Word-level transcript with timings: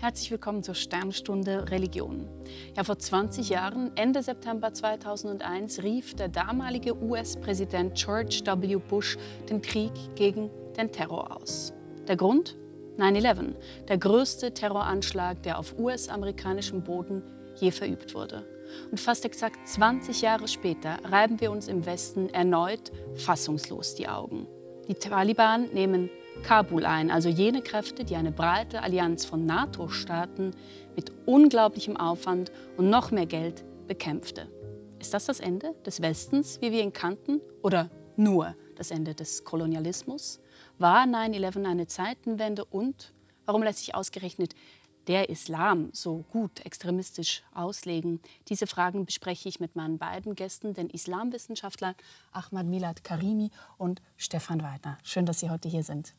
Herzlich 0.00 0.30
willkommen 0.30 0.62
zur 0.62 0.76
Sternstunde 0.76 1.72
Religion. 1.72 2.28
Ja, 2.76 2.84
vor 2.84 3.00
20 3.00 3.48
Jahren, 3.48 3.90
Ende 3.96 4.22
September 4.22 4.72
2001, 4.72 5.82
rief 5.82 6.14
der 6.14 6.28
damalige 6.28 6.96
US-Präsident 7.02 7.96
George 7.96 8.42
W. 8.44 8.76
Bush 8.76 9.18
den 9.50 9.60
Krieg 9.60 9.90
gegen 10.14 10.50
den 10.76 10.92
Terror 10.92 11.36
aus. 11.36 11.72
Der 12.06 12.16
Grund? 12.16 12.56
9-11, 12.96 13.56
der 13.88 13.98
größte 13.98 14.54
Terroranschlag, 14.54 15.42
der 15.42 15.58
auf 15.58 15.76
US-amerikanischem 15.76 16.84
Boden 16.84 17.24
je 17.56 17.72
verübt 17.72 18.14
wurde. 18.14 18.46
Und 18.92 19.00
fast 19.00 19.24
exakt 19.24 19.66
20 19.66 20.22
Jahre 20.22 20.46
später 20.46 20.98
reiben 21.10 21.40
wir 21.40 21.50
uns 21.50 21.66
im 21.66 21.86
Westen 21.86 22.28
erneut 22.28 22.92
fassungslos 23.16 23.96
die 23.96 24.06
Augen. 24.06 24.46
Die 24.86 24.94
Taliban 24.94 25.68
nehmen 25.72 26.08
Kabul 26.42 26.86
ein, 26.86 27.10
also 27.10 27.28
jene 27.28 27.62
Kräfte, 27.62 28.04
die 28.04 28.16
eine 28.16 28.32
breite 28.32 28.82
Allianz 28.82 29.24
von 29.24 29.44
NATO-Staaten 29.46 30.52
mit 30.96 31.12
unglaublichem 31.26 31.96
Aufwand 31.96 32.50
und 32.76 32.90
noch 32.90 33.10
mehr 33.10 33.26
Geld 33.26 33.64
bekämpfte. 33.86 34.48
Ist 34.98 35.14
das 35.14 35.26
das 35.26 35.40
Ende 35.40 35.74
des 35.86 36.02
Westens, 36.02 36.60
wie 36.60 36.72
wir 36.72 36.82
ihn 36.82 36.92
kannten, 36.92 37.40
oder 37.62 37.90
nur 38.16 38.56
das 38.76 38.90
Ende 38.90 39.14
des 39.14 39.44
Kolonialismus? 39.44 40.40
War 40.78 41.04
9-11 41.04 41.66
eine 41.66 41.86
Zeitenwende 41.86 42.64
und 42.64 43.12
warum 43.44 43.62
lässt 43.62 43.78
sich 43.78 43.94
ausgerechnet 43.94 44.54
der 45.06 45.30
Islam 45.30 45.90
so 45.92 46.24
gut 46.30 46.64
extremistisch 46.66 47.42
auslegen? 47.54 48.20
Diese 48.48 48.66
Fragen 48.66 49.06
bespreche 49.06 49.48
ich 49.48 49.60
mit 49.60 49.76
meinen 49.76 49.98
beiden 49.98 50.34
Gästen, 50.34 50.74
den 50.74 50.90
Islamwissenschaftlern 50.90 51.94
Ahmad 52.32 52.66
Milad 52.66 53.04
Karimi 53.04 53.50
und 53.76 54.02
Stefan 54.16 54.62
Weidner. 54.62 54.98
Schön, 55.02 55.26
dass 55.26 55.40
Sie 55.40 55.50
heute 55.50 55.68
hier 55.68 55.82
sind. 55.82 56.14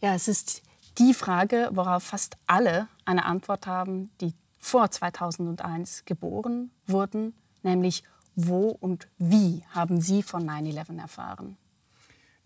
Ja, 0.00 0.14
es 0.14 0.28
ist 0.28 0.62
die 0.98 1.12
Frage, 1.12 1.70
worauf 1.72 2.04
fast 2.04 2.36
alle 2.46 2.86
eine 3.04 3.24
Antwort 3.24 3.66
haben, 3.66 4.10
die 4.20 4.32
vor 4.58 4.90
2001 4.90 6.04
geboren 6.04 6.70
wurden, 6.86 7.34
nämlich 7.62 8.04
wo 8.36 8.68
und 8.68 9.08
wie 9.18 9.64
haben 9.70 10.00
Sie 10.00 10.22
von 10.22 10.48
9-11 10.48 11.00
erfahren? 11.00 11.56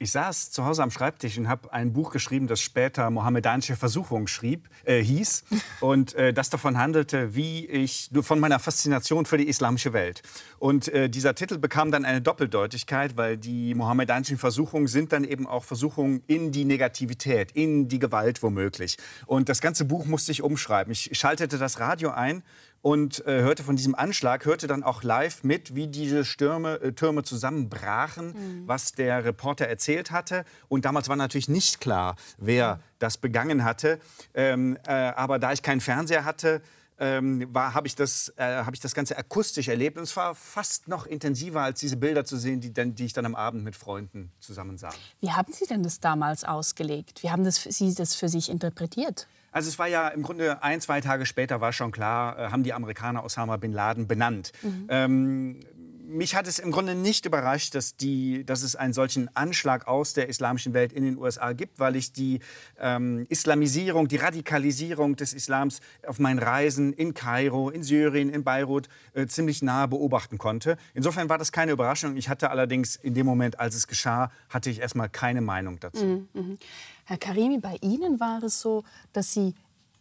Ich 0.02 0.10
saß 0.10 0.50
zu 0.50 0.64
Hause 0.64 0.82
am 0.82 0.90
Schreibtisch 0.90 1.38
und 1.38 1.48
habe 1.48 1.72
ein 1.72 1.92
Buch 1.92 2.10
geschrieben, 2.10 2.48
das 2.48 2.60
später 2.60 3.08
Mohammedanische 3.08 3.76
Versuchung 3.76 4.26
schrieb, 4.26 4.68
äh, 4.82 5.00
hieß 5.00 5.44
und 5.78 6.16
äh, 6.16 6.32
das 6.32 6.50
davon 6.50 6.76
handelte, 6.76 7.36
wie 7.36 7.66
ich 7.66 8.10
von 8.22 8.40
meiner 8.40 8.58
Faszination 8.58 9.26
für 9.26 9.38
die 9.38 9.46
islamische 9.46 9.92
Welt. 9.92 10.22
Und 10.58 10.88
äh, 10.88 11.08
dieser 11.08 11.36
Titel 11.36 11.56
bekam 11.56 11.92
dann 11.92 12.04
eine 12.04 12.20
Doppeldeutigkeit, 12.20 13.16
weil 13.16 13.36
die 13.36 13.76
mohammedanischen 13.76 14.38
Versuchungen 14.38 14.88
sind 14.88 15.12
dann 15.12 15.22
eben 15.22 15.46
auch 15.46 15.62
Versuchungen 15.62 16.24
in 16.26 16.50
die 16.50 16.64
Negativität, 16.64 17.52
in 17.52 17.86
die 17.86 18.00
Gewalt 18.00 18.42
womöglich. 18.42 18.96
Und 19.26 19.48
das 19.48 19.60
ganze 19.60 19.84
Buch 19.84 20.04
musste 20.06 20.32
ich 20.32 20.42
umschreiben. 20.42 20.90
Ich 20.90 21.10
schaltete 21.12 21.58
das 21.58 21.78
Radio 21.78 22.10
ein 22.10 22.42
und 22.82 23.24
äh, 23.26 23.40
hörte 23.40 23.62
von 23.62 23.76
diesem 23.76 23.94
Anschlag, 23.94 24.44
hörte 24.44 24.66
dann 24.66 24.82
auch 24.82 25.02
live 25.02 25.44
mit, 25.44 25.74
wie 25.74 25.86
diese 25.86 26.24
Stürme, 26.24 26.80
äh, 26.80 26.92
Türme 26.92 27.22
zusammenbrachen, 27.22 28.26
mhm. 28.26 28.68
was 28.68 28.92
der 28.92 29.24
Reporter 29.24 29.66
erzählt 29.66 30.10
hatte. 30.10 30.44
Und 30.68 30.84
damals 30.84 31.08
war 31.08 31.16
natürlich 31.16 31.48
nicht 31.48 31.80
klar, 31.80 32.16
wer 32.38 32.80
das 32.98 33.16
begangen 33.16 33.64
hatte. 33.64 34.00
Ähm, 34.34 34.76
äh, 34.86 34.92
aber 34.92 35.38
da 35.38 35.52
ich 35.52 35.62
keinen 35.62 35.80
Fernseher 35.80 36.24
hatte, 36.24 36.60
ähm, 36.98 37.48
habe 37.54 37.86
ich, 37.86 37.94
das, 37.94 38.32
äh, 38.36 38.64
hab 38.64 38.74
ich 38.74 38.80
das 38.80 38.94
Ganze 38.94 39.16
akustisch 39.16 39.68
erlebt. 39.68 39.96
Und 39.96 40.04
es 40.04 40.16
war 40.16 40.34
fast 40.34 40.88
noch 40.88 41.06
intensiver, 41.06 41.62
als 41.62 41.80
diese 41.80 41.96
Bilder 41.96 42.24
zu 42.24 42.36
sehen, 42.36 42.60
die, 42.60 42.72
dann, 42.72 42.94
die 42.94 43.06
ich 43.06 43.12
dann 43.12 43.26
am 43.26 43.34
Abend 43.34 43.64
mit 43.64 43.76
Freunden 43.76 44.32
zusammen 44.40 44.76
sah. 44.76 44.92
Wie 45.20 45.30
haben 45.30 45.52
Sie 45.52 45.66
denn 45.66 45.82
das 45.82 46.00
damals 46.00 46.44
ausgelegt? 46.44 47.22
Wie 47.22 47.30
haben 47.30 47.44
das, 47.44 47.62
Sie 47.62 47.94
das 47.94 48.14
für 48.14 48.28
sich 48.28 48.50
interpretiert? 48.50 49.26
Also 49.52 49.68
es 49.68 49.78
war 49.78 49.86
ja 49.86 50.08
im 50.08 50.22
Grunde 50.22 50.62
ein, 50.62 50.80
zwei 50.80 51.00
Tage 51.00 51.26
später 51.26 51.60
war 51.60 51.72
schon 51.72 51.92
klar, 51.92 52.38
äh, 52.38 52.50
haben 52.50 52.62
die 52.62 52.72
Amerikaner 52.72 53.22
Osama 53.22 53.58
bin 53.58 53.72
Laden 53.72 54.08
benannt. 54.08 54.52
Mhm. 54.62 54.86
Ähm, 54.88 55.60
mich 56.04 56.34
hat 56.34 56.46
es 56.46 56.58
im 56.58 56.70
Grunde 56.70 56.94
nicht 56.94 57.26
überrascht, 57.26 57.74
dass, 57.74 57.96
die, 57.96 58.44
dass 58.44 58.62
es 58.62 58.76
einen 58.76 58.92
solchen 58.92 59.34
Anschlag 59.36 59.86
aus 59.86 60.14
der 60.14 60.28
islamischen 60.28 60.74
Welt 60.74 60.92
in 60.92 61.04
den 61.04 61.16
USA 61.16 61.52
gibt, 61.52 61.78
weil 61.78 61.96
ich 61.96 62.12
die 62.12 62.40
ähm, 62.78 63.26
Islamisierung, 63.28 64.08
die 64.08 64.16
Radikalisierung 64.16 65.16
des 65.16 65.32
Islams 65.32 65.80
auf 66.06 66.18
meinen 66.18 66.38
Reisen 66.38 66.92
in 66.92 67.14
Kairo, 67.14 67.70
in 67.70 67.82
Syrien, 67.82 68.28
in 68.28 68.44
Beirut 68.44 68.88
äh, 69.14 69.26
ziemlich 69.26 69.62
nahe 69.62 69.88
beobachten 69.88 70.38
konnte. 70.38 70.76
Insofern 70.94 71.28
war 71.28 71.38
das 71.38 71.52
keine 71.52 71.72
Überraschung. 71.72 72.16
Ich 72.16 72.28
hatte 72.28 72.50
allerdings 72.50 72.96
in 72.96 73.14
dem 73.14 73.26
Moment, 73.26 73.60
als 73.60 73.74
es 73.74 73.86
geschah, 73.86 74.30
hatte 74.48 74.70
ich 74.70 74.80
erstmal 74.80 75.08
keine 75.08 75.40
Meinung 75.40 75.78
dazu. 75.80 76.04
Mhm. 76.04 76.28
mhm. 76.32 76.58
Herr 77.04 77.18
Karimi, 77.18 77.58
bei 77.58 77.76
Ihnen 77.80 78.20
war 78.20 78.42
es 78.44 78.60
so, 78.60 78.84
dass 79.12 79.32
Sie 79.32 79.54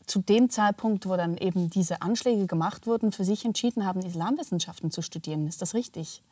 zu 0.05 0.21
dem 0.21 0.49
Zeitpunkt, 0.49 1.05
wo 1.05 1.15
dann 1.15 1.37
eben 1.37 1.69
diese 1.69 2.01
Anschläge 2.01 2.47
gemacht 2.47 2.87
wurden, 2.87 3.11
für 3.11 3.23
sich 3.23 3.45
entschieden 3.45 3.85
haben, 3.85 4.01
Islamwissenschaften 4.01 4.91
zu 4.91 5.01
studieren. 5.01 5.47
Ist 5.47 5.61
das 5.61 5.73
richtig? 5.73 6.23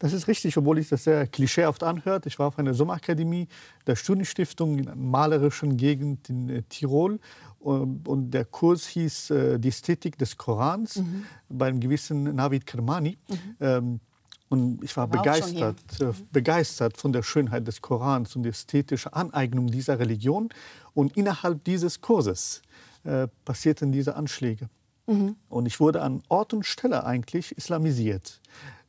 Das 0.00 0.14
ist 0.14 0.28
richtig, 0.28 0.56
obwohl 0.56 0.78
ich 0.78 0.88
das 0.88 1.04
sehr 1.04 1.26
klischeehaft 1.26 1.82
anhört. 1.82 2.24
Ich 2.24 2.38
war 2.38 2.48
auf 2.48 2.58
einer 2.58 2.72
Sommerakademie 2.72 3.48
der 3.86 3.96
Studienstiftung 3.96 4.78
in 4.78 4.88
einer 4.88 4.96
malerischen 4.96 5.76
Gegend 5.76 6.30
in 6.30 6.48
äh, 6.48 6.62
Tirol. 6.62 7.20
Ähm, 7.62 8.00
und 8.06 8.30
der 8.30 8.46
Kurs 8.46 8.86
hieß 8.86 9.30
äh, 9.30 9.58
Die 9.58 9.68
Ästhetik 9.68 10.16
des 10.16 10.38
Korans 10.38 10.96
mhm. 10.96 11.26
beim 11.50 11.80
gewissen 11.80 12.34
Navid 12.34 12.66
Kermani. 12.66 13.18
Mhm. 13.28 13.36
Ähm, 13.60 14.00
und 14.48 14.82
ich 14.82 14.96
war, 14.96 15.12
war 15.12 15.22
begeistert, 15.22 16.00
äh, 16.00 16.12
begeistert 16.32 16.96
von 16.96 17.12
der 17.12 17.22
Schönheit 17.22 17.68
des 17.68 17.82
Korans 17.82 18.34
und 18.34 18.42
der 18.42 18.50
ästhetischen 18.50 19.12
Aneignung 19.12 19.66
dieser 19.66 19.98
Religion. 19.98 20.48
Und 20.94 21.14
innerhalb 21.16 21.62
dieses 21.64 22.00
Kurses 22.00 22.62
äh, 23.04 23.28
passierten 23.44 23.92
diese 23.92 24.16
Anschläge. 24.16 24.68
Mhm. 25.06 25.36
Und 25.48 25.66
ich 25.66 25.80
wurde 25.80 26.02
an 26.02 26.22
Ort 26.28 26.52
und 26.52 26.64
Stelle 26.64 27.04
eigentlich 27.04 27.56
islamisiert. 27.56 28.40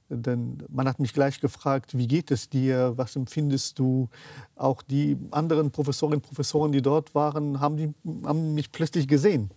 Denn 0.09 0.57
man 0.69 0.87
hat 0.87 0.99
mich 0.99 1.13
gleich 1.13 1.39
gefragt, 1.39 1.97
wie 1.97 2.07
geht 2.07 2.31
es 2.31 2.49
dir, 2.49 2.93
was 2.97 3.15
empfindest 3.15 3.79
du? 3.79 4.09
Auch 4.55 4.81
die 4.81 5.17
anderen 5.31 5.71
Professorinnen 5.71 6.19
und 6.19 6.27
Professoren, 6.27 6.73
die 6.73 6.81
dort 6.81 7.15
waren, 7.15 7.61
haben, 7.61 7.77
die, 7.77 7.93
haben 8.25 8.53
mich 8.53 8.71
plötzlich 8.71 9.07
gesehen. 9.07 9.51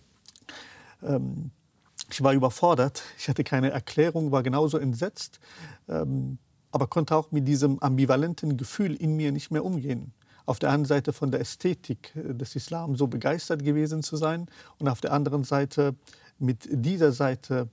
Ähm, 1.03 1.51
ich 2.09 2.23
war 2.23 2.33
überfordert, 2.33 3.03
ich 3.17 3.27
hatte 3.27 3.43
keine 3.43 3.71
Erklärung, 3.71 4.31
war 4.31 4.43
genauso 4.43 4.77
entsetzt, 4.77 5.39
ähm, 5.89 6.37
aber 6.71 6.87
konnte 6.87 7.15
auch 7.15 7.31
mit 7.31 7.47
diesem 7.47 7.79
ambivalenten 7.79 8.57
Gefühl 8.57 8.95
in 8.95 9.15
mir 9.17 9.31
nicht 9.31 9.51
mehr 9.51 9.65
umgehen 9.65 10.13
auf 10.45 10.59
der 10.59 10.71
einen 10.71 10.85
Seite 10.85 11.13
von 11.13 11.31
der 11.31 11.39
Ästhetik 11.41 12.13
äh, 12.15 12.33
des 12.33 12.55
Islam 12.55 12.95
so 12.95 13.07
begeistert 13.07 13.63
gewesen 13.63 14.03
zu 14.03 14.17
sein 14.17 14.47
und 14.79 14.87
auf 14.87 15.01
der 15.01 15.13
anderen 15.13 15.43
Seite 15.43 15.95
mit 16.39 16.67
dieser 16.69 17.11
Seite 17.11 17.69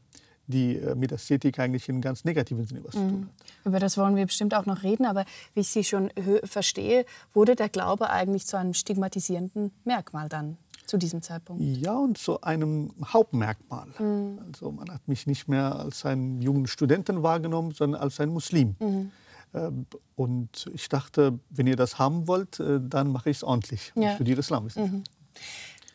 die 0.47 0.77
äh, 0.77 0.95
mit 0.95 1.13
Ästhetik 1.13 1.59
eigentlich 1.59 1.89
in 1.89 2.01
ganz 2.01 2.25
negativen 2.25 2.67
Sinne 2.67 2.83
was 2.85 2.93
zu 2.93 2.99
tun 2.99 3.21
mhm. 3.21 3.23
hat. 3.25 3.67
Über 3.67 3.79
das 3.79 3.97
wollen 3.97 4.17
wir 4.17 4.27
bestimmt 4.27 4.55
auch 4.55 4.67
noch 4.67 4.83
reden, 4.83 5.07
aber 5.07 5.25
wie 5.55 5.61
ich 5.61 5.69
Sie 5.69 5.85
schon 5.85 6.11
verstehe, 6.45 7.07
wurde 7.33 7.55
der 7.55 7.69
Glaube 7.69 8.11
eigentlich 8.11 8.47
zu 8.47 8.59
einem 8.59 8.75
stigmatisierenden 8.75 9.71
Merkmal 9.85 10.29
dann 10.29 10.59
zu 10.87 10.99
diesem 10.99 11.23
Zeitpunkt? 11.23 11.63
Ja, 11.63 11.95
und 11.95 12.19
zu 12.19 12.41
einem 12.43 12.93
Hauptmerkmal. 13.05 13.87
Mhm. 13.99 14.41
Also 14.47 14.71
man 14.71 14.91
hat 14.91 15.07
mich 15.09 15.27
nicht 15.27 15.49
mehr 15.49 15.77
als 15.77 16.05
einen 16.05 16.43
jungen 16.43 16.67
Studenten 16.67 17.23
wahrgenommen, 17.23 17.73
sondern 17.73 18.01
als 18.01 18.21
einen 18.21 18.33
Muslim. 18.33 18.77
Mhm. 18.79 19.11
Ähm, 19.55 19.87
und 20.17 20.71
ich 20.75 20.89
dachte, 20.89 21.39
wenn 21.51 21.67
ihr 21.67 21.77
das 21.77 21.99
haben 21.99 22.27
wollt, 22.27 22.61
äh, 22.61 22.81
dann 22.81 23.13
mache 23.13 23.31
ich 23.31 23.39
es 23.39 23.45
ordentlich. 23.45 23.93
Ja. 23.95 24.11
Ich 24.11 24.15
studiere 24.17 24.41
Islamwissenschaft. 24.41 24.93
Mhm. 24.93 25.05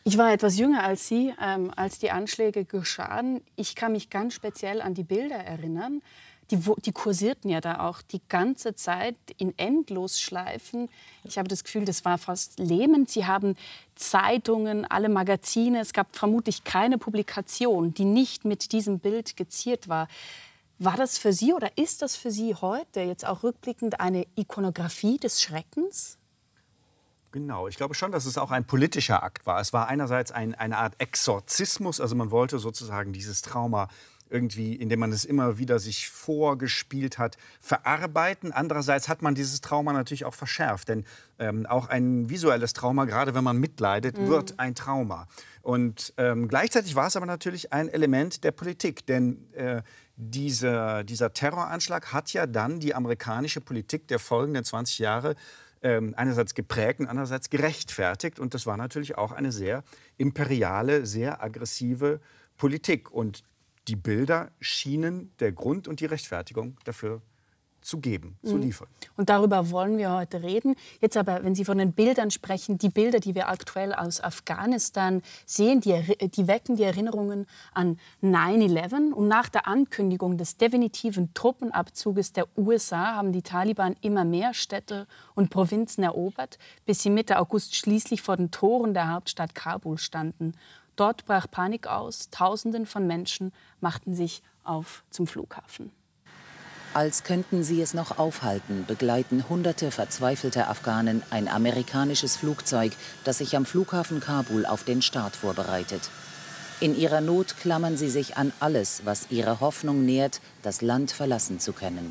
Ich 0.04 0.16
war 0.16 0.32
etwas 0.32 0.56
jünger 0.56 0.84
als 0.84 1.06
Sie, 1.06 1.34
ähm, 1.38 1.70
als 1.76 1.98
die 1.98 2.10
Anschläge 2.10 2.64
geschahen. 2.64 3.42
Ich 3.56 3.74
kann 3.74 3.92
mich 3.92 4.08
ganz 4.08 4.32
speziell 4.32 4.80
an 4.80 4.94
die 4.94 5.04
Bilder 5.04 5.36
erinnern. 5.36 6.00
Die, 6.50 6.58
die 6.82 6.92
kursierten 6.92 7.50
ja 7.50 7.60
da 7.60 7.86
auch 7.86 8.00
die 8.00 8.22
ganze 8.30 8.74
Zeit 8.74 9.16
in 9.36 9.52
Endlosschleifen. 9.58 10.88
Ich 11.24 11.36
habe 11.36 11.48
das 11.48 11.62
Gefühl, 11.62 11.84
das 11.84 12.06
war 12.06 12.16
fast 12.16 12.58
lähmend. 12.58 13.10
Sie 13.10 13.26
haben 13.26 13.54
Zeitungen, 13.96 14.86
alle 14.86 15.10
Magazine. 15.10 15.80
Es 15.80 15.92
gab 15.92 16.16
vermutlich 16.16 16.64
keine 16.64 16.96
Publikation, 16.96 17.92
die 17.92 18.06
nicht 18.06 18.46
mit 18.46 18.72
diesem 18.72 19.00
Bild 19.00 19.36
geziert 19.36 19.88
war. 19.88 20.08
War 20.80 20.96
das 20.96 21.18
für 21.18 21.32
Sie 21.32 21.52
oder 21.52 21.76
ist 21.76 22.02
das 22.02 22.14
für 22.14 22.30
Sie 22.30 22.54
heute 22.54 23.00
jetzt 23.00 23.26
auch 23.26 23.42
rückblickend 23.42 24.00
eine 24.00 24.26
Ikonografie 24.36 25.18
des 25.18 25.42
Schreckens? 25.42 26.18
Genau, 27.32 27.66
ich 27.66 27.76
glaube 27.76 27.94
schon, 27.94 28.12
dass 28.12 28.26
es 28.26 28.38
auch 28.38 28.52
ein 28.52 28.64
politischer 28.64 29.22
Akt 29.22 29.44
war. 29.44 29.60
Es 29.60 29.72
war 29.72 29.88
einerseits 29.88 30.30
ein, 30.30 30.54
eine 30.54 30.78
Art 30.78 30.94
Exorzismus, 30.98 32.00
also 32.00 32.14
man 32.14 32.30
wollte 32.30 32.58
sozusagen 32.58 33.12
dieses 33.12 33.42
Trauma 33.42 33.88
irgendwie, 34.30 34.74
indem 34.74 35.00
man 35.00 35.12
es 35.12 35.24
immer 35.24 35.58
wieder 35.58 35.78
sich 35.78 36.08
vorgespielt 36.08 37.18
hat, 37.18 37.36
verarbeiten. 37.60 38.52
Andererseits 38.52 39.08
hat 39.08 39.22
man 39.22 39.34
dieses 39.34 39.60
Trauma 39.60 39.92
natürlich 39.92 40.24
auch 40.24 40.34
verschärft, 40.34 40.88
denn 40.88 41.04
ähm, 41.38 41.66
auch 41.66 41.88
ein 41.88 42.30
visuelles 42.30 42.72
Trauma, 42.72 43.04
gerade 43.04 43.34
wenn 43.34 43.44
man 43.44 43.58
mitleidet, 43.58 44.18
mhm. 44.18 44.28
wird 44.28 44.58
ein 44.58 44.74
Trauma. 44.74 45.26
Und 45.62 46.14
ähm, 46.16 46.48
gleichzeitig 46.48 46.94
war 46.94 47.08
es 47.08 47.16
aber 47.16 47.26
natürlich 47.26 47.72
ein 47.72 47.88
Element 47.88 48.44
der 48.44 48.52
Politik, 48.52 49.06
denn 49.06 49.52
äh, 49.54 49.82
diese, 50.16 51.04
dieser 51.04 51.32
Terroranschlag 51.32 52.12
hat 52.12 52.32
ja 52.32 52.46
dann 52.46 52.80
die 52.80 52.94
amerikanische 52.94 53.60
Politik 53.60 54.08
der 54.08 54.18
folgenden 54.18 54.64
20 54.64 54.98
Jahre 54.98 55.36
ähm, 55.82 56.14
einerseits 56.16 56.54
geprägt 56.54 57.00
und 57.00 57.06
andererseits 57.06 57.50
gerechtfertigt. 57.50 58.38
Und 58.38 58.54
das 58.54 58.66
war 58.66 58.76
natürlich 58.76 59.16
auch 59.16 59.32
eine 59.32 59.52
sehr 59.52 59.84
imperiale, 60.16 61.06
sehr 61.06 61.42
aggressive 61.42 62.20
Politik. 62.56 63.10
Und 63.10 63.44
die 63.88 63.96
Bilder 63.96 64.50
schienen 64.60 65.32
der 65.40 65.52
Grund 65.52 65.88
und 65.88 66.00
die 66.00 66.06
Rechtfertigung 66.06 66.76
dafür 66.84 67.22
zu 67.80 68.00
geben, 68.00 68.36
zu 68.42 68.56
mhm. 68.56 68.62
liefern. 68.62 68.88
Und 69.16 69.30
darüber 69.30 69.70
wollen 69.70 69.98
wir 69.98 70.12
heute 70.12 70.42
reden. 70.42 70.74
Jetzt 71.00 71.16
aber, 71.16 71.42
wenn 71.44 71.54
Sie 71.54 71.64
von 71.64 71.78
den 71.78 71.92
Bildern 71.92 72.30
sprechen, 72.30 72.76
die 72.76 72.90
Bilder, 72.90 73.20
die 73.20 73.34
wir 73.34 73.48
aktuell 73.48 73.94
aus 73.94 74.20
Afghanistan 74.20 75.22
sehen, 75.46 75.80
die, 75.80 75.94
die 76.28 76.48
wecken 76.48 76.76
die 76.76 76.82
Erinnerungen 76.82 77.46
an 77.72 77.98
9-11. 78.22 79.12
Und 79.12 79.28
nach 79.28 79.48
der 79.48 79.66
Ankündigung 79.66 80.36
des 80.36 80.56
definitiven 80.56 81.32
Truppenabzuges 81.34 82.32
der 82.32 82.46
USA 82.58 83.14
haben 83.14 83.32
die 83.32 83.42
Taliban 83.42 83.96
immer 84.02 84.24
mehr 84.24 84.54
Städte 84.54 85.06
und 85.34 85.48
Provinzen 85.48 86.04
erobert, 86.04 86.58
bis 86.84 87.02
sie 87.02 87.10
Mitte 87.10 87.38
August 87.38 87.74
schließlich 87.74 88.20
vor 88.20 88.36
den 88.36 88.50
Toren 88.50 88.92
der 88.92 89.12
Hauptstadt 89.12 89.54
Kabul 89.54 89.98
standen. 89.98 90.52
Dort 90.98 91.26
brach 91.26 91.46
Panik 91.48 91.86
aus. 91.86 92.28
Tausenden 92.30 92.84
von 92.84 93.06
Menschen 93.06 93.52
machten 93.80 94.14
sich 94.14 94.42
auf 94.64 95.04
zum 95.10 95.28
Flughafen. 95.28 95.92
Als 96.92 97.22
könnten 97.22 97.62
sie 97.62 97.80
es 97.80 97.94
noch 97.94 98.18
aufhalten, 98.18 98.84
begleiten 98.84 99.48
hunderte 99.48 99.92
verzweifelter 99.92 100.68
Afghanen 100.68 101.22
ein 101.30 101.46
amerikanisches 101.46 102.34
Flugzeug, 102.34 102.92
das 103.22 103.38
sich 103.38 103.56
am 103.56 103.64
Flughafen 103.64 104.18
Kabul 104.18 104.66
auf 104.66 104.82
den 104.82 105.00
Start 105.00 105.36
vorbereitet. 105.36 106.10
In 106.80 106.98
ihrer 106.98 107.20
Not 107.20 107.56
klammern 107.58 107.96
sie 107.96 108.10
sich 108.10 108.36
an 108.36 108.52
alles, 108.58 109.02
was 109.04 109.30
ihre 109.30 109.60
Hoffnung 109.60 110.04
nährt, 110.04 110.40
das 110.62 110.82
Land 110.82 111.12
verlassen 111.12 111.60
zu 111.60 111.72
können. 111.72 112.10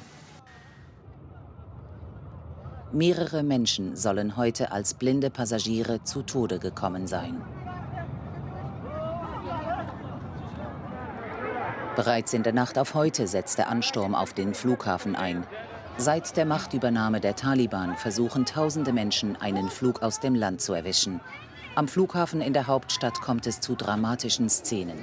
Mehrere 2.94 3.44
Menschen 3.44 3.98
sollen 3.98 4.38
heute 4.38 4.72
als 4.72 4.94
blinde 4.94 5.30
Passagiere 5.30 6.06
zu 6.06 6.22
Tode 6.22 6.60
gekommen 6.60 7.06
sein. 7.08 7.42
Bereits 11.98 12.32
in 12.36 12.44
der 12.44 12.54
Nacht 12.54 12.78
auf 12.78 12.94
heute 12.94 13.26
setzt 13.26 13.58
der 13.58 13.70
Ansturm 13.70 14.14
auf 14.14 14.32
den 14.32 14.54
Flughafen 14.54 15.16
ein. 15.16 15.48
Seit 15.98 16.38
der 16.38 16.46
Machtübernahme 16.46 17.20
der 17.20 17.36
Taliban 17.36 17.98
versuchen 17.98 18.46
tausende 18.46 18.94
Menschen, 18.94 19.36
einen 19.42 19.68
Flug 19.68 20.04
aus 20.04 20.20
dem 20.20 20.36
Land 20.36 20.62
zu 20.62 20.74
erwischen. 20.74 21.22
Am 21.74 21.88
Flughafen 21.88 22.40
in 22.40 22.54
der 22.54 22.68
Hauptstadt 22.68 23.20
kommt 23.20 23.48
es 23.48 23.62
zu 23.62 23.74
dramatischen 23.74 24.48
Szenen. 24.48 25.00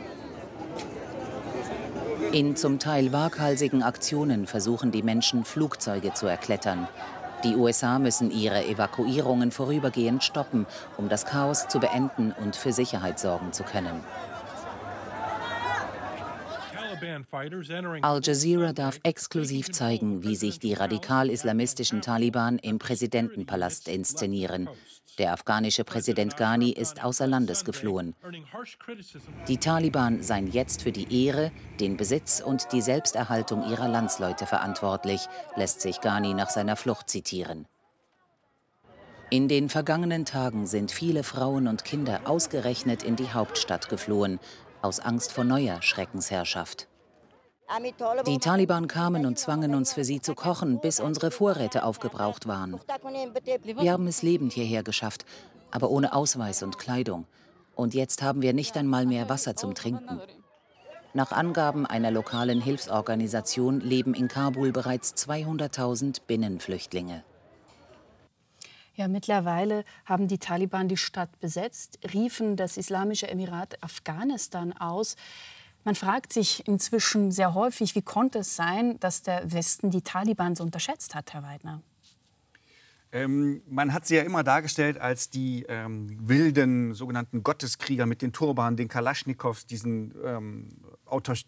In 2.31 2.55
zum 2.55 2.79
Teil 2.79 3.13
waghalsigen 3.13 3.83
Aktionen 3.83 4.47
versuchen 4.47 4.93
die 4.93 5.03
Menschen, 5.03 5.45
Flugzeuge 5.45 6.15
zu 6.15 6.29
erklettern. 6.29 6.87
Die 7.43 7.57
USA 7.57 7.99
müssen 7.99 8.31
ihre 8.31 8.65
Evakuierungen 8.67 9.51
vorübergehend 9.51 10.23
stoppen, 10.23 10.65
um 10.97 11.09
das 11.09 11.27
Chaos 11.27 11.67
zu 11.67 11.81
beenden 11.81 12.33
und 12.41 12.55
für 12.55 12.73
Sicherheit 12.73 13.19
sorgen 13.19 13.53
zu 13.53 13.65
können. 13.65 14.01
Al 18.03 18.21
Jazeera 18.23 18.73
darf 18.73 18.99
exklusiv 19.03 19.71
zeigen, 19.71 20.23
wie 20.23 20.37
sich 20.37 20.59
die 20.59 20.75
radikal-islamistischen 20.75 22.01
Taliban 22.01 22.59
im 22.59 22.79
Präsidentenpalast 22.79 23.89
inszenieren. 23.89 24.69
Der 25.19 25.33
afghanische 25.33 25.85
Präsident 25.85 26.37
Ghani 26.37 26.71
ist 26.71 27.05
außer 27.05 27.27
Landes 27.27 27.65
geflohen. 27.65 28.15
Die 29.47 29.59
Taliban 29.59 30.23
seien 30.23 30.51
jetzt 30.51 30.83
für 30.83 30.93
die 30.93 31.25
Ehre, 31.27 31.53
den 31.79 31.97
Besitz 31.97 32.43
und 32.45 32.73
die 32.73 32.81
Selbsterhaltung 32.81 33.69
ihrer 33.71 33.89
Landsleute 33.89 34.47
verantwortlich, 34.47 35.29
lässt 35.57 35.81
sich 35.83 36.01
Ghani 36.01 36.35
nach 36.35 36.51
seiner 36.51 36.75
Flucht 36.75 37.09
zitieren. 37.09 37.67
In 39.31 39.49
den 39.49 39.69
vergangenen 39.69 40.25
Tagen 40.25 40.67
sind 40.67 40.91
viele 40.91 41.23
Frauen 41.23 41.69
und 41.69 41.85
Kinder 41.85 42.23
ausgerechnet 42.25 43.03
in 43.03 43.17
die 43.17 43.33
Hauptstadt 43.33 43.89
geflohen, 43.89 44.39
aus 44.83 45.01
Angst 45.01 45.33
vor 45.33 45.45
neuer 45.45 45.81
Schreckensherrschaft. 45.81 46.89
Die 48.27 48.39
Taliban 48.39 48.89
kamen 48.89 49.27
und 49.27 49.39
zwangen 49.39 49.75
uns 49.75 49.95
für 49.95 50.05
sie 50.05 50.21
zu 50.21 50.35
kochen, 50.35 50.81
bis 50.81 51.01
unsere 51.01 51.31
Vorräte 51.31 51.85
aufgebraucht 51.85 52.47
waren. 52.47 52.81
Wir 53.77 53.93
haben 53.93 54.07
es 54.07 54.23
lebend 54.23 54.53
hierher 54.53 54.83
geschafft, 54.83 55.25
aber 55.71 55.91
ohne 55.91 56.13
Ausweis 56.13 56.63
und 56.63 56.79
Kleidung. 56.79 57.27
Und 57.75 57.95
jetzt 57.95 58.23
haben 58.23 58.43
wir 58.43 58.53
nicht 58.53 58.77
einmal 58.77 59.07
mehr 59.07 59.29
Wasser 59.29 59.57
zum 59.57 59.75
Trinken. 59.75 60.21
Nach 61.15 61.33
Angaben 61.33 61.87
einer 61.87 62.11
lokalen 62.11 62.61
Hilfsorganisation 62.61 63.81
leben 63.81 64.15
in 64.15 64.29
Kabul 64.29 64.73
bereits 64.73 65.15
200.000 65.15 66.23
Binnenflüchtlinge. 66.27 67.25
Ja, 68.97 69.09
mittlerweile 69.09 69.85
haben 70.05 70.29
die 70.29 70.39
Taliban 70.39 70.89
die 70.89 70.97
Stadt 70.97 71.41
besetzt, 71.41 71.99
riefen 72.13 72.57
das 72.57 72.77
Islamische 72.77 73.29
Emirat 73.29 73.83
Afghanistan 73.83 74.73
aus. 74.73 75.17
Man 75.85 75.95
fragt 75.95 76.33
sich 76.33 76.67
inzwischen 76.67 77.31
sehr 77.31 77.53
häufig, 77.53 77.95
wie 77.95 78.03
konnte 78.03 78.39
es 78.39 78.57
sein, 78.57 78.99
dass 79.01 79.23
der 79.23 79.53
Westen 79.53 79.91
die 79.91 80.01
Taliban 80.01 80.57
so 80.57 80.65
unterschätzt 80.65 81.15
hat, 81.15 81.35
Herr 81.35 81.43
Weidner? 81.43 81.83
Ähm, 83.13 83.63
man 83.69 83.93
hat 83.93 84.07
sie 84.07 84.17
ja 84.17 84.23
immer 84.23 84.43
dargestellt 84.43 84.99
als 84.99 85.31
die 85.31 85.65
ähm, 85.69 86.19
wilden 86.27 86.95
sogenannten 86.95 87.45
Gotteskrieger 87.45 88.07
mit 88.07 88.23
den 88.23 88.33
Turban, 88.33 88.77
den 88.77 88.89
Kalaschnikows, 88.89 89.67
diesen, 89.67 90.15
ähm, 90.25 90.69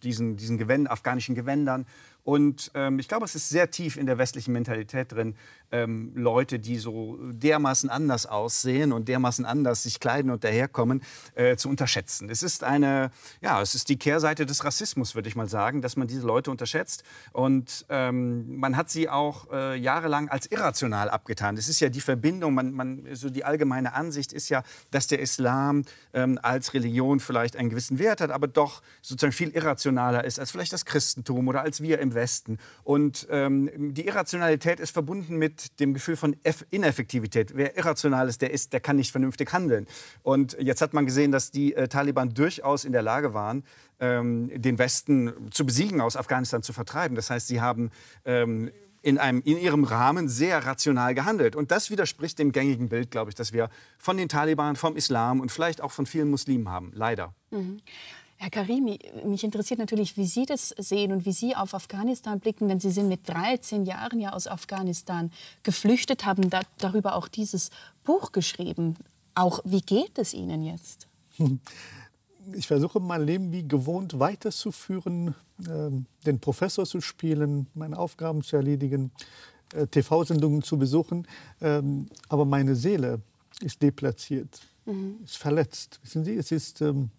diesen, 0.05 0.37
diesen 0.37 0.59
Gewänd, 0.59 0.89
afghanischen 0.89 1.35
Gewändern. 1.35 1.87
Und 2.27 2.73
ähm, 2.75 2.99
ich 2.99 3.07
glaube, 3.07 3.25
es 3.25 3.37
ist 3.37 3.51
sehr 3.51 3.71
tief 3.71 3.97
in 3.97 4.07
der 4.07 4.19
westlichen 4.19 4.53
Mentalität 4.53 5.13
drin, 5.13 5.37
ähm, 5.71 6.11
Leute, 6.17 6.59
die 6.59 6.77
so 6.77 7.17
dermaßen 7.21 7.89
anders 7.89 8.27
aussehen 8.27 8.93
und 8.93 9.07
dermaßen 9.07 9.45
anders 9.45 9.85
sich 9.85 10.01
kleiden 10.01 10.33
und 10.33 10.43
daherkommen, 10.43 11.05
äh, 11.37 11.55
zu 11.57 11.69
unterschätzen. 11.69 12.29
Es 12.29 12.43
ist 12.43 12.65
eine, 12.65 13.13
ja, 13.41 13.63
es 13.63 13.77
ist 13.77 13.89
die 13.91 13.97
Kehrseite 13.97 14.45
des 14.45 14.65
Rassismus, 14.65 15.15
würde 15.15 15.29
ich 15.29 15.37
mal 15.37 15.49
sagen, 15.49 15.83
dass 15.83 15.97
man 15.97 16.09
diese 16.09 16.27
Leute 16.27 16.51
unterschätzt. 16.51 17.05
Und 17.33 17.87
ähm, 17.91 18.59
man 18.59 18.77
hat 18.77 18.91
sie 18.91 19.09
auch 19.09 19.49
äh, 19.53 19.77
jahrelang 19.77 20.29
als 20.29 20.51
irrational 20.51 21.09
abgetan. 21.11 21.57
Es 21.57 21.69
ist 21.69 21.79
ja 21.79 21.91
die 21.91 22.01
Verbindung, 22.01 22.55
man, 22.55 22.73
man, 22.73 23.07
so 23.13 23.31
die 23.31 23.45
allgemeine 23.45 23.95
Ansicht 23.95 24.33
ist 24.33 24.49
ja, 24.49 24.65
dass 24.91 25.07
der 25.07 25.21
Islam 25.21 25.85
ähm, 26.13 26.41
als 26.43 26.75
Religion 26.75 27.21
vielleicht 27.21 27.55
einen 27.57 27.71
gewissen 27.71 28.01
Wert 28.01 28.21
hat, 28.21 28.33
aber 28.33 28.49
doch 28.49 28.83
sozusagen 29.01 29.33
viel 29.33 29.51
irrationaler 29.51 30.25
ist 30.25 30.41
als 30.41 30.51
vielleicht 30.51 30.73
das 30.73 30.85
Christentum 30.85 31.47
oder 31.47 31.63
als 31.63 31.81
wir 31.81 32.01
im 32.01 32.16
Westen. 32.17 32.59
Und 32.83 33.29
ähm, 33.31 33.95
die 33.95 34.09
Irrationalität 34.09 34.81
ist 34.81 34.91
verbunden 34.91 35.37
mit 35.37 35.79
dem 35.79 35.95
Gefühl 35.95 36.17
von 36.17 36.35
Eff 36.43 36.67
Ineffektivität. 36.71 37.53
Wer 37.55 37.77
irrational 37.77 38.29
ist, 38.29 38.43
der, 38.43 38.51
ist, 38.51 38.73
der 38.73 38.81
kann 38.81 38.97
nicht 38.97 39.13
vernünftig 39.13 39.53
handeln. 39.53 39.87
Und 40.25 40.57
jetzt 40.61 40.83
hat 40.83 40.93
man 40.93 41.07
gesehen, 41.07 41.31
dass 41.31 41.53
die 41.53 41.75
äh, 41.75 41.87
Taliban 41.87 42.35
durchaus 42.35 42.85
in 42.85 42.93
der 42.93 43.03
Lage 43.03 43.35
waren, 43.35 43.63
ähm, 44.01 44.51
den 44.55 44.79
Westen 44.79 45.33
zu 45.53 45.65
besiegen, 45.65 46.01
aus 46.01 46.17
Afghanistan 46.17 46.65
zu 46.65 46.73
vertreiben. 46.73 47.15
Das 47.15 47.31
heißt, 47.31 47.47
sie 47.47 47.61
haben 47.61 47.91
ähm, 48.25 48.73
in, 49.07 49.19
einem, 49.19 49.41
in 49.45 49.57
ihrem 49.57 49.85
Rahmen 49.85 50.29
sehr 50.29 50.67
rational 50.67 51.15
gehandelt. 51.15 51.55
Und 51.55 51.71
das 51.71 51.91
widerspricht 51.91 52.41
dem 52.41 52.51
gängigen 52.51 52.89
Bild, 52.89 53.13
glaube 53.13 53.31
ich, 53.31 53.37
das 53.37 53.53
wir 53.53 53.71
von 53.99 54.17
den 54.17 54.29
Taliban, 54.29 54.75
vom 54.75 54.97
Islam 54.97 55.41
und 55.41 55.53
vielleicht 55.53 55.81
auch 55.81 55.93
von 55.93 56.07
vielen 56.07 56.29
Muslimen 56.29 56.69
haben. 56.69 56.91
Leider. 56.93 57.33
Mhm. 57.53 57.81
Herr 58.39 58.51
Karimi, 58.51 58.99
mich 59.25 59.45
interessiert 59.45 59.79
natürlich, 59.79 60.17
wie 60.17 60.27
Sie 60.27 60.45
das 60.45 60.69
sehen 60.77 61.13
und 61.13 61.25
wie 61.25 61.33
Sie 61.33 61.57
auf 61.57 61.73
Afghanistan 61.73 62.39
blicken, 62.39 62.69
denn 62.69 62.81
Sie 62.81 62.91
sind 62.91 63.09
mit 63.09 63.27
13 63.29 63.87
Jahren 63.87 64.21
ja 64.21 64.33
aus 64.33 64.47
Afghanistan 64.47 65.33
geflüchtet, 65.63 66.27
haben 66.27 66.51
da, 66.51 66.61
darüber 66.79 67.15
auch 67.15 67.29
dieses 67.29 67.71
Buch 68.05 68.33
geschrieben. 68.33 68.97
Auch 69.35 69.61
wie 69.65 69.81
geht 69.81 70.19
es 70.19 70.35
Ihnen 70.35 70.63
jetzt? 70.63 71.09
Ich 72.53 72.69
versuche 72.69 73.01
mein 73.01 73.27
Leben 73.27 73.51
wie 73.51 73.67
gewohnt 73.67 74.21
weiterzuführen, 74.21 75.35
äh, 75.67 75.91
den 76.25 76.39
Professor 76.39 76.87
zu 76.87 77.01
spielen, 77.01 77.67
meine 77.75 77.99
Aufgaben 77.99 78.41
zu 78.45 78.55
erledigen, 78.55 79.11
äh, 79.75 79.89
TV-Sendungen 79.89 80.63
zu 80.63 80.79
besuchen. 80.79 81.27
Ähm, 81.61 82.07
aber 82.29 82.45
meine 82.45 82.77
Seele 82.77 83.21
ist 83.61 83.83
deplatziert, 83.83 84.61
mhm. 84.85 85.17
ist 85.25 85.39
verletzt. 85.39 85.99
Wissen 86.05 86.25
Sie, 86.25 86.37
es 86.37 86.53
ist 86.53 86.83
ähm, 86.83 87.11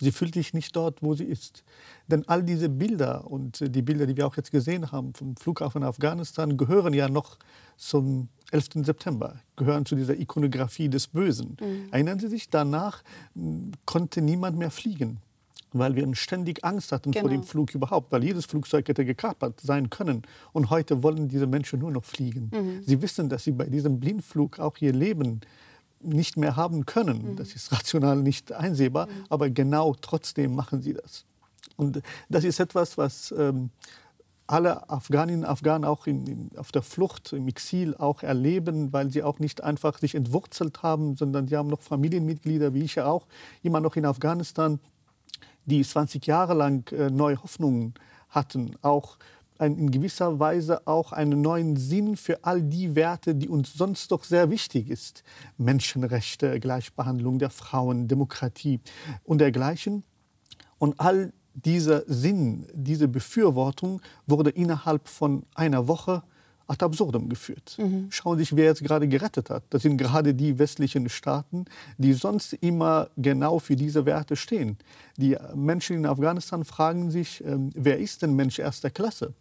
Sie 0.00 0.12
fühlt 0.12 0.34
sich 0.34 0.54
nicht 0.54 0.74
dort, 0.74 1.02
wo 1.02 1.14
sie 1.14 1.24
ist. 1.24 1.62
Denn 2.08 2.26
all 2.26 2.42
diese 2.42 2.68
Bilder 2.68 3.30
und 3.30 3.62
die 3.62 3.82
Bilder, 3.82 4.06
die 4.06 4.16
wir 4.16 4.26
auch 4.26 4.36
jetzt 4.36 4.50
gesehen 4.50 4.90
haben 4.90 5.14
vom 5.14 5.36
Flughafen 5.36 5.84
Afghanistan, 5.84 6.56
gehören 6.56 6.94
ja 6.94 7.08
noch 7.08 7.36
zum 7.76 8.28
11. 8.50 8.84
September, 8.86 9.36
gehören 9.56 9.84
zu 9.86 9.94
dieser 9.94 10.18
Ikonografie 10.18 10.88
des 10.88 11.06
Bösen. 11.06 11.56
Mhm. 11.60 11.88
Erinnern 11.90 12.18
Sie 12.18 12.28
sich, 12.28 12.48
danach 12.48 13.02
konnte 13.84 14.22
niemand 14.22 14.58
mehr 14.58 14.70
fliegen, 14.70 15.18
weil 15.72 15.94
wir 15.94 16.14
ständig 16.16 16.64
Angst 16.64 16.92
hatten 16.92 17.12
genau. 17.12 17.22
vor 17.22 17.30
dem 17.30 17.42
Flug 17.44 17.74
überhaupt, 17.74 18.10
weil 18.10 18.24
jedes 18.24 18.46
Flugzeug 18.46 18.88
hätte 18.88 19.04
gekapert 19.04 19.60
sein 19.60 19.90
können. 19.90 20.22
Und 20.52 20.70
heute 20.70 21.02
wollen 21.02 21.28
diese 21.28 21.46
Menschen 21.46 21.78
nur 21.78 21.90
noch 21.90 22.04
fliegen. 22.04 22.50
Mhm. 22.52 22.82
Sie 22.84 23.02
wissen, 23.02 23.28
dass 23.28 23.44
sie 23.44 23.52
bei 23.52 23.66
diesem 23.66 24.00
Blindflug 24.00 24.58
auch 24.58 24.78
ihr 24.80 24.92
Leben 24.92 25.42
nicht 26.02 26.36
mehr 26.36 26.56
haben 26.56 26.86
können. 26.86 27.32
Mhm. 27.32 27.36
Das 27.36 27.54
ist 27.54 27.72
rational 27.72 28.16
nicht 28.16 28.52
einsehbar, 28.52 29.06
mhm. 29.06 29.24
aber 29.28 29.50
genau 29.50 29.94
trotzdem 30.00 30.54
machen 30.54 30.82
sie 30.82 30.94
das. 30.94 31.24
Und 31.76 32.02
das 32.28 32.44
ist 32.44 32.60
etwas, 32.60 32.98
was 32.98 33.32
ähm, 33.36 33.70
alle 34.46 34.90
Afghaninnen 34.90 35.44
und 35.44 35.50
Afghanen 35.50 35.84
auch 35.84 36.06
in, 36.06 36.26
in, 36.26 36.50
auf 36.56 36.72
der 36.72 36.82
Flucht, 36.82 37.32
im 37.32 37.46
Exil 37.48 37.94
auch 37.96 38.22
erleben, 38.22 38.92
weil 38.92 39.10
sie 39.10 39.22
auch 39.22 39.38
nicht 39.38 39.62
einfach 39.62 39.98
sich 39.98 40.14
entwurzelt 40.14 40.82
haben, 40.82 41.16
sondern 41.16 41.46
die 41.46 41.56
haben 41.56 41.68
noch 41.68 41.82
Familienmitglieder, 41.82 42.74
wie 42.74 42.82
ich 42.82 42.96
ja 42.96 43.06
auch, 43.06 43.26
immer 43.62 43.80
noch 43.80 43.96
in 43.96 44.04
Afghanistan, 44.04 44.80
die 45.66 45.82
20 45.82 46.26
Jahre 46.26 46.54
lang 46.54 46.90
äh, 46.92 47.10
neue 47.10 47.42
Hoffnungen 47.42 47.94
hatten, 48.28 48.76
auch 48.82 49.16
ein, 49.60 49.76
in 49.76 49.90
gewisser 49.90 50.38
Weise 50.38 50.86
auch 50.86 51.12
einen 51.12 51.40
neuen 51.40 51.76
Sinn 51.76 52.16
für 52.16 52.44
all 52.44 52.62
die 52.62 52.94
Werte, 52.94 53.34
die 53.34 53.48
uns 53.48 53.74
sonst 53.74 54.10
doch 54.10 54.24
sehr 54.24 54.50
wichtig 54.50 54.90
ist. 54.90 55.22
Menschenrechte, 55.58 56.58
Gleichbehandlung 56.60 57.38
der 57.38 57.50
Frauen, 57.50 58.08
Demokratie 58.08 58.80
und 59.24 59.38
dergleichen. 59.38 60.04
Und 60.78 60.98
all 60.98 61.32
dieser 61.54 62.04
Sinn, 62.06 62.66
diese 62.72 63.08
Befürwortung 63.08 64.00
wurde 64.26 64.50
innerhalb 64.50 65.08
von 65.08 65.44
einer 65.54 65.88
Woche 65.88 66.22
ad 66.70 66.84
absurdum 66.84 67.28
geführt. 67.28 67.76
Mhm. 67.78 68.06
Schauen 68.10 68.38
Sie 68.38 68.44
sich, 68.44 68.56
wer 68.56 68.66
jetzt 68.66 68.84
gerade 68.84 69.08
gerettet 69.08 69.50
hat. 69.50 69.64
Das 69.70 69.82
sind 69.82 69.96
gerade 69.96 70.34
die 70.34 70.58
westlichen 70.58 71.08
Staaten, 71.08 71.64
die 71.98 72.12
sonst 72.12 72.52
immer 72.52 73.10
genau 73.16 73.58
für 73.58 73.74
diese 73.74 74.06
Werte 74.06 74.36
stehen. 74.36 74.78
Die 75.16 75.36
Menschen 75.54 75.96
in 75.96 76.06
Afghanistan 76.06 76.64
fragen 76.64 77.10
sich, 77.10 77.44
äh, 77.44 77.56
wer 77.74 77.98
ist 77.98 78.22
denn 78.22 78.36
Mensch 78.36 78.60
erster 78.60 78.90
Klasse? 78.90 79.34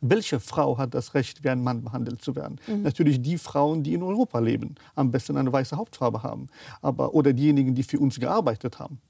Welche 0.00 0.40
Frau 0.40 0.76
hat 0.78 0.94
das 0.94 1.14
Recht, 1.14 1.44
wie 1.44 1.48
ein 1.48 1.62
Mann 1.62 1.82
behandelt 1.82 2.22
zu 2.22 2.36
werden? 2.36 2.60
Mhm. 2.66 2.82
Natürlich 2.82 3.22
die 3.22 3.38
Frauen, 3.38 3.82
die 3.82 3.94
in 3.94 4.02
Europa 4.02 4.38
leben, 4.38 4.74
am 4.94 5.10
besten 5.10 5.36
eine 5.36 5.52
weiße 5.52 5.76
Hauptfarbe 5.76 6.22
haben, 6.22 6.48
aber, 6.82 7.14
oder 7.14 7.32
diejenigen, 7.32 7.74
die 7.74 7.82
für 7.82 7.98
uns 7.98 8.18
gearbeitet 8.20 8.78
haben. 8.78 9.00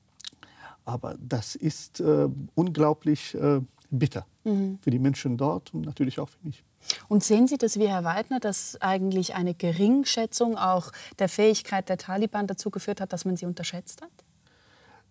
Aber 0.84 1.16
das 1.18 1.54
ist 1.54 2.00
äh, 2.00 2.28
unglaublich 2.54 3.34
äh, 3.34 3.60
bitter 3.90 4.26
mhm. 4.44 4.78
für 4.80 4.90
die 4.90 4.98
Menschen 4.98 5.36
dort 5.36 5.72
und 5.74 5.86
natürlich 5.86 6.20
auch 6.20 6.28
für 6.28 6.38
mich. 6.42 6.62
Und 7.08 7.24
sehen 7.24 7.46
Sie 7.46 7.56
das 7.56 7.78
wie 7.78 7.88
Herr 7.88 8.04
Weidner, 8.04 8.40
dass 8.40 8.80
eigentlich 8.80 9.34
eine 9.34 9.54
Geringschätzung 9.54 10.58
auch 10.58 10.92
der 11.18 11.28
Fähigkeit 11.28 11.88
der 11.88 11.96
Taliban 11.96 12.46
dazu 12.46 12.70
geführt 12.70 13.00
hat, 13.00 13.12
dass 13.12 13.24
man 13.24 13.36
sie 13.36 13.46
unterschätzt 13.46 14.02
hat? 14.02 14.10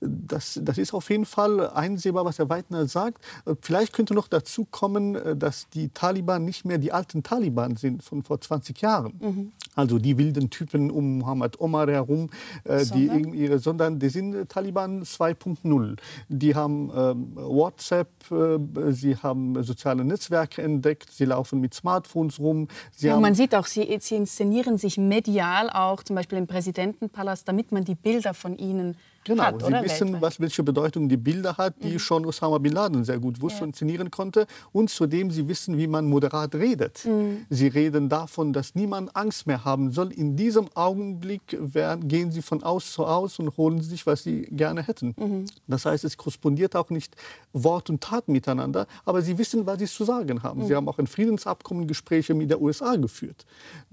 Das, 0.05 0.60
das 0.62 0.77
ist 0.77 0.93
auf 0.93 1.10
jeden 1.10 1.25
Fall 1.25 1.69
einsehbar, 1.69 2.25
was 2.25 2.39
Herr 2.39 2.50
Weidner 2.50 2.88
sagt. 2.88 3.24
Vielleicht 3.62 3.93
könnte 3.93 4.13
noch 4.13 4.27
dazu 4.27 4.65
kommen, 4.65 5.17
dass 5.38 5.69
die 5.69 5.89
Taliban 5.89 6.45
nicht 6.45 6.65
mehr 6.65 6.77
die 6.77 6.91
alten 6.91 7.24
Taliban 7.24 7.75
sind 7.75 8.03
von 8.03 8.24
vor 8.24 8.39
20 8.39 8.81
Jahren. 8.81 9.13
Mhm. 9.19 9.51
Also 9.75 9.98
die 9.98 10.17
wilden 10.17 10.50
Typen 10.50 10.91
um 10.91 11.19
Muhammad 11.19 11.60
Omar 11.60 11.89
herum, 11.89 12.29
äh, 12.63 12.86
die 12.86 13.10
ihre, 13.33 13.60
sondern 13.60 14.00
die 14.00 14.10
sind 14.10 14.50
Taliban 14.50 15.03
2.0. 15.03 15.98
Die 16.29 16.55
haben 16.55 16.91
ähm, 16.95 17.31
WhatsApp, 17.36 18.10
äh, 18.31 18.91
sie 18.91 19.17
haben 19.17 19.62
soziale 19.63 20.03
Netzwerke 20.03 20.62
entdeckt, 20.62 21.12
sie 21.12 21.25
laufen 21.25 21.60
mit 21.60 21.74
Smartphones 21.74 22.39
rum. 22.39 22.67
ja, 23.00 23.19
man 23.19 23.33
sieht 23.36 23.55
auch, 23.55 23.65
sie, 23.65 23.98
sie 24.00 24.15
inszenieren 24.15 24.77
sich 24.77 24.98
medial 24.98 25.69
auch, 25.69 26.03
zum 26.03 26.15
Beispiel 26.15 26.38
im 26.38 26.48
Präsidentenpalast, 26.48 27.48
damit 27.48 27.72
man 27.72 27.83
die 27.83 27.95
Bilder 27.95 28.33
von 28.33 28.57
ihnen 28.57 28.95
Genau, 29.24 29.44
hat, 29.44 29.62
Sie 29.63 29.72
wissen, 29.72 30.22
was, 30.22 30.39
welche 30.39 30.63
Bedeutung 30.63 31.10
die 31.10 31.18
Bilder 31.18 31.58
hat, 31.58 31.75
die 31.84 31.94
mhm. 31.94 32.00
schon 32.00 32.25
Osama 32.25 32.58
Bin 32.58 32.74
Laden 32.74 33.03
sehr 33.03 33.20
gut 33.20 33.42
wusste 33.42 33.60
ja. 33.60 33.63
und 33.63 33.70
inszenieren 33.70 34.12
konnte. 34.12 34.48
Und 34.72 34.89
zudem, 34.89 35.32
Sie 35.32 35.48
wissen, 35.48 35.77
wie 35.77 35.88
man 35.88 36.06
moderat 36.06 36.56
redet. 36.56 37.06
Mhm. 37.06 37.46
Sie 37.50 37.68
reden 37.68 38.10
davon, 38.10 38.53
dass 38.53 38.75
niemand 38.75 39.15
Angst 39.15 39.48
mehr 39.48 39.63
haben 39.65 39.92
soll. 39.92 40.12
In 40.12 40.36
diesem 40.36 40.68
Augenblick 40.75 41.58
werden, 41.60 42.08
gehen 42.08 42.32
Sie 42.32 42.42
von 42.42 42.63
Aus 42.63 42.92
zu 42.92 43.06
Aus 43.06 43.39
und 43.39 43.56
holen 43.58 43.82
sich, 43.82 44.06
was 44.06 44.24
Sie 44.24 44.44
gerne 44.51 44.84
hätten. 44.84 45.15
Mhm. 45.18 45.46
Das 45.68 45.86
heißt, 45.86 46.03
es 46.03 46.18
korrespondiert 46.18 46.75
auch 46.75 46.89
nicht 46.89 47.15
Wort 47.53 47.89
und 47.89 48.01
Tat 48.01 48.27
miteinander, 48.27 48.88
aber 49.06 49.22
Sie 49.22 49.38
wissen, 49.38 49.65
was 49.65 49.80
Sie 49.80 49.86
zu 49.86 50.03
sagen 50.03 50.44
haben. 50.44 50.62
Mhm. 50.62 50.68
Sie 50.68 50.75
haben 50.75 50.88
auch 50.88 51.00
ein 51.00 51.08
Friedensabkommen 51.08 51.88
Gespräche 51.88 52.34
mit 52.34 52.50
der 52.50 52.62
USA 52.62 52.96
geführt. 52.96 53.46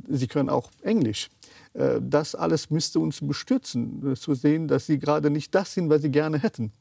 Sie 0.09 0.27
können 0.27 0.49
auch 0.49 0.71
Englisch. 0.83 1.29
Äh, 1.75 2.00
das 2.03 2.35
alles 2.35 2.71
müsste 2.71 3.00
uns 3.00 3.21
bestürzen, 3.21 4.12
äh, 4.12 4.17
zu 4.17 4.35
sehen, 4.35 4.69
dass 4.69 4.87
sie 4.87 4.99
gerade 4.99 5.31
nicht 5.31 5.55
das 5.55 5.75
sind, 5.75 5.91
was 5.91 6.03
sie 6.03 6.11
gerne 6.11 6.39
hätten, 6.39 6.73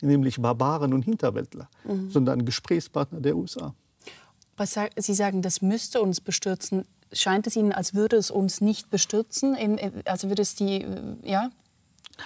nämlich 0.00 0.40
Barbaren 0.40 0.92
und 0.92 1.02
Hinterwäldler, 1.02 1.68
mhm. 1.84 2.10
sondern 2.10 2.44
Gesprächspartner 2.44 3.20
der 3.20 3.36
USA. 3.36 3.74
Was 4.56 4.76
Sie 4.96 5.14
sagen, 5.14 5.40
das 5.40 5.62
müsste 5.62 6.02
uns 6.02 6.20
bestürzen. 6.20 6.84
Scheint 7.12 7.46
es 7.46 7.54
Ihnen, 7.54 7.72
als 7.72 7.94
würde 7.94 8.16
es 8.16 8.30
uns 8.30 8.60
nicht 8.60 8.90
bestürzen? 8.90 9.56
Also 10.04 10.28
würde 10.28 10.42
es 10.42 10.56
die, 10.56 10.82
äh, 10.82 11.16
ja? 11.22 11.50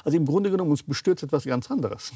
Also 0.04 0.16
im 0.16 0.24
Grunde 0.24 0.50
genommen 0.50 0.70
uns 0.70 0.82
bestürzt 0.82 1.22
etwas 1.22 1.44
ganz 1.44 1.70
anderes. 1.70 2.12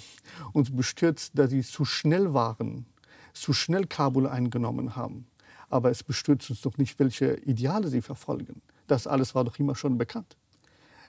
Uns 0.55 0.75
bestürzt, 0.75 1.33
dass 1.35 1.51
sie 1.51 1.61
zu 1.63 1.85
schnell 1.85 2.33
waren, 2.33 2.87
zu 3.35 3.53
schnell 3.53 3.87
Kabul 3.87 4.27
eingenommen 4.27 4.97
haben. 4.97 5.27
Aber 5.69 5.91
es 5.91 6.03
bestürzt 6.03 6.49
uns 6.49 6.63
doch 6.63 6.79
nicht, 6.79 6.99
welche 6.99 7.35
Ideale 7.45 7.89
sie 7.89 8.01
verfolgen. 8.01 8.63
Das 8.87 9.07
alles 9.07 9.35
war 9.35 9.45
doch 9.45 9.59
immer 9.59 9.75
schon 9.75 9.99
bekannt. 9.99 10.37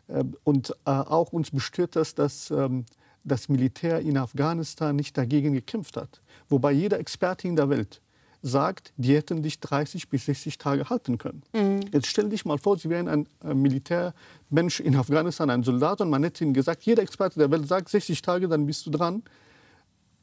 Ähm, 0.09 0.35
und 0.43 0.71
äh, 0.85 0.91
auch 0.91 1.33
uns 1.33 1.51
bestört 1.51 1.95
das, 1.95 2.15
dass 2.15 2.51
ähm, 2.51 2.85
das 3.23 3.49
Militär 3.49 3.99
in 3.99 4.17
Afghanistan 4.17 4.95
nicht 4.95 5.17
dagegen 5.17 5.53
gekämpft 5.53 5.97
hat. 5.97 6.21
Wobei 6.49 6.71
jeder 6.71 6.99
Experte 6.99 7.47
in 7.47 7.55
der 7.55 7.69
Welt 7.69 8.01
sagt, 8.41 8.93
die 8.97 9.15
hätten 9.15 9.41
dich 9.43 9.59
30 9.59 10.09
bis 10.09 10.25
60 10.25 10.57
Tage 10.57 10.89
halten 10.89 11.17
können. 11.17 11.43
Mhm. 11.53 11.81
Jetzt 11.91 12.07
stell 12.07 12.29
dich 12.29 12.45
mal 12.45 12.57
vor, 12.57 12.77
Sie 12.77 12.89
wären 12.89 13.07
ein 13.07 13.27
äh, 13.43 13.53
Militärmensch 13.53 14.79
in 14.79 14.95
Afghanistan, 14.95 15.49
ein 15.49 15.63
Soldat, 15.63 16.01
und 16.01 16.09
man 16.09 16.23
hätte 16.23 16.43
Ihnen 16.43 16.53
gesagt, 16.53 16.83
jeder 16.83 17.03
Experte 17.03 17.39
der 17.39 17.51
Welt 17.51 17.67
sagt, 17.67 17.89
60 17.89 18.21
Tage, 18.21 18.47
dann 18.47 18.65
bist 18.65 18.85
du 18.85 18.91
dran. 18.91 19.23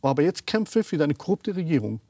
Aber 0.01 0.23
jetzt 0.23 0.47
kämpfe 0.47 0.85
für 0.85 0.99
deine 0.99 1.15
korrupte 1.15 1.57
Regierung. 1.57 2.01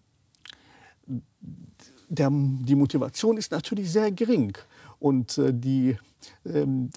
Der, 2.09 2.29
die 2.31 2.75
Motivation 2.75 3.37
ist 3.37 3.53
natürlich 3.53 3.91
sehr 3.91 4.11
gering 4.11 4.57
und 5.05 5.37
äh, 5.37 5.53
die, 5.53 5.99
ähm, 6.47 6.89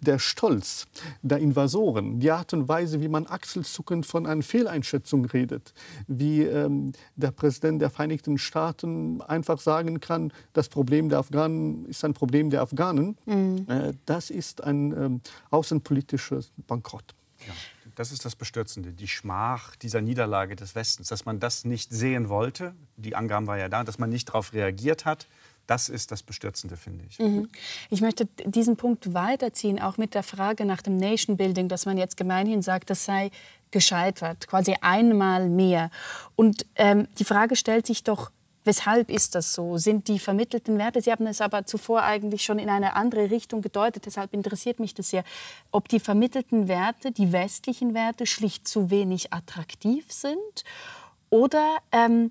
der 0.00 0.20
Stolz 0.20 0.86
der 1.22 1.38
Invasoren, 1.38 2.20
die 2.20 2.30
Art 2.30 2.52
und 2.52 2.68
Weise, 2.68 3.00
wie 3.00 3.08
man 3.08 3.26
achselzuckend 3.26 4.06
von 4.06 4.26
einer 4.26 4.42
Fehleinschätzung 4.42 5.24
redet, 5.24 5.74
wie 6.06 6.42
ähm, 6.42 6.92
der 7.16 7.32
Präsident 7.32 7.82
der 7.82 7.90
Vereinigten 7.90 8.38
Staaten 8.38 9.20
einfach 9.22 9.58
sagen 9.58 9.98
kann, 9.98 10.32
das 10.52 10.68
Problem 10.68 11.08
der 11.08 11.18
Afghanen 11.18 11.86
ist 11.86 12.04
ein 12.04 12.14
Problem 12.14 12.48
der 12.50 12.62
Afghanen, 12.62 13.18
mhm. 13.26 13.66
äh, 13.68 13.92
das 14.06 14.30
ist 14.30 14.62
ein 14.62 14.92
ähm, 14.92 15.20
außenpolitisches 15.50 16.52
Bankrott. 16.68 17.12
Ja, 17.44 17.54
das 17.96 18.12
ist 18.12 18.24
das 18.24 18.36
Bestürzende, 18.36 18.92
die 18.92 19.08
Schmach 19.08 19.74
dieser 19.74 20.00
Niederlage 20.00 20.54
des 20.54 20.76
Westens, 20.76 21.08
dass 21.08 21.24
man 21.24 21.40
das 21.40 21.64
nicht 21.64 21.92
sehen 21.92 22.28
wollte. 22.28 22.74
Die 22.96 23.16
Angaben 23.16 23.48
waren 23.48 23.58
ja 23.58 23.68
da, 23.68 23.82
dass 23.82 23.98
man 23.98 24.10
nicht 24.10 24.28
darauf 24.28 24.52
reagiert 24.52 25.04
hat. 25.04 25.26
Das 25.66 25.88
ist 25.88 26.10
das 26.10 26.22
Bestürzende, 26.22 26.76
finde 26.76 27.04
ich. 27.08 27.18
Mhm. 27.18 27.48
Ich 27.90 28.00
möchte 28.00 28.26
diesen 28.44 28.76
Punkt 28.76 29.14
weiterziehen, 29.14 29.80
auch 29.80 29.96
mit 29.96 30.14
der 30.14 30.22
Frage 30.22 30.64
nach 30.64 30.82
dem 30.82 30.96
Nation 30.96 31.36
Building, 31.36 31.68
dass 31.68 31.86
man 31.86 31.96
jetzt 31.98 32.16
gemeinhin 32.16 32.62
sagt, 32.62 32.90
das 32.90 33.04
sei 33.04 33.30
gescheitert, 33.70 34.48
quasi 34.48 34.76
einmal 34.80 35.48
mehr. 35.48 35.90
Und 36.36 36.66
ähm, 36.76 37.08
die 37.18 37.24
Frage 37.24 37.56
stellt 37.56 37.86
sich 37.86 38.04
doch, 38.04 38.30
Weshalb 38.64 39.10
ist 39.10 39.34
das 39.34 39.54
so? 39.54 39.76
Sind 39.76 40.06
die 40.06 40.18
vermittelten 40.18 40.78
Werte, 40.78 41.02
Sie 41.02 41.10
haben 41.10 41.26
es 41.26 41.40
aber 41.40 41.66
zuvor 41.66 42.02
eigentlich 42.02 42.44
schon 42.44 42.60
in 42.60 42.70
eine 42.70 42.94
andere 42.94 43.30
Richtung 43.30 43.60
gedeutet, 43.60 44.06
deshalb 44.06 44.32
interessiert 44.32 44.78
mich 44.78 44.94
das 44.94 45.10
sehr, 45.10 45.24
ob 45.72 45.88
die 45.88 45.98
vermittelten 45.98 46.68
Werte, 46.68 47.10
die 47.10 47.32
westlichen 47.32 47.92
Werte, 47.92 48.24
schlicht 48.24 48.68
zu 48.68 48.90
wenig 48.90 49.32
attraktiv 49.32 50.12
sind 50.12 50.64
oder 51.28 51.78
ähm, 51.90 52.30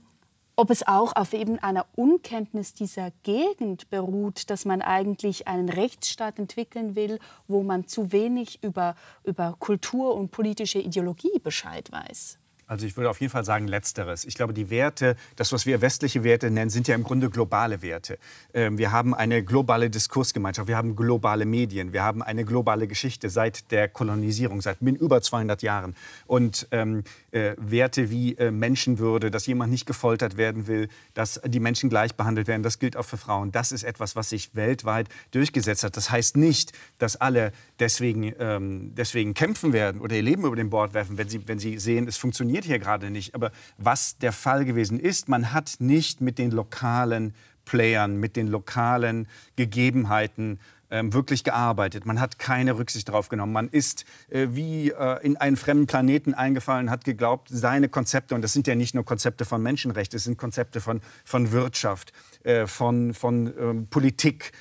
ob 0.55 0.69
es 0.69 0.87
auch 0.87 1.15
auf 1.15 1.33
eben 1.33 1.59
einer 1.59 1.85
Unkenntnis 1.95 2.73
dieser 2.73 3.11
Gegend 3.23 3.89
beruht, 3.89 4.49
dass 4.49 4.65
man 4.65 4.81
eigentlich 4.81 5.47
einen 5.47 5.69
Rechtsstaat 5.69 6.39
entwickeln 6.39 6.95
will, 6.95 7.19
wo 7.47 7.63
man 7.63 7.87
zu 7.87 8.11
wenig 8.11 8.63
über, 8.63 8.95
über 9.23 9.55
Kultur 9.59 10.15
und 10.15 10.31
politische 10.31 10.79
Ideologie 10.79 11.39
Bescheid 11.39 11.91
weiß. 11.91 12.40
Also 12.71 12.85
ich 12.85 12.95
würde 12.95 13.09
auf 13.09 13.19
jeden 13.19 13.31
Fall 13.31 13.43
sagen 13.43 13.67
Letzteres. 13.67 14.23
Ich 14.23 14.35
glaube, 14.35 14.53
die 14.53 14.69
Werte, 14.69 15.17
das, 15.35 15.51
was 15.51 15.65
wir 15.65 15.81
westliche 15.81 16.23
Werte 16.23 16.49
nennen, 16.49 16.69
sind 16.69 16.87
ja 16.87 16.95
im 16.95 17.03
Grunde 17.03 17.29
globale 17.29 17.81
Werte. 17.81 18.17
Ähm, 18.53 18.77
wir 18.77 18.93
haben 18.93 19.13
eine 19.13 19.43
globale 19.43 19.89
Diskursgemeinschaft, 19.89 20.69
wir 20.69 20.77
haben 20.77 20.95
globale 20.95 21.43
Medien, 21.43 21.91
wir 21.91 22.01
haben 22.01 22.23
eine 22.23 22.45
globale 22.45 22.87
Geschichte 22.87 23.29
seit 23.29 23.71
der 23.71 23.89
Kolonisierung, 23.89 24.61
seit 24.61 24.79
über 24.79 25.21
200 25.21 25.61
Jahren. 25.61 25.97
Und 26.27 26.69
ähm, 26.71 27.03
äh, 27.31 27.55
Werte 27.57 28.09
wie 28.09 28.37
äh, 28.37 28.51
Menschenwürde, 28.51 29.31
dass 29.31 29.47
jemand 29.47 29.69
nicht 29.69 29.85
gefoltert 29.85 30.37
werden 30.37 30.67
will, 30.67 30.87
dass 31.13 31.41
die 31.45 31.59
Menschen 31.59 31.89
gleich 31.89 32.15
behandelt 32.15 32.47
werden, 32.47 32.63
das 32.63 32.79
gilt 32.79 32.95
auch 32.95 33.03
für 33.03 33.17
Frauen. 33.17 33.51
Das 33.51 33.73
ist 33.73 33.83
etwas, 33.83 34.15
was 34.15 34.29
sich 34.29 34.55
weltweit 34.55 35.09
durchgesetzt 35.31 35.83
hat. 35.83 35.97
Das 35.97 36.09
heißt 36.09 36.37
nicht, 36.37 36.71
dass 36.99 37.17
alle 37.17 37.51
deswegen, 37.81 38.33
ähm, 38.39 38.95
deswegen 38.95 39.33
kämpfen 39.33 39.73
werden 39.73 39.99
oder 39.99 40.15
ihr 40.15 40.23
Leben 40.23 40.45
über 40.45 40.55
den 40.55 40.69
Bord 40.69 40.93
werfen, 40.93 41.17
wenn 41.17 41.27
sie, 41.27 41.45
wenn 41.49 41.59
sie 41.59 41.77
sehen, 41.77 42.07
es 42.07 42.15
funktioniert 42.15 42.60
funktioniert 42.61 42.65
hier 42.65 42.79
gerade 42.79 43.09
nicht. 43.09 43.35
Aber 43.35 43.51
was 43.77 44.17
der 44.17 44.31
Fall 44.31 44.65
gewesen 44.65 44.99
ist, 44.99 45.29
man 45.29 45.53
hat 45.53 45.75
nicht 45.79 46.21
mit 46.21 46.37
den 46.37 46.51
lokalen 46.51 47.33
Playern, 47.65 48.17
mit 48.17 48.35
den 48.35 48.47
lokalen 48.47 49.27
Gegebenheiten 49.55 50.59
ähm, 50.89 51.13
wirklich 51.13 51.43
gearbeitet. 51.43 52.05
Man 52.05 52.19
hat 52.19 52.37
keine 52.37 52.77
Rücksicht 52.77 53.07
darauf 53.07 53.29
genommen. 53.29 53.53
Man 53.53 53.69
ist 53.69 54.05
äh, 54.29 54.47
wie 54.51 54.91
äh, 54.91 55.23
in 55.23 55.37
einen 55.37 55.55
fremden 55.55 55.87
Planeten 55.87 56.33
eingefallen, 56.33 56.89
hat 56.89 57.05
geglaubt, 57.05 57.47
seine 57.49 57.87
Konzepte, 57.87 58.35
und 58.35 58.41
das 58.41 58.51
sind 58.53 58.67
ja 58.67 58.75
nicht 58.75 58.93
nur 58.93 59.05
Konzepte 59.05 59.45
von 59.45 59.61
Menschenrechten, 59.61 60.17
es 60.17 60.25
sind 60.25 60.37
Konzepte 60.37 60.81
von, 60.81 61.01
von 61.23 61.51
Wirtschaft, 61.51 62.11
äh, 62.43 62.67
von, 62.67 63.13
von 63.13 63.53
ähm, 63.57 63.87
Politik, 63.87 64.51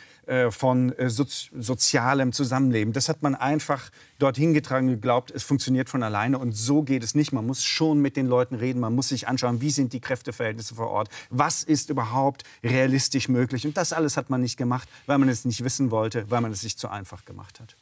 von 0.51 0.93
äh, 0.93 1.11
sozialem 1.11 2.33
Zusammenleben. 2.33 2.93
Das 2.93 3.09
hat 3.09 3.23
man 3.23 3.35
einfach 3.35 3.91
dorthin 4.19 4.55
getragen 4.55 4.89
geglaubt, 4.89 5.31
es 5.31 5.43
funktioniert 5.43 5.89
von 5.89 6.03
alleine. 6.03 6.39
Und 6.39 6.53
so 6.53 6.83
geht 6.83 7.03
es 7.03 7.15
nicht. 7.15 7.33
Man 7.33 7.47
muss 7.47 7.65
schon 7.65 8.01
mit 8.01 8.17
den 8.17 8.27
Leuten 8.27 8.55
reden. 8.55 8.81
Man 8.81 8.95
muss 8.95 9.09
sich 9.09 9.29
anschauen, 9.29 9.61
wie 9.61 9.71
sind 9.71 9.93
die 9.93 10.01
Kräfteverhältnisse 10.01 10.75
vor 10.75 10.91
Ort. 10.91 11.09
Was 11.31 11.63
ist 11.63 11.91
überhaupt 11.91 12.45
realistisch 12.63 13.29
möglich. 13.29 13.67
Und 13.67 13.77
das 13.77 13.93
alles 13.93 14.17
hat 14.17 14.31
man 14.31 14.41
nicht 14.41 14.57
gemacht, 14.57 14.89
weil 15.07 15.19
man 15.19 15.29
es 15.29 15.45
nicht 15.45 15.65
wissen 15.65 15.91
wollte, 15.91 16.31
weil 16.31 16.41
man 16.41 16.53
es 16.53 16.61
sich 16.61 16.77
zu 16.77 16.89
einfach 16.89 17.25
gemacht 17.25 17.61
hat. 17.61 17.77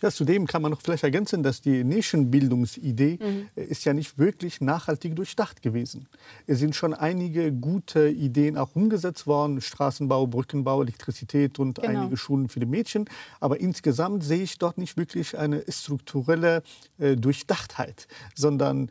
Ja, 0.00 0.10
zudem 0.10 0.46
kann 0.46 0.62
man 0.62 0.70
noch 0.70 0.80
vielleicht 0.80 1.02
ergänzen, 1.02 1.42
dass 1.42 1.60
die 1.60 1.82
Nation-Bildungsidee 1.82 3.18
mhm. 3.20 3.48
Äh, 3.56 3.64
ist 3.64 3.84
ja 3.84 3.92
nicht 3.92 4.18
wirklich 4.18 4.60
nachhaltig 4.60 5.16
durchdacht 5.16 5.62
gewesen. 5.62 6.08
Es 6.46 6.58
sind 6.60 6.76
schon 6.76 6.94
einige 6.94 7.52
gute 7.52 8.08
Ideen 8.08 8.56
auch 8.56 8.74
umgesetzt 8.76 9.26
worden, 9.26 9.60
Straßenbau, 9.60 10.26
Brückenbau, 10.26 10.82
Elektrizität 10.82 11.58
und 11.58 11.80
genau. 11.80 12.02
einige 12.02 12.16
Schulen 12.16 12.48
für 12.48 12.60
die 12.60 12.66
Mädchen. 12.66 13.06
Aber 13.40 13.60
insgesamt 13.60 14.22
sehe 14.22 14.42
ich 14.42 14.58
dort 14.58 14.78
nicht 14.78 14.96
wirklich 14.96 15.36
eine 15.36 15.64
strukturelle 15.68 16.62
äh, 16.98 17.16
Durchdachtheit, 17.16 18.06
sondern 18.34 18.90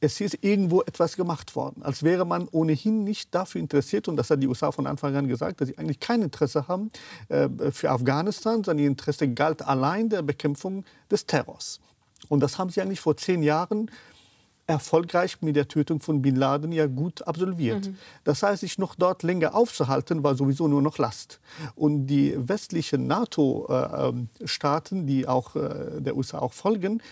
es 0.00 0.20
ist 0.20 0.38
irgendwo 0.42 0.82
etwas 0.82 1.16
gemacht 1.16 1.56
worden, 1.56 1.82
als 1.82 2.02
wäre 2.02 2.24
man 2.24 2.48
ohnehin 2.50 3.04
nicht 3.04 3.34
dafür 3.34 3.60
interessiert. 3.60 4.08
Und 4.08 4.16
das 4.16 4.30
hat 4.30 4.42
die 4.42 4.48
USA 4.48 4.70
von 4.70 4.86
Anfang 4.86 5.14
an 5.16 5.28
gesagt, 5.28 5.60
dass 5.60 5.68
sie 5.68 5.78
eigentlich 5.78 6.00
kein 6.00 6.22
Interesse 6.22 6.68
haben 6.68 6.90
äh, 7.28 7.48
für 7.70 7.90
Afghanistan, 7.90 8.56
sondern 8.64 8.80
ihr 8.80 8.88
Interesse 8.88 9.28
galt 9.28 9.62
allein 9.62 10.08
der 10.08 10.22
Bekämpfung 10.22 10.84
des 11.10 11.26
Terrors. 11.26 11.80
Und 12.28 12.40
das 12.40 12.58
haben 12.58 12.70
sie 12.70 12.80
eigentlich 12.80 13.00
vor 13.00 13.16
zehn 13.16 13.42
Jahren 13.42 13.90
erfolgreich 14.66 15.42
mit 15.42 15.56
der 15.56 15.68
Tötung 15.68 16.00
von 16.00 16.22
Bin 16.22 16.36
Laden 16.36 16.72
ja 16.72 16.86
gut 16.86 17.26
absolviert. 17.26 17.88
Mhm. 17.88 17.96
Das 18.24 18.42
heißt, 18.42 18.60
sich 18.60 18.78
noch 18.78 18.94
dort 18.94 19.22
länger 19.22 19.54
aufzuhalten, 19.54 20.22
war 20.22 20.34
sowieso 20.34 20.68
nur 20.68 20.80
noch 20.80 20.96
Last. 20.98 21.40
Und 21.74 22.06
die 22.06 22.34
westlichen 22.36 23.06
NATO-Staaten, 23.06 24.96
äh, 24.96 25.00
ähm, 25.00 25.06
die 25.06 25.28
auch 25.28 25.54
äh, 25.54 26.00
der 26.00 26.16
USA 26.16 26.38
auch 26.38 26.54
folgen, 26.54 27.02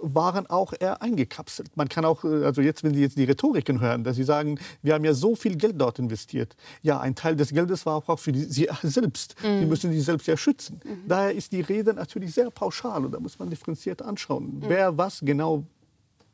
waren 0.00 0.46
auch 0.46 0.72
eher 0.78 1.02
eingekapselt. 1.02 1.76
Man 1.76 1.88
kann 1.88 2.04
auch, 2.04 2.24
äh, 2.24 2.44
also 2.44 2.60
jetzt, 2.60 2.84
wenn 2.84 2.94
Sie 2.94 3.00
jetzt 3.00 3.18
die 3.18 3.24
Rhetoriken 3.24 3.80
hören, 3.80 4.04
dass 4.04 4.16
Sie 4.16 4.24
sagen, 4.24 4.58
wir 4.82 4.94
haben 4.94 5.04
ja 5.04 5.14
so 5.14 5.34
viel 5.34 5.56
Geld 5.56 5.80
dort 5.80 5.98
investiert. 5.98 6.56
Ja, 6.82 7.00
ein 7.00 7.14
Teil 7.14 7.36
des 7.36 7.50
Geldes 7.50 7.86
war 7.86 8.02
auch 8.06 8.18
für 8.18 8.32
die, 8.32 8.44
Sie 8.44 8.68
selbst. 8.82 9.36
Mhm. 9.42 9.60
Die 9.60 9.66
müssen 9.66 9.92
sich 9.92 10.04
selbst 10.04 10.26
ja 10.26 10.36
schützen. 10.36 10.80
Mhm. 10.84 11.08
Daher 11.08 11.34
ist 11.34 11.52
die 11.52 11.60
Rede 11.60 11.94
natürlich 11.94 12.34
sehr 12.34 12.50
pauschal 12.50 13.04
und 13.04 13.12
da 13.12 13.20
muss 13.20 13.38
man 13.38 13.50
differenziert 13.50 14.02
anschauen, 14.02 14.56
mhm. 14.56 14.64
wer 14.68 14.96
was 14.96 15.20
genau 15.20 15.64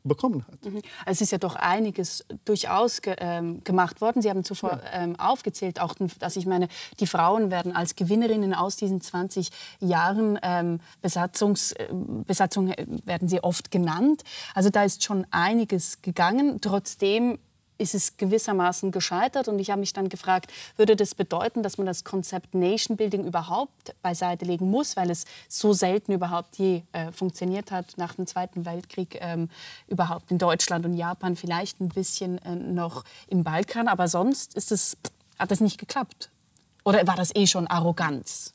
bekommen 0.03 0.45
hat. 0.47 0.65
Mhm. 0.65 0.81
Es 1.05 1.21
ist 1.21 1.31
ja 1.31 1.37
doch 1.37 1.55
einiges 1.55 2.25
durchaus 2.45 3.01
ge 3.01 3.15
ähm, 3.19 3.63
gemacht 3.63 4.01
worden. 4.01 4.21
Sie 4.21 4.29
haben 4.29 4.43
zuvor 4.43 4.81
ja. 4.83 5.03
ähm, 5.03 5.19
aufgezählt, 5.19 5.79
auch, 5.79 5.95
dass 6.19 6.35
ich 6.35 6.45
meine, 6.45 6.67
die 6.99 7.07
Frauen 7.07 7.51
werden 7.51 7.75
als 7.75 7.95
Gewinnerinnen 7.95 8.53
aus 8.53 8.75
diesen 8.75 9.01
20 9.01 9.49
Jahren 9.79 10.39
ähm, 10.41 10.79
Besatzungs, 11.01 11.73
äh, 11.73 11.87
Besatzung 11.91 12.69
äh, 12.69 12.85
werden 13.05 13.27
sie 13.27 13.43
oft 13.43 13.71
genannt. 13.71 14.23
Also 14.55 14.69
da 14.69 14.83
ist 14.83 15.03
schon 15.03 15.25
einiges 15.31 16.01
gegangen. 16.01 16.59
Trotzdem 16.61 17.37
ist 17.81 17.95
es 17.95 18.17
gewissermaßen 18.17 18.91
gescheitert. 18.91 19.47
Und 19.47 19.59
ich 19.59 19.71
habe 19.71 19.79
mich 19.79 19.93
dann 19.93 20.07
gefragt, 20.07 20.51
würde 20.77 20.95
das 20.95 21.15
bedeuten, 21.15 21.63
dass 21.63 21.77
man 21.77 21.87
das 21.87 22.03
Konzept 22.03 22.53
Nation 22.53 22.95
Building 22.95 23.25
überhaupt 23.25 23.95
beiseite 24.01 24.45
legen 24.45 24.69
muss, 24.69 24.95
weil 24.95 25.09
es 25.09 25.25
so 25.49 25.73
selten 25.73 26.13
überhaupt 26.13 26.57
je 26.57 26.83
äh, 26.93 27.11
funktioniert 27.11 27.71
hat 27.71 27.97
nach 27.97 28.13
dem 28.13 28.27
Zweiten 28.27 28.65
Weltkrieg, 28.65 29.17
ähm, 29.19 29.49
überhaupt 29.87 30.31
in 30.31 30.37
Deutschland 30.37 30.85
und 30.85 30.93
Japan, 30.93 31.35
vielleicht 31.35 31.81
ein 31.81 31.89
bisschen 31.89 32.37
äh, 32.45 32.55
noch 32.55 33.03
im 33.27 33.43
Balkan. 33.43 33.87
Aber 33.87 34.07
sonst 34.07 34.55
ist 34.55 34.71
es, 34.71 34.95
hat 35.39 35.51
das 35.51 35.59
nicht 35.59 35.79
geklappt. 35.79 36.29
Oder 36.83 37.05
war 37.07 37.15
das 37.15 37.35
eh 37.35 37.47
schon 37.47 37.67
Arroganz? 37.67 38.53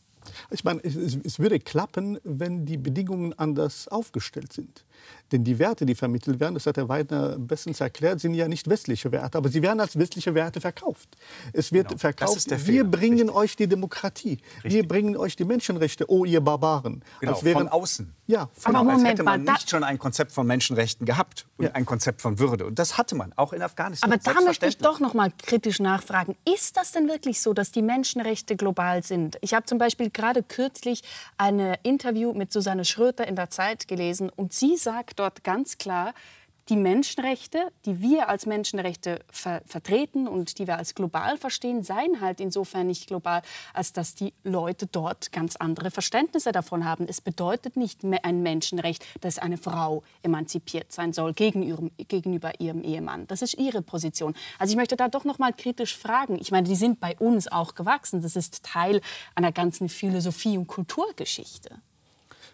Ich 0.50 0.64
meine, 0.64 0.80
es, 0.82 0.96
es, 0.96 1.38
würde 1.38 1.60
klappen, 1.60 2.18
wenn 2.24 2.66
die 2.66 2.76
Bedingungen 2.76 3.32
anders 3.38 3.88
aufgestellt 3.88 4.52
sind. 4.52 4.84
Denn 5.32 5.42
die 5.42 5.58
Werte, 5.58 5.86
die 5.86 5.94
vermittelt 5.94 6.38
werden, 6.38 6.54
das 6.54 6.66
hat 6.66 6.76
Herr 6.76 6.88
Weidner 6.88 7.36
bestens 7.38 7.80
erklärt, 7.80 8.20
sind 8.20 8.34
ja 8.34 8.46
nicht 8.46 8.68
westliche 8.68 9.10
Werte, 9.10 9.38
aber 9.38 9.48
sie 9.48 9.60
werden 9.60 9.80
als 9.80 9.98
westliche 9.98 10.34
Werte 10.34 10.60
verkauft. 10.60 11.08
Es 11.52 11.72
wird 11.72 11.88
genau. 11.88 11.98
verkauft, 11.98 12.48
wir 12.48 12.58
Fehler. 12.58 12.84
bringen 12.84 13.18
Richtig. 13.18 13.36
euch 13.36 13.56
die 13.56 13.66
Demokratie, 13.66 14.38
Richtig. 14.56 14.72
wir 14.72 14.88
bringen 14.88 15.16
euch 15.16 15.34
die 15.34 15.44
Menschenrechte, 15.44 16.08
oh 16.08 16.24
ihr 16.24 16.40
Barbaren. 16.40 17.02
Genau, 17.20 17.32
als 17.32 17.44
wären, 17.44 17.58
von 17.58 17.68
außen. 17.68 18.14
Ja, 18.28 18.48
von 18.54 18.74
aber 18.74 18.84
Moment, 18.84 19.00
als 19.00 19.10
hätte 19.10 19.22
man 19.22 19.42
nicht 19.42 19.70
schon 19.70 19.84
ein 19.84 19.98
Konzept 19.98 20.32
von 20.32 20.46
Menschenrechten 20.46 21.06
gehabt 21.06 21.46
und 21.56 21.66
ja. 21.66 21.72
ein 21.72 21.86
Konzept 21.86 22.22
von 22.22 22.38
Würde. 22.38 22.66
Und 22.66 22.78
das 22.78 22.98
hatte 22.98 23.14
man, 23.14 23.32
auch 23.34 23.52
in 23.52 23.62
Afghanistan. 23.62 24.12
Aber 24.12 24.20
da 24.20 24.40
möchte 24.40 24.66
ich 24.66 24.78
doch 24.78 25.00
noch 25.00 25.14
mal 25.14 25.32
kritisch 25.42 25.80
nachfragen. 25.80 26.36
Ist 26.44 26.76
das 26.76 26.92
denn 26.92 27.08
wirklich 27.08 27.40
so, 27.40 27.52
dass 27.52 27.72
die 27.72 27.82
Menschenrechte 27.82 28.56
global 28.56 29.02
sind? 29.02 29.38
Ich 29.42 29.54
habe 29.54 29.66
zum 29.66 29.78
Beispiel 29.78 30.10
gerade 30.10 30.42
kürzlich 30.42 31.02
ein 31.36 31.76
Interview 31.82 32.32
mit 32.32 32.52
Susanne 32.52 32.84
Schröter 32.84 33.26
in 33.26 33.36
der 33.36 33.50
Zeit 33.50 33.88
gelesen 33.88 34.30
und 34.34 34.52
sie 34.52 34.76
sagt 34.86 35.18
dort 35.18 35.42
ganz 35.42 35.78
klar, 35.78 36.14
die 36.68 36.76
Menschenrechte, 36.76 37.72
die 37.86 38.00
wir 38.00 38.28
als 38.28 38.46
Menschenrechte 38.46 39.18
ver 39.28 39.62
vertreten 39.66 40.28
und 40.28 40.58
die 40.60 40.68
wir 40.68 40.78
als 40.78 40.94
global 40.94 41.38
verstehen, 41.38 41.82
seien 41.82 42.20
halt 42.20 42.40
insofern 42.40 42.86
nicht 42.86 43.08
global, 43.08 43.42
als 43.74 43.92
dass 43.92 44.14
die 44.14 44.32
Leute 44.44 44.86
dort 44.86 45.32
ganz 45.32 45.56
andere 45.56 45.90
Verständnisse 45.90 46.52
davon 46.52 46.84
haben. 46.84 47.06
Es 47.08 47.20
bedeutet 47.20 47.76
nicht 47.76 48.04
ein 48.04 48.42
Menschenrecht, 48.44 49.04
dass 49.22 49.40
eine 49.40 49.58
Frau 49.58 50.04
emanzipiert 50.22 50.92
sein 50.92 51.12
soll 51.12 51.34
gegen 51.34 51.64
ihrem, 51.64 51.90
gegenüber 52.06 52.60
ihrem 52.60 52.84
Ehemann. 52.84 53.26
Das 53.26 53.42
ist 53.42 53.54
ihre 53.54 53.82
Position. 53.82 54.34
Also 54.60 54.70
ich 54.70 54.76
möchte 54.76 54.96
da 54.96 55.08
doch 55.08 55.24
noch 55.24 55.40
mal 55.40 55.52
kritisch 55.52 55.96
fragen. 55.96 56.38
Ich 56.40 56.52
meine, 56.52 56.68
die 56.68 56.76
sind 56.76 57.00
bei 57.00 57.16
uns 57.18 57.50
auch 57.50 57.74
gewachsen. 57.74 58.22
Das 58.22 58.36
ist 58.36 58.62
Teil 58.62 59.00
einer 59.34 59.50
ganzen 59.50 59.88
Philosophie 59.88 60.58
und 60.58 60.68
Kulturgeschichte. 60.68 61.80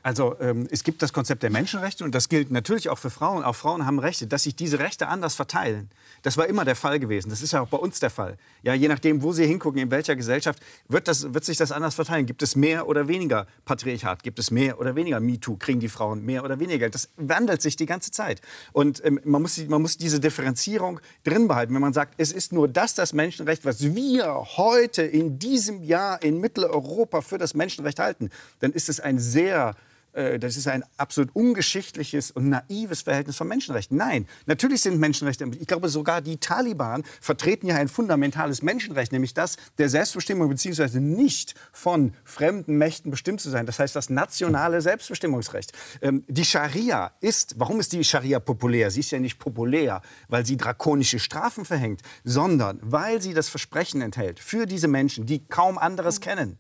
Also 0.02 0.36
ähm, 0.40 0.66
es 0.70 0.82
gibt 0.82 1.00
das 1.00 1.12
Konzept 1.12 1.44
der 1.44 1.50
Menschenrechte 1.50 2.02
und 2.02 2.12
das 2.12 2.28
gilt 2.28 2.50
natürlich 2.50 2.88
auch 2.88 2.98
für 2.98 3.10
Frauen. 3.10 3.44
Auch 3.44 3.54
Frauen 3.54 3.86
haben 3.86 4.00
Rechte, 4.00 4.26
dass 4.26 4.42
sich 4.42 4.56
diese 4.56 4.80
Rechte 4.80 5.06
anders 5.06 5.36
verteilen. 5.36 5.90
Das 6.22 6.36
war 6.36 6.46
immer 6.46 6.64
der 6.64 6.74
Fall 6.74 6.98
gewesen. 6.98 7.30
Das 7.30 7.40
ist 7.40 7.52
ja 7.52 7.60
auch 7.60 7.68
bei 7.68 7.76
uns 7.76 8.00
der 8.00 8.10
Fall. 8.10 8.36
Ja, 8.62 8.74
je 8.74 8.88
nachdem, 8.88 9.22
wo 9.22 9.32
Sie 9.32 9.46
hingucken, 9.46 9.80
in 9.80 9.90
welcher 9.92 10.16
Gesellschaft, 10.16 10.60
wird, 10.88 11.06
das, 11.06 11.32
wird 11.32 11.44
sich 11.44 11.56
das 11.56 11.70
anders 11.70 11.94
verteilen. 11.94 12.26
Gibt 12.26 12.42
es 12.42 12.56
mehr 12.56 12.88
oder 12.88 13.06
weniger 13.06 13.46
Patriarchat? 13.64 14.24
Gibt 14.24 14.40
es 14.40 14.50
mehr 14.50 14.80
oder 14.80 14.96
weniger 14.96 15.20
MeToo? 15.20 15.56
Kriegen 15.56 15.78
die 15.78 15.88
Frauen 15.88 16.24
mehr 16.24 16.44
oder 16.44 16.58
weniger? 16.58 16.90
Das 16.90 17.08
wandelt 17.16 17.62
sich 17.62 17.76
die 17.76 17.86
ganze 17.86 18.10
Zeit. 18.10 18.40
Und 18.72 19.04
ähm, 19.04 19.20
man, 19.24 19.42
muss, 19.42 19.58
man 19.68 19.80
muss 19.80 19.98
diese 19.98 20.18
Differenzierung 20.18 20.98
drin 21.22 21.46
behalten. 21.46 21.74
Wenn 21.74 21.80
man 21.80 21.92
sagt, 21.92 22.14
es 22.16 22.32
ist 22.32 22.52
nur 22.52 22.66
das 22.66 22.94
das 22.94 23.12
Menschenrecht, 23.12 23.64
was 23.64 23.94
wir 23.94 24.34
heute 24.56 25.02
in 25.02 25.38
diesem 25.38 25.84
Jahr 25.84 26.20
in 26.24 26.38
Mitteleuropa 26.38 27.20
für 27.20 27.38
das 27.38 27.54
Menschenrecht 27.54 28.00
halten, 28.00 28.30
dann 28.58 28.72
ist 28.72 28.88
es 28.88 28.98
ein 28.98 29.20
sehr 29.20 29.76
das 30.12 30.56
ist 30.56 30.68
ein 30.68 30.84
absolut 30.96 31.34
ungeschichtliches 31.34 32.30
und 32.30 32.50
naives 32.50 33.02
Verhältnis 33.02 33.36
von 33.36 33.48
Menschenrechten. 33.48 33.96
Nein, 33.96 34.26
natürlich 34.46 34.82
sind 34.82 34.98
Menschenrechte, 34.98 35.50
ich 35.58 35.66
glaube 35.66 35.88
sogar 35.88 36.20
die 36.20 36.36
Taliban 36.36 37.02
vertreten 37.20 37.66
ja 37.66 37.76
ein 37.76 37.88
fundamentales 37.88 38.62
Menschenrecht, 38.62 39.12
nämlich 39.12 39.34
das 39.34 39.56
der 39.78 39.88
Selbstbestimmung 39.88 40.48
bzw. 40.48 41.00
nicht 41.00 41.54
von 41.72 42.14
fremden 42.24 42.76
Mächten 42.76 43.10
bestimmt 43.10 43.40
zu 43.40 43.50
sein. 43.50 43.66
Das 43.66 43.78
heißt 43.78 43.96
das 43.96 44.10
nationale 44.10 44.80
Selbstbestimmungsrecht. 44.80 45.72
Ähm, 46.00 46.24
die 46.28 46.44
Scharia 46.44 47.12
ist, 47.20 47.54
warum 47.58 47.80
ist 47.80 47.92
die 47.92 48.04
Scharia 48.04 48.40
populär? 48.40 48.90
Sie 48.90 49.00
ist 49.00 49.10
ja 49.10 49.20
nicht 49.20 49.38
populär, 49.38 50.02
weil 50.28 50.44
sie 50.44 50.56
drakonische 50.56 51.18
Strafen 51.18 51.64
verhängt, 51.64 52.02
sondern 52.24 52.78
weil 52.82 53.22
sie 53.22 53.34
das 53.34 53.48
Versprechen 53.48 54.00
enthält 54.00 54.40
für 54.40 54.66
diese 54.66 54.88
Menschen, 54.88 55.26
die 55.26 55.44
kaum 55.46 55.78
anderes 55.78 56.20
kennen. 56.20 56.58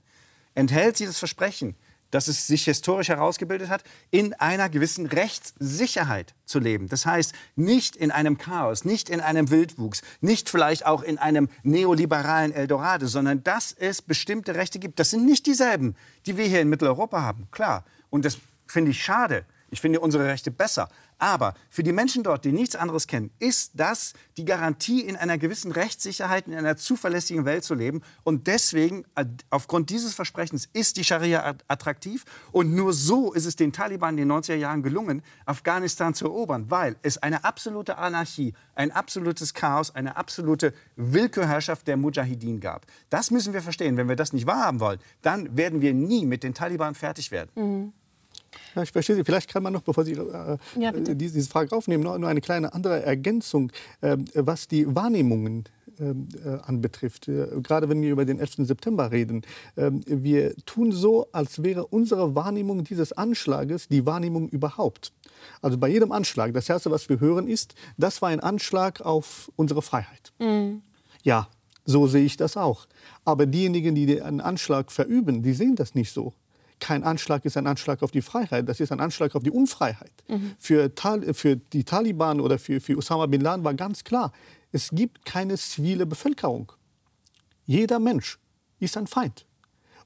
Enthält 0.54 0.96
sie 0.96 1.06
das 1.06 1.18
Versprechen, 1.18 1.76
dass 2.12 2.28
es 2.28 2.46
sich 2.46 2.66
historisch 2.66 3.08
herausgebildet 3.08 3.68
hat, 3.68 3.82
in 4.12 4.34
einer 4.34 4.68
gewissen 4.68 5.06
Rechtssicherheit 5.06 6.34
zu 6.44 6.60
leben. 6.60 6.88
Das 6.88 7.04
heißt, 7.04 7.32
nicht 7.56 7.96
in 7.96 8.12
einem 8.12 8.38
Chaos, 8.38 8.84
nicht 8.84 9.10
in 9.10 9.20
einem 9.20 9.50
Wildwuchs, 9.50 10.02
nicht 10.20 10.48
vielleicht 10.48 10.86
auch 10.86 11.02
in 11.02 11.18
einem 11.18 11.48
neoliberalen 11.64 12.52
Eldorado, 12.52 13.06
sondern 13.06 13.42
dass 13.42 13.72
es 13.72 14.02
bestimmte 14.02 14.54
Rechte 14.54 14.78
gibt. 14.78 15.00
Das 15.00 15.10
sind 15.10 15.24
nicht 15.24 15.46
dieselben, 15.46 15.96
die 16.26 16.36
wir 16.36 16.44
hier 16.44 16.60
in 16.60 16.68
Mitteleuropa 16.68 17.22
haben, 17.22 17.48
klar. 17.50 17.84
Und 18.10 18.24
das 18.24 18.38
finde 18.66 18.92
ich 18.92 19.02
schade, 19.02 19.44
Ich 19.72 19.80
finde 19.80 20.00
unsere 20.00 20.26
Rechte 20.26 20.50
besser. 20.50 20.90
Aber 21.18 21.54
für 21.70 21.82
die 21.82 21.92
Menschen 21.92 22.22
dort, 22.22 22.44
die 22.44 22.52
nichts 22.52 22.76
anderes 22.76 23.06
kennen, 23.06 23.30
ist 23.38 23.72
das 23.74 24.12
die 24.36 24.44
Garantie, 24.44 25.00
in 25.00 25.16
einer 25.16 25.38
gewissen 25.38 25.72
Rechtssicherheit, 25.72 26.46
in 26.46 26.54
einer 26.54 26.76
zuverlässigen 26.76 27.46
Welt 27.46 27.64
zu 27.64 27.74
leben. 27.74 28.02
Und 28.22 28.48
deswegen, 28.48 29.06
aufgrund 29.48 29.88
dieses 29.88 30.12
Versprechens, 30.12 30.68
ist 30.74 30.98
die 30.98 31.04
Scharia 31.04 31.54
attraktiv. 31.68 32.24
Und 32.50 32.74
nur 32.74 32.92
so 32.92 33.32
ist 33.32 33.46
es 33.46 33.56
den 33.56 33.72
Taliban 33.72 34.18
in 34.18 34.28
den 34.28 34.32
90er 34.32 34.56
Jahren 34.56 34.82
gelungen, 34.82 35.22
Afghanistan 35.46 36.12
zu 36.12 36.26
erobern, 36.26 36.70
weil 36.70 36.96
es 37.00 37.16
eine 37.16 37.42
absolute 37.42 37.96
Anarchie, 37.96 38.52
ein 38.74 38.92
absolutes 38.92 39.54
Chaos, 39.54 39.94
eine 39.94 40.16
absolute 40.16 40.74
Willkürherrschaft 40.96 41.86
der 41.86 41.96
Mujahideen 41.96 42.60
gab. 42.60 42.84
Das 43.08 43.30
müssen 43.30 43.54
wir 43.54 43.62
verstehen. 43.62 43.96
Wenn 43.96 44.08
wir 44.08 44.16
das 44.16 44.34
nicht 44.34 44.46
wahrhaben 44.46 44.80
wollen, 44.80 44.98
dann 45.22 45.56
werden 45.56 45.80
wir 45.80 45.94
nie 45.94 46.26
mit 46.26 46.42
den 46.42 46.52
Taliban 46.52 46.94
fertig 46.94 47.30
werden. 47.30 47.50
Mhm. 47.54 47.92
Ja, 48.74 48.82
ich 48.82 48.92
verstehe 48.92 49.16
Sie. 49.16 49.24
Vielleicht 49.24 49.50
kann 49.50 49.62
man 49.62 49.72
noch, 49.72 49.82
bevor 49.82 50.04
Sie 50.04 50.12
äh, 50.12 50.58
ja, 50.78 50.90
äh, 50.90 51.14
diese 51.14 51.48
Frage 51.48 51.74
aufnehmen, 51.74 52.02
noch, 52.02 52.16
nur 52.18 52.28
eine 52.28 52.40
kleine 52.40 52.72
andere 52.72 53.02
Ergänzung, 53.02 53.72
äh, 54.00 54.16
was 54.34 54.68
die 54.68 54.94
Wahrnehmungen 54.94 55.64
ähm, 56.00 56.28
äh, 56.44 56.58
anbetrifft. 56.66 57.28
Äh, 57.28 57.48
gerade 57.62 57.88
wenn 57.88 58.00
wir 58.00 58.10
über 58.10 58.24
den 58.24 58.38
11. 58.38 58.66
September 58.66 59.10
reden. 59.10 59.42
Ähm, 59.76 60.02
wir 60.06 60.54
tun 60.64 60.90
so, 60.90 61.28
als 61.32 61.62
wäre 61.62 61.86
unsere 61.86 62.34
Wahrnehmung 62.34 62.84
dieses 62.84 63.12
Anschlages 63.12 63.88
die 63.88 64.06
Wahrnehmung 64.06 64.48
überhaupt. 64.48 65.12
Also 65.60 65.76
bei 65.76 65.88
jedem 65.88 66.12
Anschlag, 66.12 66.54
das 66.54 66.68
Erste, 66.68 66.90
was 66.90 67.08
wir 67.08 67.20
hören, 67.20 67.46
ist, 67.46 67.74
das 67.98 68.22
war 68.22 68.30
ein 68.30 68.40
Anschlag 68.40 69.00
auf 69.00 69.50
unsere 69.56 69.82
Freiheit. 69.82 70.32
Mhm. 70.38 70.82
Ja, 71.24 71.48
so 71.84 72.06
sehe 72.06 72.24
ich 72.24 72.36
das 72.36 72.56
auch. 72.56 72.86
Aber 73.24 73.46
diejenigen, 73.46 73.94
die 73.94 74.22
einen 74.22 74.40
Anschlag 74.40 74.92
verüben, 74.92 75.42
die 75.42 75.52
sehen 75.52 75.76
das 75.76 75.94
nicht 75.94 76.12
so 76.12 76.32
kein 76.82 77.04
Anschlag 77.04 77.44
ist 77.44 77.56
ein 77.56 77.68
Anschlag 77.68 78.02
auf 78.02 78.10
die 78.10 78.22
Freiheit, 78.22 78.68
das 78.68 78.80
ist 78.80 78.90
ein 78.90 78.98
Anschlag 78.98 79.36
auf 79.36 79.44
die 79.44 79.52
Unfreiheit. 79.52 80.12
Mhm. 80.28 80.56
Für, 80.58 80.90
für, 81.32 81.54
die 81.56 81.84
Taliban 81.84 82.40
oder 82.40 82.58
für, 82.58 82.80
für 82.80 82.96
Osama 82.96 83.26
bin 83.26 83.40
Laden 83.40 83.64
war 83.64 83.72
ganz 83.74 84.02
klar, 84.02 84.32
es 84.72 84.90
gibt 84.90 85.24
keine 85.24 85.56
zivile 85.56 86.06
Bevölkerung. 86.06 86.72
Jeder 87.66 88.00
Mensch 88.00 88.40
ist 88.80 88.96
ein 88.96 89.06
Feind. 89.06 89.46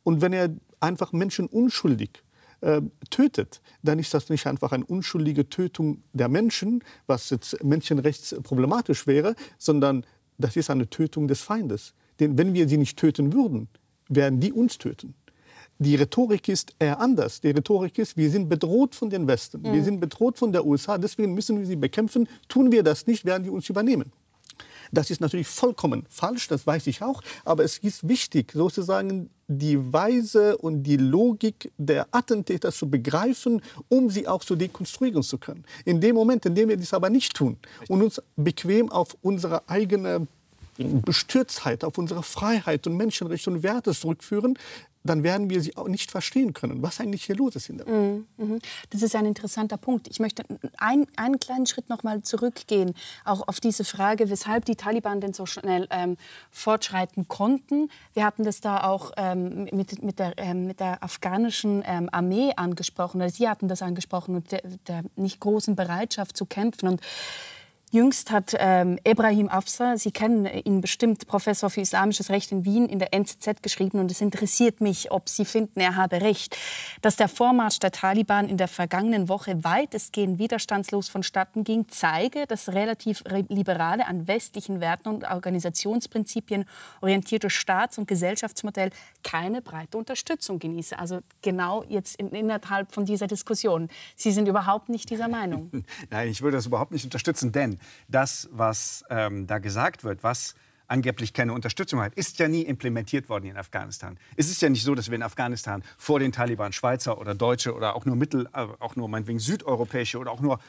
Und 0.03 0.21
wenn 0.21 0.35
er 0.35 0.55
einfach 0.79 1.13
Menschen 1.13 1.47
unschuldig 1.47 2.23
äh, 2.61 2.83
tötet, 3.09 3.63
dann 3.83 3.99
ist 3.99 4.13
das 4.13 4.29
nicht 4.29 4.47
einfach 4.47 4.73
eine 4.73 4.85
unschuldige 4.85 5.49
Tötung 5.49 6.03
der 6.13 6.29
Menschen, 6.29 6.85
was 7.07 7.31
jetzt 7.31 7.65
menschenrechtsproblematisch 7.65 9.07
wäre, 9.07 9.35
sondern 9.57 10.05
das 10.37 10.57
ist 10.57 10.69
eine 10.69 10.91
Tötung 10.91 11.27
des 11.27 11.41
Feindes. 11.41 11.95
Denn 12.21 12.37
wenn 12.37 12.53
wir 12.53 12.69
sie 12.69 12.77
nicht 12.77 12.99
töten 12.99 13.33
würden, 13.33 13.69
werden 14.11 14.41
die 14.41 14.53
uns 14.53 14.77
töten. 14.77 15.15
Die 15.79 15.95
Rhetorik 15.95 16.49
ist 16.49 16.75
eher 16.79 17.01
anders. 17.01 17.41
Die 17.41 17.51
Rhetorik 17.51 17.99
ist, 17.99 18.17
wir 18.17 18.31
sind 18.31 18.49
bedroht 18.49 18.95
von 18.95 19.11
den 19.11 19.27
Westen, 19.27 19.61
mhm. 19.61 19.73
wir 19.73 19.85
sind 19.85 20.01
bedroht 20.01 20.39
von 20.39 20.53
der 20.53 20.65
USA, 20.65 20.97
deswegen 20.97 21.35
müssen 21.35 21.59
wir 21.59 21.67
sie 21.67 21.77
bekämpfen. 21.77 22.29
Tun 22.49 22.73
wir 22.73 22.83
das 22.83 23.07
nicht, 23.07 23.25
werden 23.25 23.45
die 23.45 23.51
uns 23.51 23.69
übernehmen. 23.69 24.13
Das 24.93 25.11
ist 25.11 25.21
natürlich 25.21 25.49
vollkommen 25.49 26.07
falsch, 26.09 26.49
das 26.49 26.67
weiß 26.67 26.87
ich 26.87 27.03
auch. 27.03 27.23
Aber 27.45 27.65
es 27.65 27.79
ist 27.79 28.09
wichtig, 28.09 28.53
sozusagen 28.53 29.31
die 29.49 29.93
Weise 29.93 30.57
und 30.59 30.85
die 30.85 30.97
Logik 30.97 31.73
der 31.77 32.07
Attentäter 32.11 32.73
zu 32.73 32.89
begreifen, 32.89 33.63
um 33.89 34.11
sie 34.11 34.27
auch 34.27 34.45
zu 34.45 34.57
dekonstruieren 34.57 35.23
zu 35.23 35.39
können. 35.39 35.65
In 35.85 36.01
dem 36.01 36.15
Moment, 36.15 36.47
in 36.47 36.55
dem 36.55 36.69
wir 36.69 36.77
dies 36.77 36.95
aber 36.95 37.11
nicht 37.11 37.35
tun 37.35 37.57
und 37.89 38.03
uns 38.03 38.23
bequem 38.37 38.91
auf 38.91 39.17
unsere 39.23 39.69
eigene 39.69 40.27
Bestürztheit, 40.79 41.85
auf 41.85 41.97
unsere 41.97 42.23
Freiheit 42.23 42.87
und 42.87 42.97
Menschenrechte 42.97 43.51
und 43.51 43.63
Werte 43.63 43.93
zurückführen, 43.93 44.59
dann 45.07 45.23
werden 45.23 45.51
wir 45.51 45.61
sie 45.61 45.77
auch 45.77 45.89
nicht 45.89 46.11
verstehen 46.11 46.53
können, 46.53 46.83
was 46.83 47.01
eigentlich 47.01 47.25
hier 47.25 47.37
los 47.37 47.57
ist 47.57 47.69
in 47.69 47.79
der 47.79 47.87
Welt. 47.87 48.25
Mm, 48.39 48.43
mhm. 48.43 48.59
Das 48.91 49.03
ist 49.03 49.15
ein 49.17 49.27
interessanter 49.27 49.77
Punkt. 49.77 50.09
Ich 50.09 50.21
möchte 50.21 50.45
ein, 50.79 51.07
einen 51.17 51.39
kleinen 51.39 51.67
Schritt 51.67 51.89
noch 51.89 52.03
mal 52.03 52.23
zurückgehen, 52.23 52.95
auch 53.25 53.47
auf 53.49 53.61
diese 53.61 53.85
Frage, 53.85 54.31
weshalb 54.31 54.65
die 54.65 54.77
Taliban 54.77 55.21
denn 55.21 55.33
so 55.33 55.47
schnell 55.47 55.89
ähm, 55.91 56.17
fortschreiten 56.51 57.29
konnten. 57.29 57.91
Wir 58.15 58.25
hatten 58.25 58.45
das 58.45 58.61
da 58.61 58.85
auch 58.85 59.13
ähm, 59.17 59.65
mit, 59.73 60.03
mit, 60.03 60.19
der, 60.19 60.35
ähm, 60.37 60.67
mit 60.67 60.81
der 60.81 61.03
afghanischen 61.03 61.83
ähm, 61.87 62.09
Armee 62.13 62.53
angesprochen, 62.57 63.21
oder 63.21 63.31
Sie 63.31 63.49
hatten 63.49 63.69
das 63.69 63.83
angesprochen, 63.83 64.37
und 64.37 64.53
der, 64.53 64.63
der 64.87 65.03
nicht 65.17 65.41
großen 65.41 65.77
Bereitschaft 65.77 66.37
zu 66.37 66.47
kämpfen. 66.47 66.89
Und 66.89 67.01
Jüngst 67.93 68.33
hat 68.33 68.53
ähm, 68.59 68.99
Ebrahim 69.05 69.49
Afsa, 69.49 69.97
Sie 69.97 70.11
kennen 70.11 70.45
ihn 70.45 70.81
bestimmt, 70.81 71.29
Professor 71.29 71.71
für 71.71 71.81
islamisches 71.81 72.31
Recht 72.31 72.51
in 72.51 72.65
Wien, 72.65 72.87
in 72.89 72.99
der 72.99 73.15
NZZ 73.15 73.63
geschrieben. 73.63 74.01
Und 74.01 74.11
es 74.11 74.21
interessiert 74.21 74.81
mich, 74.81 75.13
ob 75.13 75.29
Sie 75.29 75.45
finden, 75.45 75.79
er 75.79 75.95
habe 75.95 76.21
recht, 76.21 76.57
dass 77.01 77.15
der 77.15 77.29
Vormarsch 77.29 77.79
der 77.79 77.93
Taliban 77.93 78.49
in 78.49 78.57
der 78.57 78.67
vergangenen 78.67 79.29
Woche 79.29 79.63
weitestgehend 79.63 80.41
widerstandslos 80.41 81.09
vonstatten 81.09 81.63
ging, 81.63 81.87
zeige, 81.89 82.49
dass 82.49 82.71
relativ 82.71 83.23
liberale, 83.49 84.05
an 84.09 84.27
westlichen 84.27 84.81
Werten 84.81 85.09
und 85.09 85.25
Organisationsprinzipien 85.25 86.65
orientierte 87.03 87.51
Staats- 87.51 87.99
und 87.99 88.09
Gesellschaftsmodell 88.09 88.91
keine 89.23 89.63
breite 89.63 89.97
Unterstützung 89.97 90.59
genieße. 90.59 90.99
Also 90.99 91.21
genau 91.41 91.85
jetzt 91.89 92.17
in, 92.17 92.31
innerhalb 92.31 92.93
von 92.93 93.05
dieser 93.05 93.29
Diskussion. 93.29 93.89
Sie 94.17 94.33
sind 94.33 94.49
überhaupt 94.49 94.89
nicht 94.89 95.09
dieser 95.09 95.29
Meinung. 95.29 95.71
Nein, 96.11 96.29
ich 96.29 96.43
würde 96.43 96.57
das 96.57 96.67
überhaupt 96.67 96.91
nicht 96.91 97.05
unterstützen, 97.05 97.53
denn 97.53 97.79
das, 98.09 98.49
was 98.53 99.05
ähm, 99.11 99.47
da 99.47 99.59
gesagt 99.59 100.05
wird, 100.05 100.23
was 100.23 100.55
angeblich 100.89 101.33
keine 101.33 101.53
Unterstützung 101.53 102.01
hat, 102.01 102.15
ist 102.15 102.39
ja 102.39 102.49
nie 102.49 102.63
implementiert 102.63 103.29
worden 103.29 103.47
in 103.47 103.57
Afghanistan. 103.57 104.19
Es 104.37 104.49
ist 104.49 104.63
ja 104.63 104.69
nicht 104.69 104.85
so, 104.85 104.95
dass 104.95 105.11
wir 105.11 105.17
in 105.17 105.23
Afghanistan 105.23 105.83
vor 105.99 106.21
den 106.21 106.33
Taliban 106.33 106.73
Schweizer 106.73 107.19
oder 107.19 107.35
Deutsche 107.35 107.75
oder 107.75 107.97
auch 107.97 108.05
nur 108.05 108.17
Mittel, 108.17 108.49
äh, 108.53 108.67
auch 108.79 108.97
nur 108.97 109.09
meinetwegen 109.09 109.39
südeuropäische 109.39 110.19
oder 110.19 110.31
auch 110.31 110.41
nur 110.41 110.61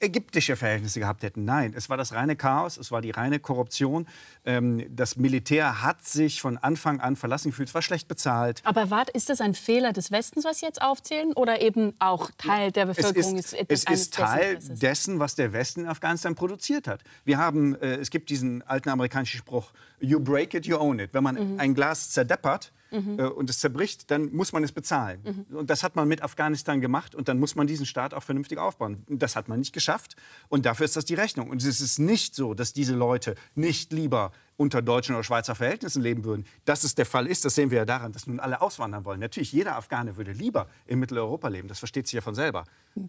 ägyptische 0.00 0.56
Verhältnisse 0.56 1.00
gehabt 1.00 1.22
hätten. 1.22 1.44
Nein, 1.44 1.72
es 1.76 1.88
war 1.88 1.96
das 1.96 2.12
reine 2.12 2.36
Chaos, 2.36 2.76
es 2.76 2.90
war 2.90 3.00
die 3.00 3.10
reine 3.10 3.38
Korruption. 3.38 4.06
Ähm, 4.44 4.84
das 4.94 5.16
Militär 5.16 5.82
hat 5.82 6.04
sich 6.04 6.40
von 6.40 6.58
Anfang 6.58 7.00
an 7.00 7.16
verlassen 7.16 7.50
gefühlt, 7.50 7.68
es 7.68 7.74
war 7.74 7.82
schlecht 7.82 8.08
bezahlt. 8.08 8.60
Aber 8.64 8.90
wart, 8.90 9.10
ist 9.10 9.30
das 9.30 9.40
ein 9.40 9.54
Fehler 9.54 9.92
des 9.92 10.10
Westens, 10.10 10.44
was 10.44 10.60
Sie 10.60 10.66
jetzt 10.66 10.82
aufzählen, 10.82 11.32
oder 11.32 11.60
eben 11.60 11.94
auch 11.98 12.30
Teil 12.36 12.72
der 12.72 12.86
Bevölkerung? 12.86 13.38
Es 13.38 13.52
ist, 13.52 13.66
es 13.68 13.84
ist 13.84 14.14
Teil 14.14 14.58
dessen, 14.60 15.18
was 15.18 15.34
der 15.34 15.52
Westen 15.52 15.82
in 15.82 15.88
Afghanistan 15.88 16.34
produziert 16.34 16.88
hat. 16.88 17.02
Wir 17.24 17.38
haben, 17.38 17.74
äh, 17.80 17.96
es 17.96 18.10
gibt 18.10 18.30
diesen 18.30 18.62
alten 18.62 18.88
amerikanischen 18.88 19.38
Spruch, 19.38 19.72
you 20.00 20.20
break 20.20 20.54
it, 20.54 20.66
you 20.66 20.76
own 20.76 20.98
it. 20.98 21.14
Wenn 21.14 21.24
man 21.24 21.54
mhm. 21.54 21.60
ein 21.60 21.74
Glas 21.74 22.10
zerdeppert, 22.10 22.72
mhm. 22.94 23.18
äh, 23.18 23.24
und 23.24 23.50
es 23.50 23.58
zerbricht, 23.58 24.10
dann 24.10 24.32
muss 24.32 24.52
man 24.52 24.64
es 24.64 24.72
bezahlen. 24.72 25.20
Mhm. 25.24 25.56
Und 25.56 25.70
das 25.70 25.82
hat 25.82 25.96
man 25.96 26.08
mit 26.08 26.22
Afghanistan 26.22 26.80
gemacht 26.80 27.14
und 27.14 27.28
dann 27.28 27.38
muss 27.38 27.54
man 27.54 27.66
diesen 27.66 27.86
Staat 27.86 28.14
auch 28.14 28.22
vernünftig 28.22 28.58
aufbauen. 28.58 29.02
Das 29.08 29.36
hat 29.36 29.48
man 29.48 29.58
nicht 29.58 29.72
geschafft 29.72 30.16
und 30.48 30.66
dafür 30.66 30.84
ist 30.84 30.96
das 30.96 31.04
die 31.04 31.14
Rechnung. 31.14 31.50
Und 31.50 31.62
es 31.64 31.80
ist 31.80 31.98
nicht 31.98 32.34
so, 32.34 32.54
dass 32.54 32.72
diese 32.72 32.94
Leute 32.94 33.34
nicht 33.54 33.92
lieber 33.92 34.32
unter 34.56 34.82
deutschen 34.82 35.14
oder 35.14 35.24
Schweizer 35.24 35.54
Verhältnissen 35.54 36.02
leben 36.02 36.24
würden. 36.24 36.44
Dass 36.64 36.84
es 36.84 36.94
der 36.94 37.06
Fall 37.06 37.26
ist, 37.26 37.44
das 37.44 37.54
sehen 37.54 37.70
wir 37.70 37.78
ja 37.78 37.84
daran, 37.84 38.12
dass 38.12 38.26
nun 38.26 38.38
alle 38.38 38.60
auswandern 38.60 39.04
wollen. 39.04 39.20
Natürlich, 39.20 39.52
jeder 39.52 39.76
Afghane 39.76 40.16
würde 40.16 40.32
lieber 40.32 40.68
in 40.86 41.00
Mitteleuropa 41.00 41.48
leben. 41.48 41.68
Das 41.68 41.80
versteht 41.80 42.06
sich 42.06 42.14
ja 42.14 42.20
von 42.20 42.34
selber. 42.34 42.64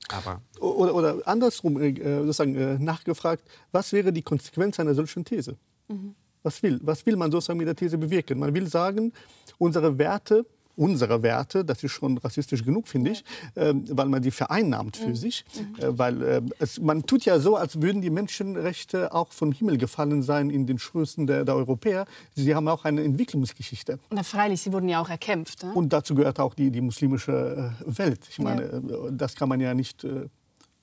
Aber 0.10 0.42
oder, 0.60 0.96
oder 0.96 1.28
andersrum 1.28 1.80
äh, 1.80 1.94
sozusagen 2.22 2.56
äh, 2.56 2.80
nachgefragt, 2.80 3.44
was 3.72 3.94
wäre 3.94 4.12
die 4.12 4.24
Konsequenz 4.24 4.80
einer 4.80 4.96
solchen 4.96 5.24
These? 5.24 5.58
Mhm. 5.88 6.16
Was 6.46 6.62
will, 6.62 6.80
was 6.84 7.04
will 7.08 7.16
man 7.16 7.32
sozusagen 7.32 7.58
mit 7.58 7.68
der 7.68 7.76
These 7.76 7.98
bewirken? 7.98 8.38
Man 8.38 8.54
will 8.54 8.68
sagen, 8.68 9.12
unsere 9.58 9.98
Werte, 9.98 10.46
unsere 10.76 11.24
Werte, 11.24 11.66
das 11.66 11.84
ist 11.84 11.94
schon 11.94 12.20
rassistisch 12.20 12.64
genug, 12.64 12.88
finde 12.88 13.12
ich, 13.12 13.24
äh, 13.56 13.74
weil 13.90 14.06
man 14.08 14.22
die 14.22 14.30
vereinnahmt 14.30 14.96
für 14.96 15.08
mhm. 15.08 15.16
sich. 15.16 15.44
Mhm. 15.56 15.84
Äh, 15.84 15.98
weil 15.98 16.22
äh, 16.22 16.42
es, 16.60 16.80
man 16.80 17.02
tut 17.02 17.26
ja 17.26 17.40
so, 17.40 17.56
als 17.56 17.82
würden 17.82 18.00
die 18.04 18.12
Menschenrechte 18.12 19.12
auch 19.12 19.32
vom 19.32 19.54
Himmel 19.54 19.80
gefallen 19.80 20.22
sein 20.22 20.52
in 20.52 20.68
den 20.68 20.78
Schrößen 20.78 21.26
der, 21.26 21.46
der 21.46 21.56
Europäer. 21.56 22.06
Sie 22.36 22.54
haben 22.54 22.68
auch 22.68 22.86
eine 22.86 23.04
Entwicklungsgeschichte. 23.04 23.98
Na 24.12 24.22
freilich, 24.22 24.62
sie 24.62 24.72
wurden 24.72 24.88
ja 24.88 25.02
auch 25.02 25.10
erkämpft. 25.10 25.64
Ne? 25.64 25.74
Und 25.74 25.94
dazu 25.94 26.14
gehört 26.14 26.40
auch 26.40 26.54
die, 26.54 26.70
die 26.70 26.82
muslimische 26.82 27.74
äh, 27.88 27.98
Welt. 27.98 28.20
Ich 28.30 28.38
meine, 28.38 28.62
ja. 28.62 29.08
Äh, 29.08 29.12
das 29.14 29.34
kann 29.34 29.50
man 29.50 29.60
ja 29.60 29.74
nicht 29.74 30.06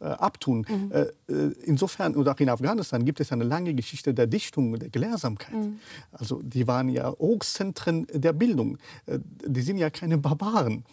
äh, 0.03 0.13
äh, 0.13 0.15
abtun. 0.15 0.67
Mhm. 0.69 0.93
Äh, 0.93 1.01
äh, 1.33 1.53
insofern, 1.65 2.17
oder 2.17 2.33
auch 2.33 2.41
in 2.41 2.49
Afghanistan 2.49 3.05
gibt 3.05 3.21
es 3.21 3.31
eine 3.31 3.45
lange 3.45 3.73
Geschichte 3.75 4.13
der 4.13 4.27
Dichtung, 4.27 4.79
der 4.79 4.89
Gelehrsamkeit. 4.89 5.55
Mhm. 5.55 5.79
Also 6.11 6.41
die 6.43 6.67
waren 6.67 6.89
ja 6.89 7.11
Hochzentren 7.11 8.07
der 8.13 8.33
Bildung. 8.33 8.79
Die 9.07 9.63
sind 9.63 9.79
ja 9.79 9.91
keine 9.91 10.19
Barbaren. 10.19 10.85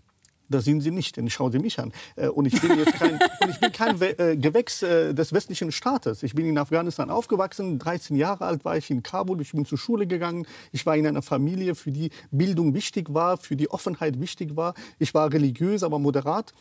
Das 0.47 0.65
sind 0.65 0.81
sie 0.81 0.89
nicht, 0.89 1.17
denn 1.17 1.29
schauen 1.29 1.51
Sie 1.51 1.59
mich 1.59 1.77
an. 1.79 1.93
Und 2.33 2.47
ich 2.47 2.59
bin 2.59 2.75
jetzt 2.79 2.93
kein, 2.93 3.13
und 3.41 3.49
ich 3.49 3.59
bin 3.59 3.71
kein 3.71 3.99
Gewächs 3.99 4.79
des 4.79 5.31
westlichen 5.31 5.71
Staates. 5.71 6.23
Ich 6.23 6.33
bin 6.33 6.47
in 6.47 6.57
Afghanistan 6.57 7.11
aufgewachsen, 7.11 7.77
13 7.77 8.17
Jahre 8.17 8.45
alt 8.45 8.65
war 8.65 8.75
ich 8.75 8.89
in 8.89 9.03
Kabul, 9.03 9.41
ich 9.41 9.51
bin 9.51 9.65
zur 9.65 9.77
Schule 9.77 10.07
gegangen. 10.07 10.47
Ich 10.71 10.87
war 10.87 10.97
in 10.97 11.05
einer 11.05 11.21
Familie, 11.21 11.75
für 11.75 11.91
die 11.91 12.09
Bildung 12.31 12.73
wichtig 12.73 13.13
war, 13.13 13.37
für 13.37 13.55
die 13.55 13.69
Offenheit 13.69 14.19
wichtig 14.19 14.55
war. 14.55 14.73
Ich 14.97 15.13
war 15.13 15.31
religiös, 15.31 15.83
aber 15.83 15.99
moderat 15.99 16.53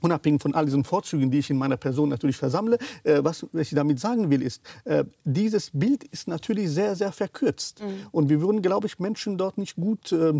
unabhängig 0.00 0.42
von 0.42 0.54
all 0.54 0.64
diesen 0.64 0.84
Vorzügen, 0.84 1.30
die 1.30 1.38
ich 1.38 1.50
in 1.50 1.58
meiner 1.58 1.76
Person 1.76 2.08
natürlich 2.08 2.36
versammle, 2.36 2.78
äh, 3.04 3.22
was, 3.22 3.46
was, 3.52 3.62
ich 3.62 3.70
damit 3.70 3.98
sagen 4.00 4.30
will, 4.30 4.42
ist, 4.42 4.62
äh, 4.84 5.04
dieses 5.24 5.70
Bild 5.72 6.04
ist 6.04 6.28
natürlich 6.28 6.70
sehr, 6.70 6.94
sehr 6.96 7.12
verkürzt. 7.12 7.82
Mhm. 7.82 8.06
Und 8.12 8.28
wir 8.28 8.40
würden, 8.40 8.62
glaube 8.62 8.86
ich, 8.86 8.98
Menschen 8.98 9.38
dort 9.38 9.58
nicht 9.58 9.76
gut 9.76 10.12
äh, 10.12 10.34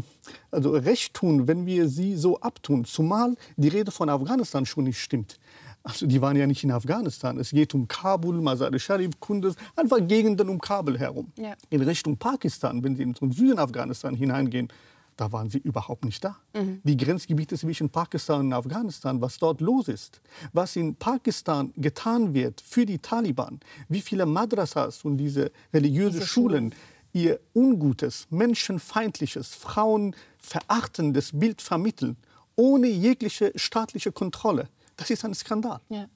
also 0.50 0.70
recht 0.70 1.14
tun, 1.14 1.48
wenn 1.48 1.66
wir 1.66 1.88
sie 1.88 2.16
so 2.16 2.40
abtun. 2.40 2.84
Zumal 2.84 3.36
die 3.56 3.68
Rede 3.68 3.90
von 3.90 4.08
Afghanistan 4.08 4.66
schon 4.66 4.84
nicht 4.84 5.00
stimmt. 5.00 5.38
Also 5.82 6.06
die 6.06 6.20
waren 6.20 6.36
ja 6.36 6.48
nicht 6.48 6.64
in 6.64 6.72
Afghanistan. 6.72 7.38
Es 7.38 7.50
geht 7.50 7.72
um 7.72 7.86
Kabul, 7.86 8.40
Mazar-e-Sharif, 8.40 9.20
Kunduz, 9.20 9.54
einfach 9.76 9.98
Gegenden 10.00 10.48
um 10.48 10.60
Kabul 10.60 10.98
herum. 10.98 11.30
Ja. 11.38 11.54
In 11.70 11.80
Richtung 11.82 12.16
Pakistan, 12.16 12.82
wenn 12.82 12.96
Sie 12.96 13.04
in 13.04 13.12
den 13.12 13.30
Süden 13.30 13.60
Afghanistan 13.60 14.16
hineingehen, 14.16 14.68
da 15.16 15.32
waren 15.32 15.50
sie 15.50 15.58
überhaupt 15.58 16.04
nicht 16.04 16.22
da. 16.22 16.36
Mhm. 16.54 16.80
Die 16.84 16.96
Grenzgebiete 16.96 17.56
zwischen 17.56 17.88
Pakistan 17.90 18.46
und 18.46 18.52
Afghanistan, 18.52 19.20
was 19.20 19.38
dort 19.38 19.60
los 19.60 19.88
ist, 19.88 20.20
was 20.52 20.76
in 20.76 20.94
Pakistan 20.94 21.72
getan 21.76 22.34
wird 22.34 22.60
für 22.60 22.84
die 22.84 22.98
Taliban, 22.98 23.60
wie 23.88 24.00
viele 24.00 24.26
Madrasas 24.26 25.04
und 25.04 25.16
diese 25.16 25.50
religiösen 25.72 26.20
diese 26.20 26.26
Schulen 26.26 26.74
ihr 27.12 27.40
ungutes, 27.54 28.26
menschenfeindliches, 28.30 29.54
frauenverachtendes 29.54 31.30
Bild 31.32 31.62
vermitteln, 31.62 32.18
ohne 32.56 32.88
jegliche 32.88 33.52
staatliche 33.56 34.12
Kontrolle. 34.12 34.68
Das 34.98 35.08
ist 35.08 35.24
ein 35.24 35.34
Skandal. 35.34 35.80
Ja. 35.88 36.06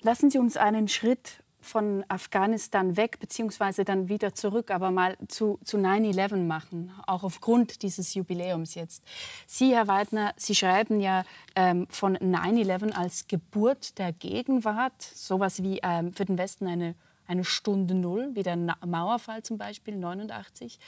Lassen 0.00 0.30
Sie 0.30 0.38
uns 0.38 0.56
einen 0.56 0.88
Schritt 0.88 1.42
von 1.66 2.04
Afghanistan 2.08 2.96
weg, 2.96 3.18
beziehungsweise 3.18 3.84
dann 3.84 4.08
wieder 4.08 4.34
zurück, 4.34 4.70
aber 4.70 4.90
mal 4.90 5.16
zu, 5.28 5.58
zu 5.64 5.76
9-11 5.76 6.36
machen, 6.36 6.92
auch 7.06 7.24
aufgrund 7.24 7.82
dieses 7.82 8.14
Jubiläums 8.14 8.74
jetzt. 8.74 9.02
Sie, 9.46 9.74
Herr 9.74 9.88
Weidner, 9.88 10.32
Sie 10.36 10.54
schreiben 10.54 11.00
ja 11.00 11.24
ähm, 11.54 11.86
von 11.90 12.16
9-11 12.16 12.92
als 12.92 13.26
Geburt 13.26 13.98
der 13.98 14.12
Gegenwart, 14.12 15.02
sowas 15.02 15.62
wie 15.62 15.80
ähm, 15.82 16.12
für 16.12 16.24
den 16.24 16.38
Westen 16.38 16.66
eine, 16.66 16.94
eine 17.26 17.44
Stunde 17.44 17.94
Null, 17.94 18.30
wie 18.34 18.42
der 18.42 18.56
Mauerfall 18.56 19.42
zum 19.42 19.58
Beispiel, 19.58 19.96
89. 19.96 20.78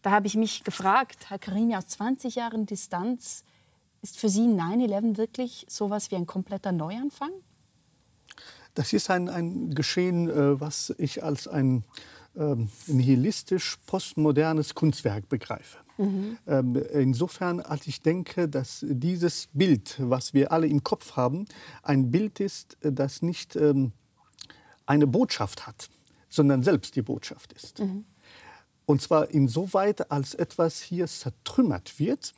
Da 0.00 0.10
habe 0.10 0.26
ich 0.26 0.34
mich 0.34 0.64
gefragt, 0.64 1.28
Herr 1.28 1.38
Karini, 1.38 1.76
aus 1.76 1.86
20 1.86 2.36
Jahren 2.36 2.66
Distanz, 2.66 3.44
ist 4.02 4.18
für 4.18 4.28
Sie 4.28 4.46
9-11 4.46 5.16
wirklich 5.16 5.66
sowas 5.68 6.10
wie 6.10 6.16
ein 6.16 6.26
kompletter 6.26 6.72
Neuanfang? 6.72 7.30
Das 8.74 8.92
ist 8.92 9.10
ein, 9.10 9.28
ein 9.28 9.74
Geschehen, 9.74 10.28
äh, 10.28 10.60
was 10.60 10.94
ich 10.98 11.22
als 11.22 11.46
ein 11.48 11.84
ähm, 12.36 12.70
nihilistisch 12.86 13.76
postmodernes 13.86 14.74
Kunstwerk 14.74 15.28
begreife. 15.28 15.78
Mhm. 15.98 16.38
Ähm, 16.46 16.76
insofern, 16.92 17.60
als 17.60 17.86
ich 17.86 18.00
denke, 18.00 18.48
dass 18.48 18.84
dieses 18.88 19.48
Bild, 19.52 19.96
was 19.98 20.32
wir 20.32 20.50
alle 20.50 20.66
im 20.66 20.82
Kopf 20.82 21.16
haben, 21.16 21.46
ein 21.82 22.10
Bild 22.10 22.40
ist, 22.40 22.78
das 22.80 23.20
nicht 23.20 23.56
ähm, 23.56 23.92
eine 24.86 25.06
Botschaft 25.06 25.66
hat, 25.66 25.90
sondern 26.28 26.62
selbst 26.62 26.96
die 26.96 27.02
Botschaft 27.02 27.52
ist. 27.52 27.80
Mhm. 27.80 28.06
Und 28.86 29.02
zwar 29.02 29.30
insoweit, 29.30 30.10
als 30.10 30.34
etwas 30.34 30.80
hier 30.80 31.06
zertrümmert 31.06 31.98
wird 31.98 32.32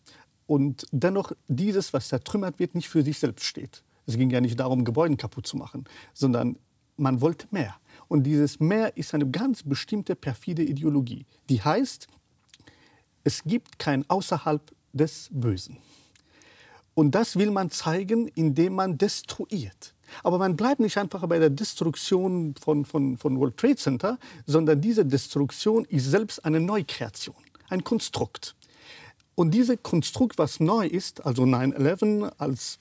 und 0.47 0.87
dennoch 0.91 1.33
dieses, 1.49 1.93
was 1.93 2.09
zertrümmert 2.09 2.59
wird, 2.59 2.75
nicht 2.75 2.89
für 2.89 3.03
sich 3.03 3.19
selbst 3.19 3.45
steht. 3.45 3.83
Es 4.07 4.17
ging 4.17 4.31
ja 4.31 4.41
nicht 4.41 4.59
darum, 4.59 4.85
Gebäude 4.85 5.17
kaputt 5.17 5.47
zu 5.47 5.57
machen, 5.57 5.85
sondern 6.13 6.57
man 6.97 7.21
wollte 7.21 7.47
mehr. 7.51 7.75
Und 8.09 8.25
dieses 8.25 8.61
Mehr 8.61 8.97
ist 8.97 9.15
eine 9.15 9.29
ganz 9.29 9.63
bestimmte 9.63 10.15
perfide 10.15 10.63
Ideologie, 10.63 11.27
die 11.49 11.63
heißt, 11.63 12.07
es 13.25 13.43
gibt 13.45 13.79
kein 13.79 14.09
Außerhalb 14.09 14.61
des 14.93 15.31
Bösen. 15.33 15.79
Und 16.95 17.15
das 17.15 17.37
will 17.37 17.51
man 17.51 17.71
zeigen, 17.71 18.29
indem 18.29 18.75
man 18.75 18.97
destruiert. 18.99 19.95
Aber 20.23 20.39
man 20.39 20.57
bleibt 20.57 20.81
nicht 20.81 20.97
einfach 20.97 21.27
bei 21.27 21.39
der 21.39 21.51
Destruktion 21.51 22.55
von, 22.61 22.85
von, 22.85 23.17
von 23.17 23.39
World 23.41 23.57
Trade 23.57 23.77
Center, 23.77 24.19
sondern 24.47 24.81
diese 24.81 25.05
Destruktion 25.05 25.85
ist 25.87 26.11
selbst 26.11 26.45
eine 26.45 26.61
Neukreation, 26.61 27.35
ein 27.69 27.83
Konstrukt. 27.83 28.55
Und 29.35 29.53
dieses 29.53 29.79
Konstrukt, 29.83 30.39
was 30.39 30.61
neu 30.61 30.87
ist, 30.87 31.25
also 31.27 31.43
9-11 31.43 32.33
als 32.39 32.79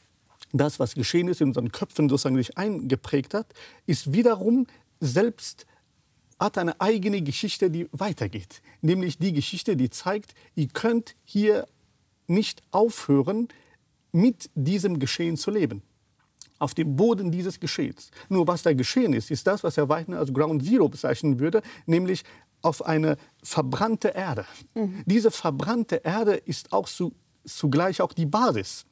das, 0.53 0.79
was 0.79 0.93
geschehen 0.93 1.27
ist, 1.27 1.41
in 1.41 1.49
unseren 1.49 1.71
Köpfen 1.71 2.07
sozusagen 2.07 2.37
sich 2.37 2.57
eingeprägt 2.57 3.33
hat, 3.33 3.47
ist 3.85 4.13
wiederum 4.13 4.67
selbst 4.99 5.65
hat 6.39 6.57
eine 6.57 6.79
eigene 6.79 7.21
Geschichte, 7.21 7.69
die 7.69 7.87
weitergeht. 7.91 8.61
Nämlich 8.81 9.17
die 9.17 9.33
Geschichte, 9.33 9.75
die 9.75 9.89
zeigt, 9.89 10.33
ihr 10.55 10.67
könnt 10.67 11.15
hier 11.23 11.65
nicht 12.27 12.61
aufhören, 12.71 13.47
mit 14.11 14.49
diesem 14.53 14.99
Geschehen 14.99 15.37
zu 15.37 15.51
leben. 15.51 15.81
Auf 16.59 16.73
dem 16.73 16.95
Boden 16.95 17.31
dieses 17.31 17.59
Geschehens. 17.59 18.11
Nur 18.29 18.47
was 18.47 18.61
da 18.63 18.73
geschehen 18.73 19.13
ist, 19.13 19.31
ist 19.31 19.47
das, 19.47 19.63
was 19.63 19.77
Herr 19.77 19.89
Weichner 19.89 20.19
als 20.19 20.33
Ground 20.33 20.63
Zero 20.63 20.87
bezeichnen 20.87 21.39
würde, 21.39 21.61
nämlich 21.85 22.23
auf 22.61 22.85
eine 22.85 23.17
verbrannte 23.41 24.09
Erde. 24.09 24.45
Mhm. 24.75 25.03
Diese 25.05 25.31
verbrannte 25.31 25.97
Erde 26.03 26.35
ist 26.35 26.71
auch 26.71 26.87
zu, 26.87 27.13
zugleich 27.45 28.01
auch 28.01 28.13
die 28.13 28.25
Basis, 28.25 28.85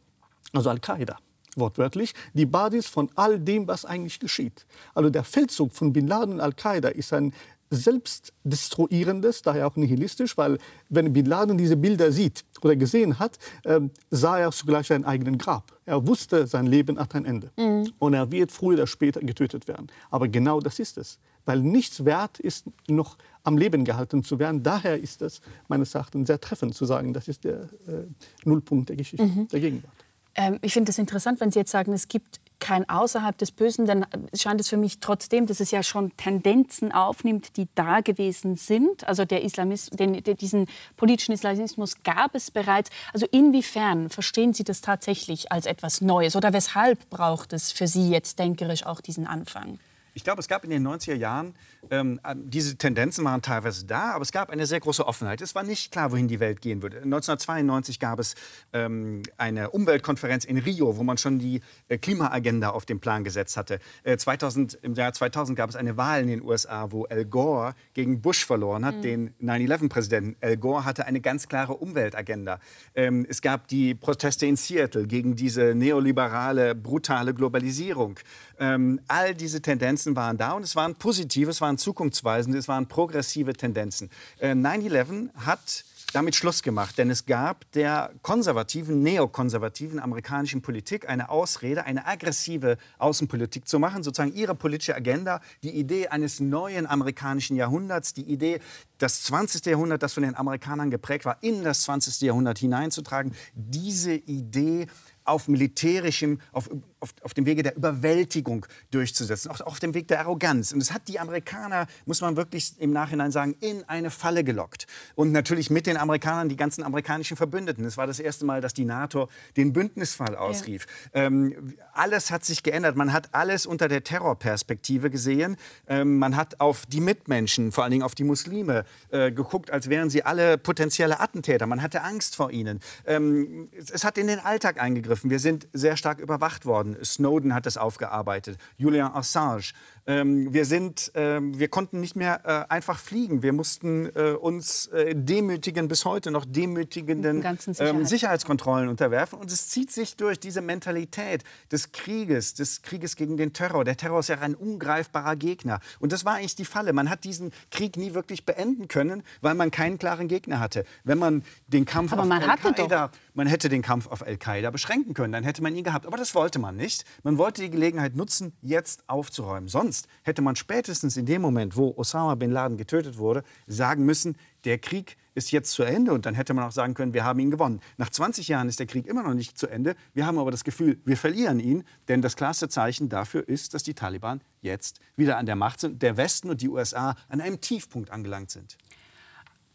also 0.53 0.69
Al-Qaida 0.69 1.17
wortwörtlich, 1.55 2.13
die 2.33 2.45
Basis 2.45 2.87
von 2.87 3.09
all 3.15 3.39
dem, 3.39 3.67
was 3.67 3.85
eigentlich 3.85 4.19
geschieht. 4.19 4.65
Also 4.93 5.09
der 5.09 5.23
Feldzug 5.23 5.73
von 5.73 5.93
Bin 5.93 6.07
Laden 6.07 6.35
und 6.35 6.39
Al-Qaida 6.39 6.89
ist 6.89 7.13
ein 7.13 7.33
selbstdestruierendes, 7.71 9.41
daher 9.41 9.65
auch 9.65 9.77
nihilistisch, 9.77 10.37
weil 10.37 10.57
wenn 10.89 11.13
Bin 11.13 11.25
Laden 11.25 11.57
diese 11.57 11.77
Bilder 11.77 12.11
sieht 12.11 12.43
oder 12.61 12.75
gesehen 12.75 13.17
hat, 13.17 13.39
äh, 13.63 13.79
sah 14.09 14.39
er 14.39 14.51
zugleich 14.51 14.87
seinen 14.87 15.05
eigenen 15.05 15.37
Grab. 15.37 15.71
Er 15.85 16.05
wusste, 16.05 16.47
sein 16.47 16.67
Leben 16.67 16.99
hat 16.99 17.15
ein 17.15 17.25
Ende. 17.25 17.49
Mhm. 17.57 17.91
Und 17.97 18.13
er 18.13 18.29
wird 18.31 18.51
früher 18.51 18.73
oder 18.73 18.87
später 18.87 19.21
getötet 19.21 19.67
werden. 19.67 19.87
Aber 20.09 20.27
genau 20.27 20.59
das 20.59 20.79
ist 20.79 20.97
es. 20.97 21.17
Weil 21.45 21.61
nichts 21.61 22.05
wert 22.05 22.39
ist, 22.39 22.65
noch 22.87 23.17
am 23.43 23.57
Leben 23.57 23.83
gehalten 23.85 24.23
zu 24.23 24.37
werden. 24.37 24.61
Daher 24.61 24.99
ist 24.99 25.21
es 25.21 25.41
meines 25.67 25.95
Erachtens 25.95 26.27
sehr 26.27 26.39
treffend 26.39 26.75
zu 26.75 26.85
sagen, 26.85 27.13
das 27.13 27.27
ist 27.27 27.45
der 27.45 27.61
äh, 27.87 28.05
Nullpunkt 28.43 28.89
der 28.89 28.97
Geschichte, 28.97 29.25
mhm. 29.25 29.47
der 29.47 29.59
Gegenwart. 29.59 30.00
Ähm, 30.35 30.59
ich 30.61 30.73
finde 30.73 30.91
es 30.91 30.97
interessant, 30.97 31.39
wenn 31.39 31.51
Sie 31.51 31.59
jetzt 31.59 31.71
sagen, 31.71 31.93
es 31.93 32.07
gibt 32.07 32.39
kein 32.61 32.87
Außerhalb 32.87 33.37
des 33.37 33.51
Bösen, 33.51 33.85
dann 33.85 34.05
scheint 34.33 34.61
es 34.61 34.69
für 34.69 34.77
mich 34.77 34.99
trotzdem, 34.99 35.47
dass 35.47 35.59
es 35.59 35.71
ja 35.71 35.83
schon 35.83 36.15
Tendenzen 36.15 36.91
aufnimmt, 36.91 37.57
die 37.57 37.67
da 37.75 37.99
gewesen 37.99 38.55
sind. 38.55 39.05
Also 39.07 39.25
der 39.25 39.43
Islamis, 39.43 39.89
den, 39.89 40.23
diesen 40.23 40.67
politischen 40.95 41.33
Islamismus 41.33 42.03
gab 42.03 42.35
es 42.35 42.51
bereits. 42.51 42.89
Also 43.13 43.25
inwiefern 43.31 44.09
verstehen 44.09 44.53
Sie 44.53 44.63
das 44.63 44.81
tatsächlich 44.81 45.51
als 45.51 45.65
etwas 45.65 46.01
Neues 46.01 46.35
oder 46.35 46.53
weshalb 46.53 47.09
braucht 47.09 47.51
es 47.51 47.71
für 47.71 47.87
Sie 47.87 48.09
jetzt 48.09 48.39
denkerisch 48.39 48.85
auch 48.85 49.01
diesen 49.01 49.27
Anfang? 49.27 49.79
Ich 50.13 50.23
glaube, 50.23 50.39
es 50.41 50.47
gab 50.47 50.63
in 50.63 50.69
den 50.69 50.85
90er 50.87 51.15
Jahren, 51.15 51.53
ähm, 51.89 52.19
diese 52.35 52.77
Tendenzen 52.77 53.23
waren 53.25 53.41
teilweise 53.41 53.85
da, 53.85 54.11
aber 54.11 54.23
es 54.23 54.31
gab 54.31 54.49
eine 54.49 54.65
sehr 54.65 54.79
große 54.79 55.05
Offenheit. 55.05 55.41
Es 55.41 55.55
war 55.55 55.63
nicht 55.63 55.91
klar, 55.91 56.11
wohin 56.11 56.27
die 56.27 56.39
Welt 56.39 56.61
gehen 56.61 56.81
würde. 56.81 56.97
1992 56.97 57.99
gab 57.99 58.19
es 58.19 58.35
ähm, 58.73 59.23
eine 59.37 59.69
Umweltkonferenz 59.71 60.45
in 60.45 60.57
Rio, 60.57 60.97
wo 60.97 61.03
man 61.03 61.17
schon 61.17 61.39
die 61.39 61.61
äh, 61.87 61.97
Klimaagenda 61.97 62.69
auf 62.69 62.85
den 62.85 62.99
Plan 62.99 63.23
gesetzt 63.23 63.57
hatte. 63.57 63.79
Äh, 64.03 64.17
2000, 64.17 64.75
Im 64.81 64.93
Jahr 64.93 65.13
2000 65.13 65.57
gab 65.57 65.69
es 65.69 65.75
eine 65.75 65.97
Wahl 65.97 66.21
in 66.21 66.27
den 66.27 66.43
USA, 66.43 66.91
wo 66.91 67.05
Al 67.05 67.25
Gore 67.25 67.73
gegen 67.93 68.21
Bush 68.21 68.45
verloren 68.45 68.85
hat, 68.85 68.97
mhm. 68.97 69.01
den 69.01 69.33
9-11-Präsidenten. 69.41 70.35
Al 70.41 70.57
Gore 70.57 70.85
hatte 70.85 71.05
eine 71.05 71.21
ganz 71.21 71.47
klare 71.47 71.73
Umweltagenda. 71.75 72.59
Ähm, 72.95 73.25
es 73.29 73.41
gab 73.41 73.67
die 73.67 73.95
Proteste 73.95 74.45
in 74.45 74.55
Seattle 74.55 75.07
gegen 75.07 75.35
diese 75.35 75.73
neoliberale, 75.75 76.75
brutale 76.75 77.33
Globalisierung. 77.33 78.19
Ähm, 78.59 78.99
all 79.07 79.33
diese 79.33 79.61
Tendenzen 79.61 80.00
waren 80.07 80.37
da 80.37 80.53
und 80.53 80.63
es 80.63 80.75
waren 80.75 80.95
positive, 80.95 81.49
es 81.49 81.61
waren 81.61 81.77
zukunftsweisende, 81.77 82.57
es 82.57 82.67
waren 82.67 82.87
progressive 82.87 83.53
Tendenzen. 83.53 84.09
Äh, 84.39 84.51
9-11 84.51 85.29
hat 85.35 85.85
damit 86.13 86.35
Schluss 86.35 86.61
gemacht, 86.61 86.97
denn 86.97 87.09
es 87.09 87.25
gab 87.25 87.71
der 87.71 88.11
konservativen, 88.21 89.01
neokonservativen 89.01 89.99
amerikanischen 89.99 90.61
Politik 90.61 91.07
eine 91.07 91.29
Ausrede, 91.29 91.85
eine 91.85 92.05
aggressive 92.05 92.77
Außenpolitik 92.97 93.67
zu 93.67 93.79
machen, 93.79 94.03
sozusagen 94.03 94.33
ihre 94.33 94.55
politische 94.55 94.95
Agenda, 94.95 95.39
die 95.63 95.71
Idee 95.71 96.07
eines 96.07 96.39
neuen 96.39 96.85
amerikanischen 96.85 97.55
Jahrhunderts, 97.55 98.13
die 98.13 98.23
Idee, 98.23 98.59
das 98.97 99.23
20. 99.23 99.65
Jahrhundert, 99.65 100.03
das 100.03 100.13
von 100.13 100.23
den 100.23 100.35
Amerikanern 100.35 100.91
geprägt 100.91 101.25
war, 101.25 101.37
in 101.41 101.63
das 101.63 101.83
20. 101.83 102.21
Jahrhundert 102.21 102.59
hineinzutragen. 102.59 103.33
Diese 103.53 104.13
Idee 104.13 104.87
auf 105.23 105.47
militärischem, 105.47 106.39
auf, 106.51 106.69
auf, 107.01 107.13
auf, 107.21 107.33
dem 107.33 107.45
Wege 107.45 107.63
der 107.63 107.75
Überwältigung 107.75 108.65
durchzusetzen, 108.91 109.51
auch 109.51 109.59
auf 109.61 109.79
dem 109.79 109.93
Weg 109.93 110.07
der 110.07 110.21
Arroganz. 110.21 110.71
Und 110.71 110.81
es 110.81 110.93
hat 110.93 111.07
die 111.07 111.19
Amerikaner, 111.19 111.87
muss 112.05 112.21
man 112.21 112.37
wirklich 112.37 112.79
im 112.79 112.91
Nachhinein 112.91 113.31
sagen, 113.31 113.55
in 113.59 113.83
eine 113.89 114.11
Falle 114.11 114.43
gelockt. 114.43 114.85
Und 115.15 115.31
natürlich 115.31 115.69
mit 115.69 115.87
den 115.87 115.97
Amerikanern 115.97 116.47
die 116.47 116.55
ganzen 116.55 116.83
amerikanischen 116.83 117.37
Verbündeten. 117.37 117.85
Es 117.85 117.97
war 117.97 118.07
das 118.07 118.19
erste 118.19 118.45
Mal, 118.45 118.61
dass 118.61 118.73
die 118.73 118.85
NATO 118.85 119.29
den 119.57 119.73
Bündnisfall 119.73 120.35
ausrief. 120.35 120.85
Ja. 121.13 121.23
Ähm, 121.23 121.75
alles 121.93 122.31
hat 122.31 122.45
sich 122.45 122.63
geändert. 122.63 122.95
Man 122.95 123.13
hat 123.13 123.33
alles 123.33 123.65
unter 123.65 123.87
der 123.87 124.03
Terrorperspektive 124.03 125.09
gesehen. 125.09 125.57
Ähm, 125.87 126.19
man 126.19 126.35
hat 126.35 126.59
auf 126.59 126.85
die 126.85 127.01
Mitmenschen, 127.01 127.71
vor 127.71 127.83
allen 127.83 127.91
Dingen 127.91 128.03
auf 128.03 128.15
die 128.15 128.23
Muslime, 128.23 128.85
äh, 129.09 129.31
geguckt, 129.31 129.71
als 129.71 129.89
wären 129.89 130.09
sie 130.09 130.23
alle 130.23 130.57
potenzielle 130.57 131.19
Attentäter. 131.19 131.65
Man 131.65 131.81
hatte 131.81 132.03
Angst 132.03 132.35
vor 132.35 132.51
ihnen. 132.51 132.79
Ähm, 133.05 133.69
es, 133.77 133.89
es 133.89 134.03
hat 134.03 134.17
in 134.17 134.27
den 134.27 134.39
Alltag 134.39 134.79
eingegriffen. 134.79 135.29
Wir 135.29 135.39
sind 135.39 135.67
sehr 135.73 135.97
stark 135.97 136.19
überwacht 136.19 136.65
worden. 136.65 136.90
Snowden 137.03 137.53
hat 137.53 137.65
das 137.65 137.77
aufgearbeitet. 137.77 138.57
Julian 138.77 139.13
Assange. 139.13 139.71
Ähm, 140.07 140.51
wir, 140.53 140.65
sind, 140.65 141.11
ähm, 141.13 141.57
wir 141.59 141.67
konnten 141.67 141.99
nicht 141.99 142.15
mehr 142.15 142.41
äh, 142.43 142.73
einfach 142.73 142.97
fliegen. 142.97 143.43
Wir 143.43 143.53
mussten 143.53 144.09
äh, 144.15 144.31
uns 144.31 144.87
äh, 144.87 145.13
demütigen, 145.15 145.87
bis 145.87 146.05
heute 146.05 146.31
noch 146.31 146.45
demütigenden 146.45 147.43
ähm, 147.79 148.05
Sicherheitskontrollen 148.05 148.89
unterwerfen. 148.89 149.37
Und 149.39 149.51
es 149.51 149.69
zieht 149.69 149.91
sich 149.91 150.15
durch 150.15 150.39
diese 150.39 150.61
Mentalität 150.61 151.43
des 151.71 151.91
Krieges, 151.91 152.55
des 152.55 152.81
Krieges 152.81 153.15
gegen 153.15 153.37
den 153.37 153.53
Terror. 153.53 153.85
Der 153.85 153.95
Terror 153.95 154.19
ist 154.21 154.29
ja 154.29 154.39
ein 154.39 154.55
ungreifbarer 154.55 155.35
Gegner. 155.35 155.79
Und 155.99 156.11
das 156.11 156.25
war 156.25 156.35
eigentlich 156.35 156.55
die 156.55 156.65
Falle. 156.65 156.93
Man 156.93 157.09
hat 157.09 157.23
diesen 157.23 157.51
Krieg 157.69 157.95
nie 157.95 158.15
wirklich 158.15 158.45
beenden 158.45 158.87
können, 158.87 159.21
weil 159.41 159.53
man 159.53 159.69
keinen 159.69 159.99
klaren 159.99 160.27
Gegner 160.27 160.59
hatte. 160.59 160.83
Wenn 161.03 161.19
man 161.19 161.43
den 161.67 161.85
Kampf 161.85 162.13
Aber 162.13 162.23
auf 162.23 162.31
Al-Qaida, 162.31 163.11
man 163.35 163.45
hätte 163.45 163.69
den 163.69 163.83
Kampf 163.83 164.07
auf 164.07 164.25
Al-Qaida 164.25 164.71
beschränken 164.71 165.13
können, 165.13 165.33
dann 165.33 165.43
hätte 165.43 165.61
man 165.61 165.75
ihn 165.75 165.83
gehabt. 165.83 166.07
Aber 166.07 166.17
das 166.17 166.33
wollte 166.33 166.57
man 166.57 166.75
nicht. 166.75 167.05
Man 167.23 167.37
wollte 167.37 167.61
die 167.61 167.69
Gelegenheit 167.69 168.15
nutzen, 168.15 168.53
jetzt 168.61 169.03
aufzuräumen. 169.07 169.67
Sonst 169.67 169.90
hätte 170.23 170.41
man 170.41 170.55
spätestens 170.55 171.17
in 171.17 171.25
dem 171.25 171.41
Moment, 171.41 171.75
wo 171.75 171.93
Osama 171.95 172.35
bin 172.35 172.51
Laden 172.51 172.77
getötet 172.77 173.17
wurde, 173.17 173.43
sagen 173.67 174.05
müssen, 174.05 174.35
der 174.63 174.77
Krieg 174.77 175.17
ist 175.33 175.51
jetzt 175.51 175.71
zu 175.71 175.83
Ende. 175.83 176.13
Und 176.13 176.25
dann 176.25 176.35
hätte 176.35 176.53
man 176.53 176.65
auch 176.65 176.71
sagen 176.71 176.93
können, 176.93 177.13
wir 177.13 177.23
haben 177.23 177.39
ihn 177.39 177.51
gewonnen. 177.51 177.79
Nach 177.97 178.09
20 178.09 178.47
Jahren 178.47 178.67
ist 178.67 178.79
der 178.79 178.87
Krieg 178.87 179.07
immer 179.07 179.23
noch 179.23 179.33
nicht 179.33 179.57
zu 179.57 179.67
Ende. 179.67 179.95
Wir 180.13 180.25
haben 180.25 180.37
aber 180.37 180.51
das 180.51 180.63
Gefühl, 180.63 180.99
wir 181.05 181.17
verlieren 181.17 181.59
ihn. 181.59 181.83
Denn 182.07 182.21
das 182.21 182.35
klarste 182.35 182.69
Zeichen 182.69 183.09
dafür 183.09 183.47
ist, 183.47 183.73
dass 183.73 183.83
die 183.83 183.93
Taliban 183.93 184.41
jetzt 184.61 184.99
wieder 185.15 185.37
an 185.37 185.45
der 185.45 185.55
Macht 185.55 185.79
sind, 185.79 186.01
der 186.01 186.17
Westen 186.17 186.49
und 186.49 186.61
die 186.61 186.69
USA 186.69 187.15
an 187.29 187.41
einem 187.41 187.61
Tiefpunkt 187.61 188.11
angelangt 188.11 188.51
sind. 188.51 188.77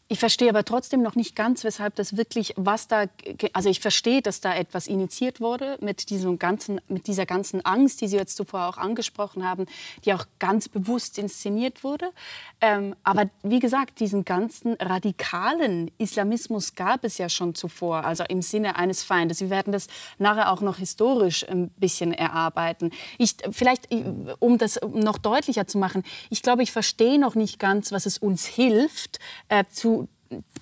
Ich 0.09 0.21
verstehe 0.21 0.49
aber 0.49 0.65
trotzdem 0.65 1.03
noch 1.03 1.17
nicht 1.17 1.35
ganz, 1.35 1.65
weshalb 1.65 1.97
das 1.97 2.17
wirklich, 2.17 2.55
was 2.57 2.87
da, 2.87 3.07
also 3.53 3.69
ich 3.69 3.81
verstehe, 3.81 4.23
dass 4.23 4.41
da 4.41 4.55
etwas 4.55 4.87
initiiert 4.87 5.41
wurde 5.41 5.79
mit, 5.81 6.11
diesem 6.11 6.39
ganzen, 6.39 6.81
mit 6.87 7.09
dieser 7.09 7.27
ganzen 7.27 7.65
Angst, 7.67 8.01
die 8.01 8.07
Sie 8.07 8.17
jetzt 8.17 8.37
zuvor 8.37 8.69
auch 8.69 8.79
angesprochen 8.79 9.45
haben, 9.45 9.67
die 10.05 10.15
auch 10.15 10.25
ganz 10.39 10.69
bewusst 10.69 11.19
inszeniert 11.19 11.83
wurde. 11.83 12.13
Ähm, 12.61 12.95
aber 13.03 13.29
wie 13.43 13.59
gesagt, 13.59 13.99
diesen 13.99 14.25
ganzen 14.25 14.75
radikalen 14.75 15.91
Islamismus 15.99 16.77
gab 16.77 17.03
es 17.03 17.19
ja 17.19 17.29
schon 17.29 17.57
zuvor, 17.57 18.05
also 18.05 18.23
im 18.29 18.43
Sinne 18.43 18.77
eines 18.77 19.03
Feindes. 19.03 19.41
Wir 19.41 19.51
werden 19.51 19.73
das 19.73 19.89
nachher 20.19 20.53
auch 20.53 20.61
noch 20.61 20.77
historisch 20.77 21.49
ein 21.49 21.71
bisschen 21.71 22.13
erarbeiten. 22.13 22.93
Ich, 23.19 23.35
vielleicht, 23.51 23.89
um 24.39 24.57
das 24.59 24.79
noch 24.89 25.19
deutlicher 25.19 25.67
zu 25.67 25.79
machen, 25.79 26.05
ich 26.31 26.43
glaube, 26.43 26.63
ich 26.63 26.71
verstehe 26.71 27.19
noch 27.19 27.35
nicht 27.35 27.59
ganz, 27.59 27.91
was 27.91 28.07
es 28.07 28.19
uns 28.19 28.47
hilft, 28.47 29.19
äh, 29.49 29.65
zu 29.69 29.96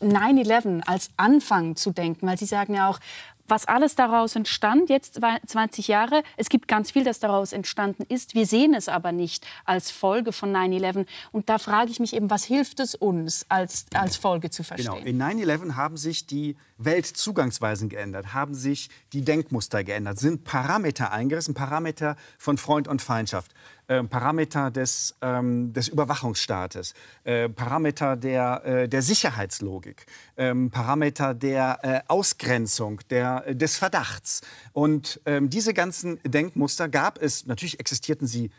9-11 0.01 0.83
als 0.87 1.11
Anfang 1.17 1.77
zu 1.77 1.93
denken, 1.93 2.27
weil 2.27 2.39
Sie 2.39 2.47
sagen 2.47 2.75
ja 2.75 2.89
auch, 2.89 3.01
was 3.47 3.67
alles 3.67 3.95
daraus 3.95 4.37
entstand, 4.37 4.89
jetzt 4.89 5.21
20 5.47 5.89
Jahre, 5.89 6.23
es 6.37 6.49
gibt 6.49 6.67
ganz 6.69 6.91
viel, 6.91 7.05
das 7.05 7.19
daraus 7.19 7.53
entstanden 7.53 8.05
ist. 8.09 8.35
Wir 8.35 8.47
sehen 8.47 8.75
es 8.75 8.89
aber 8.89 9.13
nicht 9.13 9.47
als 9.65 9.91
Folge 9.91 10.33
von 10.33 10.55
9-11. 10.55 11.07
Und 11.33 11.49
da 11.49 11.59
frage 11.59 11.91
ich 11.91 12.01
mich 12.01 12.15
eben, 12.15 12.31
was 12.31 12.45
hilft 12.45 12.81
es 12.81 12.95
uns 12.95 13.45
als, 13.51 13.87
als 13.93 14.17
Folge 14.17 14.51
zu 14.51 14.63
genau, 14.63 14.95
verstehen? 14.95 15.05
Genau, 15.05 15.29
in 15.29 15.47
9-11 15.47 15.75
haben 15.75 15.97
sich 15.97 16.27
die 16.27 16.57
Weltzugangsweisen 16.85 17.89
geändert, 17.89 18.35
haben 18.35 18.55
sich 18.55 18.91
die 19.13 19.23
Denkmuster 19.23 19.85
geändert, 19.85 20.19
sind 20.19 20.45
Parameter 20.45 21.13
eingerissen, 21.13 21.55
Parameter 21.55 22.17
von 22.39 22.59
Freund 22.59 22.89
und 22.89 23.03
Feindschaft. 23.03 23.53
Äh, 23.87 24.03
Parameter 24.05 24.71
des, 24.71 25.15
ähm, 25.21 25.75
des 25.75 25.89
Überwachungsstaates, 25.89 26.95
äh, 27.25 27.51
Parameter 27.51 28.17
der, 28.17 28.65
äh, 28.65 28.89
der 28.89 29.03
Sicherheitslogik, 29.03 30.07
ähm, 30.39 30.71
Parameter 30.71 31.35
der 31.35 31.79
äh, 31.83 32.01
Ausgrenzung, 32.09 33.03
der, 33.11 33.45
äh, 33.47 33.55
des 33.55 33.77
Verdachts. 33.77 34.41
Und 34.73 35.21
ähm, 35.27 35.51
diese 35.51 35.75
ganzen 35.75 36.19
Denkmuster 36.25 36.89
gab 36.89 37.21
es, 37.21 37.45
natürlich 37.45 37.79
existierten 37.79 38.27
sie 38.27 38.51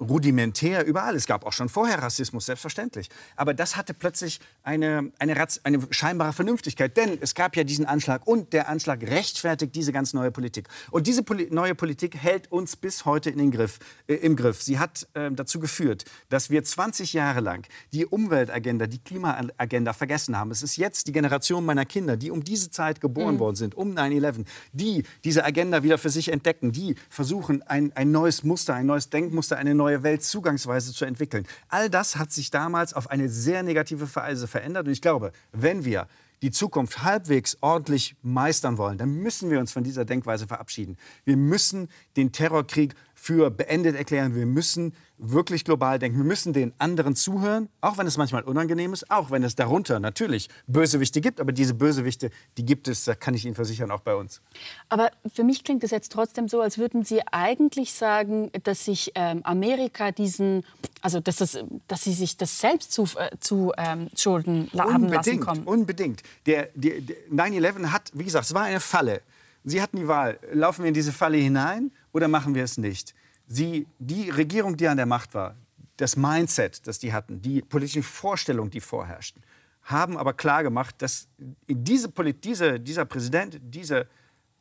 rudimentär 0.00 0.84
überall. 0.84 1.14
Es 1.16 1.26
gab 1.26 1.44
auch 1.46 1.52
schon 1.52 1.68
vorher 1.68 2.02
Rassismus, 2.02 2.46
selbstverständlich. 2.46 3.08
Aber 3.36 3.54
das 3.54 3.76
hatte 3.76 3.94
plötzlich 3.94 4.40
eine, 4.62 5.12
eine, 5.18 5.46
eine, 5.64 5.86
scheinbare 5.90 6.32
Vernünftigkeit. 6.32 6.96
Denn 6.96 7.18
es 7.20 7.34
gab 7.34 7.56
ja 7.56 7.64
diesen 7.64 7.86
Anschlag 7.86 8.26
und 8.26 8.52
der 8.52 8.68
Anschlag 8.68 9.02
rechtfertigt 9.02 9.74
diese 9.74 9.92
ganz 9.92 10.12
neue 10.12 10.30
Politik. 10.30 10.68
Und 10.90 11.06
diese 11.06 11.22
Poli 11.22 11.48
neue 11.50 11.74
Politik 11.74 12.16
hält 12.16 12.50
uns 12.52 12.76
bis 12.76 13.04
heute 13.04 13.30
in 13.30 13.38
den 13.38 13.50
Griff, 13.50 13.78
äh, 14.06 14.14
im 14.14 14.36
Griff. 14.36 14.62
Sie 14.62 14.78
hat 14.78 15.06
äh, 15.14 15.30
dazu 15.30 15.60
geführt, 15.60 16.04
dass 16.28 16.50
wir 16.50 16.62
20 16.62 17.12
Jahre 17.12 17.40
lang 17.40 17.66
die 17.92 18.06
Umweltagenda, 18.06 18.86
die 18.86 18.98
Klimaagenda 18.98 19.92
vergessen 19.92 20.36
haben. 20.38 20.50
Es 20.50 20.62
ist 20.62 20.76
jetzt 20.76 21.06
die 21.06 21.12
Generation 21.12 21.64
meiner 21.64 21.84
Kinder, 21.84 22.16
die 22.16 22.30
um 22.30 22.44
diese 22.44 22.70
Zeit 22.70 23.00
geboren 23.00 23.36
mhm. 23.36 23.40
worden 23.40 23.56
sind, 23.56 23.74
um 23.74 23.92
9-11, 23.92 24.44
die 24.72 25.04
diese 25.24 25.44
Agenda 25.44 25.82
wieder 25.82 25.98
für 25.98 26.10
sich 26.10 26.32
entdecken, 26.32 26.72
die 26.72 26.96
versuchen, 27.08 27.62
ein, 27.62 27.92
ein 27.94 28.10
neues 28.10 28.42
Muster, 28.42 28.74
ein 28.74 28.86
neues 28.86 29.10
Denkmuster, 29.10 29.56
eine 29.56 29.74
neue 29.74 29.85
neue 29.86 30.02
Weltzugangsweise 30.02 30.92
zu 30.92 31.04
entwickeln. 31.04 31.46
All 31.68 31.88
das 31.88 32.16
hat 32.16 32.32
sich 32.32 32.50
damals 32.50 32.92
auf 32.92 33.10
eine 33.10 33.28
sehr 33.28 33.62
negative 33.62 34.14
Weise 34.14 34.48
verändert. 34.48 34.86
Und 34.86 34.92
ich 34.92 35.00
glaube, 35.00 35.32
wenn 35.52 35.84
wir 35.84 36.08
die 36.42 36.50
Zukunft 36.50 37.02
halbwegs 37.02 37.56
ordentlich 37.60 38.16
meistern 38.22 38.78
wollen, 38.78 38.98
dann 38.98 39.10
müssen 39.10 39.50
wir 39.50 39.58
uns 39.58 39.72
von 39.72 39.84
dieser 39.84 40.04
Denkweise 40.04 40.46
verabschieden. 40.46 40.96
Wir 41.24 41.36
müssen 41.36 41.88
den 42.16 42.32
Terrorkrieg 42.32 42.94
für 43.18 43.50
beendet 43.50 43.96
erklären. 43.96 44.36
Wir 44.36 44.46
müssen 44.46 44.94
wirklich 45.18 45.64
global 45.64 45.98
denken. 45.98 46.18
Wir 46.18 46.24
müssen 46.24 46.52
den 46.52 46.74
anderen 46.78 47.16
zuhören, 47.16 47.70
auch 47.80 47.96
wenn 47.96 48.06
es 48.06 48.18
manchmal 48.18 48.42
unangenehm 48.42 48.92
ist, 48.92 49.10
auch 49.10 49.30
wenn 49.30 49.42
es 49.42 49.54
darunter 49.54 49.98
natürlich 49.98 50.50
Bösewichte 50.66 51.22
gibt. 51.22 51.40
Aber 51.40 51.52
diese 51.52 51.72
Bösewichte, 51.72 52.30
die 52.58 52.64
gibt 52.66 52.86
es, 52.86 53.04
da 53.04 53.14
kann 53.14 53.32
ich 53.32 53.46
Ihnen 53.46 53.54
versichern, 53.54 53.90
auch 53.90 54.02
bei 54.02 54.14
uns. 54.14 54.42
Aber 54.90 55.10
für 55.34 55.42
mich 55.42 55.64
klingt 55.64 55.82
es 55.82 55.90
jetzt 55.90 56.12
trotzdem 56.12 56.46
so, 56.46 56.60
als 56.60 56.76
würden 56.76 57.04
Sie 57.04 57.22
eigentlich 57.32 57.94
sagen, 57.94 58.50
dass 58.64 58.84
sich 58.84 59.12
ähm, 59.14 59.40
Amerika 59.44 60.12
diesen, 60.12 60.64
also 61.00 61.18
dass, 61.18 61.36
das, 61.36 61.58
dass 61.88 62.04
sie 62.04 62.12
sich 62.12 62.36
das 62.36 62.60
selbst 62.60 62.92
zu, 62.92 63.04
äh, 63.16 63.30
zu 63.40 63.72
ähm, 63.78 64.08
Schulden 64.14 64.70
haben 64.76 65.08
lassen 65.08 65.40
kommen. 65.40 65.64
Unbedingt. 65.64 66.22
Der, 66.44 66.68
der, 66.74 67.00
der 67.00 67.16
9-11 67.32 67.86
hat, 67.86 68.10
wie 68.12 68.24
gesagt, 68.24 68.44
es 68.44 68.54
war 68.54 68.64
eine 68.64 68.80
Falle. 68.80 69.22
Sie 69.64 69.82
hatten 69.82 69.96
die 69.96 70.06
Wahl, 70.06 70.38
laufen 70.52 70.84
wir 70.84 70.88
in 70.88 70.94
diese 70.94 71.12
Falle 71.12 71.38
hinein 71.38 71.90
oder 72.16 72.28
machen 72.28 72.54
wir 72.54 72.64
es 72.64 72.78
nicht? 72.78 73.14
Sie, 73.46 73.86
die 73.98 74.30
Regierung, 74.30 74.78
die 74.78 74.88
an 74.88 74.96
der 74.96 75.04
Macht 75.04 75.34
war, 75.34 75.54
das 75.98 76.16
Mindset, 76.16 76.86
das 76.86 76.98
die 76.98 77.12
hatten, 77.12 77.42
die 77.42 77.60
politischen 77.60 78.02
Vorstellungen, 78.02 78.70
die 78.70 78.80
vorherrschten, 78.80 79.42
haben 79.82 80.16
aber 80.16 80.32
klar 80.32 80.62
gemacht, 80.62 80.94
dass 80.98 81.28
diese, 81.68 82.08
diese, 82.32 82.80
dieser 82.80 83.04
Präsident, 83.04 83.60
diese 83.62 84.08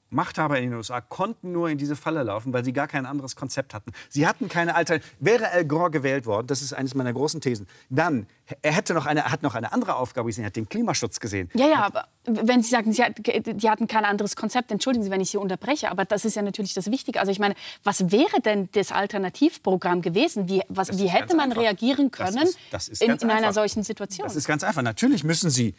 Machthaber 0.09 0.57
in 0.57 0.69
den 0.69 0.73
USA 0.75 1.01
konnten 1.01 1.51
nur 1.51 1.69
in 1.69 1.77
diese 1.77 1.95
Falle 1.95 2.23
laufen, 2.23 2.53
weil 2.53 2.63
sie 2.63 2.73
gar 2.73 2.87
kein 2.87 3.05
anderes 3.05 3.35
Konzept 3.35 3.73
hatten. 3.73 3.91
Sie 4.09 4.27
hatten 4.27 4.47
keine 4.47 4.75
Alternative. 4.75 5.09
Wäre 5.19 5.49
Al 5.49 5.65
Gore 5.65 5.91
gewählt 5.91 6.25
worden, 6.25 6.47
das 6.47 6.61
ist 6.61 6.73
eines 6.73 6.95
meiner 6.95 7.13
großen 7.13 7.41
Thesen, 7.41 7.67
dann 7.89 8.27
er 8.61 8.73
hätte 8.73 8.93
noch 8.93 9.07
eine, 9.07 9.25
hat 9.25 9.41
noch 9.41 9.55
eine 9.55 9.73
andere 9.73 9.95
Aufgabe 9.95 10.27
gesehen, 10.27 10.43
er 10.43 10.47
hat 10.47 10.55
den 10.55 10.69
Klimaschutz 10.69 11.19
gesehen. 11.19 11.49
Ja, 11.55 11.67
ja, 11.67 11.83
aber 11.83 12.07
wenn 12.25 12.61
Sie 12.61 12.69
sagen, 12.69 12.93
Sie 12.93 13.03
hatten 13.03 13.87
kein 13.87 14.05
anderes 14.05 14.35
Konzept, 14.35 14.71
entschuldigen 14.71 15.03
Sie, 15.03 15.09
wenn 15.09 15.21
ich 15.21 15.31
Sie 15.31 15.37
unterbreche, 15.37 15.89
aber 15.89 16.05
das 16.05 16.25
ist 16.25 16.35
ja 16.35 16.41
natürlich 16.43 16.73
das 16.73 16.91
Wichtige. 16.91 17.19
Also 17.19 17.31
ich 17.31 17.39
meine, 17.39 17.55
was 17.83 18.11
wäre 18.11 18.41
denn 18.43 18.69
das 18.73 18.91
Alternativprogramm 18.91 20.01
gewesen? 20.01 20.47
Wie, 20.47 20.61
was, 20.69 20.97
wie 20.97 21.07
hätte 21.07 21.35
man 21.35 21.49
einfach. 21.49 21.63
reagieren 21.63 22.11
können 22.11 22.35
das 22.35 22.49
ist, 22.49 22.59
das 22.71 22.87
ist 22.87 23.01
in, 23.01 23.11
in 23.11 23.31
einer 23.31 23.53
solchen 23.53 23.83
Situation? 23.83 24.27
Das 24.27 24.35
ist 24.35 24.47
ganz 24.47 24.63
einfach. 24.63 24.83
Natürlich 24.83 25.23
müssen 25.23 25.49
Sie 25.49 25.73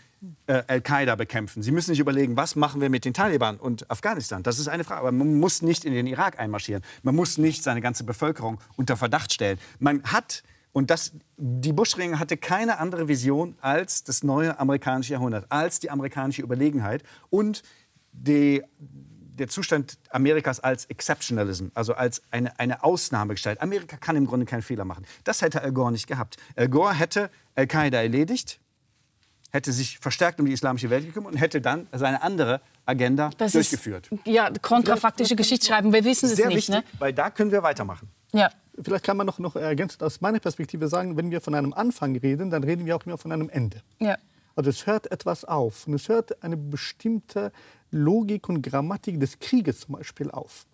äh, 0.46 0.62
Al-Qaida 0.66 1.14
bekämpfen. 1.14 1.62
Sie 1.62 1.70
müssen 1.70 1.90
sich 1.90 2.00
überlegen, 2.00 2.36
was 2.36 2.56
machen 2.56 2.80
wir 2.80 2.90
mit 2.90 3.04
den 3.04 3.14
Taliban 3.14 3.56
und 3.56 3.90
Afghanistan. 3.90 4.42
Das 4.42 4.58
ist 4.58 4.68
eine 4.68 4.84
Frage. 4.84 5.00
Aber 5.00 5.12
man 5.12 5.34
muss 5.34 5.62
nicht 5.62 5.84
in 5.84 5.92
den 5.92 6.06
Irak 6.06 6.38
einmarschieren. 6.38 6.82
Man 7.02 7.14
muss 7.14 7.38
nicht 7.38 7.62
seine 7.62 7.80
ganze 7.80 8.04
Bevölkerung 8.04 8.60
unter 8.76 8.96
Verdacht 8.96 9.32
stellen. 9.32 9.58
Man 9.78 10.02
hat 10.04 10.42
und 10.76 10.90
das, 10.90 11.12
die 11.38 11.72
Bush-Regierung 11.72 12.18
hatte 12.18 12.36
keine 12.36 12.78
andere 12.78 13.08
Vision 13.08 13.56
als 13.62 14.04
das 14.04 14.22
neue 14.22 14.58
amerikanische 14.58 15.14
Jahrhundert, 15.14 15.50
als 15.50 15.80
die 15.80 15.90
amerikanische 15.90 16.42
Überlegenheit 16.42 17.02
und 17.30 17.62
die, 18.12 18.62
der 18.78 19.48
Zustand 19.48 19.98
Amerikas 20.10 20.60
als 20.60 20.84
Exceptionalism, 20.84 21.68
also 21.72 21.94
als 21.94 22.20
eine, 22.30 22.58
eine 22.58 22.84
Ausnahmegestalt. 22.84 23.62
Amerika 23.62 23.96
kann 23.96 24.16
im 24.16 24.26
Grunde 24.26 24.44
keinen 24.44 24.60
Fehler 24.60 24.84
machen. 24.84 25.06
Das 25.24 25.40
hätte 25.40 25.62
Al 25.62 25.72
Gore 25.72 25.92
nicht 25.92 26.08
gehabt. 26.08 26.36
Al 26.56 26.68
Gore 26.68 26.92
hätte 26.92 27.30
Al-Qaida 27.54 28.02
erledigt, 28.02 28.60
hätte 29.50 29.72
sich 29.72 29.98
verstärkt 29.98 30.40
um 30.40 30.46
die 30.46 30.52
islamische 30.52 30.90
Welt 30.90 31.06
gekümmert 31.06 31.32
und 31.32 31.38
hätte 31.38 31.60
dann 31.60 31.86
seine 31.92 32.22
andere 32.22 32.60
Agenda 32.84 33.30
das 33.38 33.52
durchgeführt. 33.52 34.08
Ist, 34.10 34.26
ja, 34.26 34.50
kontrafaktische 34.62 35.36
Geschichtsschreiben, 35.36 35.92
wir 35.92 36.04
wissen 36.04 36.26
es 36.26 36.32
nicht. 36.32 36.42
Sehr 36.42 36.50
wichtig, 36.50 36.74
ne? 36.74 36.84
weil 36.98 37.12
da 37.12 37.30
können 37.30 37.50
wir 37.50 37.62
weitermachen. 37.62 38.08
Ja. 38.32 38.50
Vielleicht 38.80 39.04
kann 39.04 39.16
man 39.16 39.26
noch, 39.26 39.38
noch 39.38 39.56
ergänzend 39.56 40.02
aus 40.02 40.20
meiner 40.20 40.38
Perspektive 40.38 40.88
sagen, 40.88 41.16
wenn 41.16 41.30
wir 41.30 41.40
von 41.40 41.54
einem 41.54 41.72
Anfang 41.72 42.16
reden, 42.16 42.50
dann 42.50 42.62
reden 42.62 42.84
wir 42.84 42.96
auch 42.96 43.06
immer 43.06 43.16
von 43.16 43.32
einem 43.32 43.48
Ende. 43.48 43.82
Ja. 43.98 44.18
Also 44.54 44.70
es 44.70 44.86
hört 44.86 45.10
etwas 45.10 45.44
auf 45.44 45.86
und 45.86 45.94
es 45.94 46.08
hört 46.08 46.42
eine 46.42 46.56
bestimmte 46.56 47.52
Logik 47.90 48.48
und 48.48 48.62
Grammatik 48.62 49.20
des 49.20 49.38
Krieges 49.38 49.80
zum 49.80 49.96
Beispiel 49.96 50.30
auf. 50.30 50.66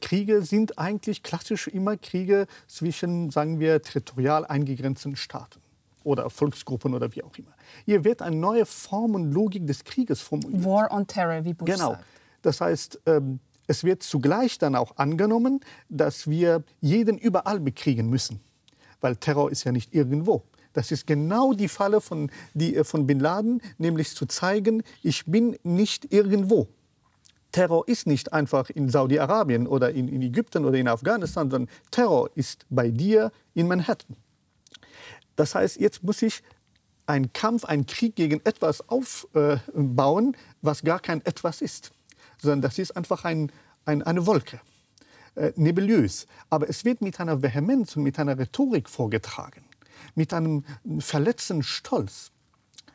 Kriege 0.00 0.42
sind 0.42 0.78
eigentlich 0.78 1.22
klassisch 1.22 1.68
immer 1.68 1.96
Kriege 1.96 2.46
zwischen, 2.66 3.30
sagen 3.30 3.60
wir, 3.60 3.80
territorial 3.82 4.44
eingegrenzten 4.44 5.14
Staaten 5.14 5.60
oder 6.04 6.30
Volksgruppen 6.30 6.94
oder 6.94 7.14
wie 7.14 7.22
auch 7.22 7.36
immer. 7.36 7.52
Hier 7.84 8.04
wird 8.04 8.22
eine 8.22 8.36
neue 8.36 8.66
Form 8.66 9.14
und 9.14 9.32
Logik 9.32 9.66
des 9.66 9.84
Krieges 9.84 10.20
formuliert. 10.20 10.64
War 10.64 10.90
on 10.90 11.06
Terror, 11.06 11.44
wie 11.44 11.54
Bush 11.54 11.70
genau. 11.70 11.92
sagt. 11.92 12.04
Das 12.42 12.60
heißt, 12.60 13.00
ähm, 13.06 13.40
es 13.66 13.84
wird 13.84 14.02
zugleich 14.02 14.58
dann 14.58 14.74
auch 14.74 14.96
angenommen, 14.96 15.60
dass 15.88 16.28
wir 16.28 16.64
jeden 16.80 17.18
überall 17.18 17.60
bekriegen 17.60 18.08
müssen. 18.08 18.40
Weil 19.00 19.16
Terror 19.16 19.50
ist 19.50 19.64
ja 19.64 19.72
nicht 19.72 19.94
irgendwo. 19.94 20.42
Das 20.72 20.90
ist 20.90 21.06
genau 21.06 21.52
die 21.52 21.68
Falle 21.68 22.00
von, 22.00 22.30
die, 22.54 22.76
äh, 22.76 22.84
von 22.84 23.06
Bin 23.06 23.20
Laden, 23.20 23.60
nämlich 23.78 24.14
zu 24.14 24.26
zeigen, 24.26 24.82
ich 25.02 25.24
bin 25.26 25.56
nicht 25.62 26.12
irgendwo. 26.12 26.68
Terror 27.52 27.86
ist 27.88 28.06
nicht 28.06 28.32
einfach 28.32 28.70
in 28.70 28.88
Saudi-Arabien 28.88 29.66
oder 29.66 29.90
in, 29.90 30.08
in, 30.08 30.22
Ägypten 30.22 30.64
oder 30.64 30.78
in 30.78 30.88
Afghanistan, 30.88 31.50
sondern 31.50 31.70
Terror 31.90 32.30
ist 32.34 32.64
bei 32.70 32.90
dir 32.90 33.32
in 33.54 33.66
Manhattan. 33.66 34.16
Das 35.36 35.54
heißt, 35.54 35.80
jetzt 35.80 36.02
muss 36.02 36.22
ich 36.22 36.42
einen 37.06 37.32
Kampf, 37.32 37.64
einen 37.64 37.86
Krieg 37.86 38.14
gegen 38.16 38.40
etwas 38.44 38.88
aufbauen, 38.88 40.36
was 40.62 40.82
gar 40.82 41.00
kein 41.00 41.24
etwas 41.24 41.60
ist, 41.60 41.90
sondern 42.38 42.62
das 42.62 42.78
ist 42.78 42.96
einfach 42.96 43.24
ein, 43.24 43.50
ein, 43.84 44.02
eine 44.02 44.26
Wolke, 44.26 44.60
äh, 45.34 45.52
nebulös. 45.56 46.26
Aber 46.48 46.68
es 46.68 46.84
wird 46.84 47.02
mit 47.02 47.18
einer 47.20 47.42
Vehemenz 47.42 47.96
und 47.96 48.04
mit 48.04 48.18
einer 48.18 48.38
Rhetorik 48.38 48.88
vorgetragen, 48.88 49.64
mit 50.14 50.32
einem 50.32 50.64
verletzten 51.00 51.62
Stolz 51.62 52.30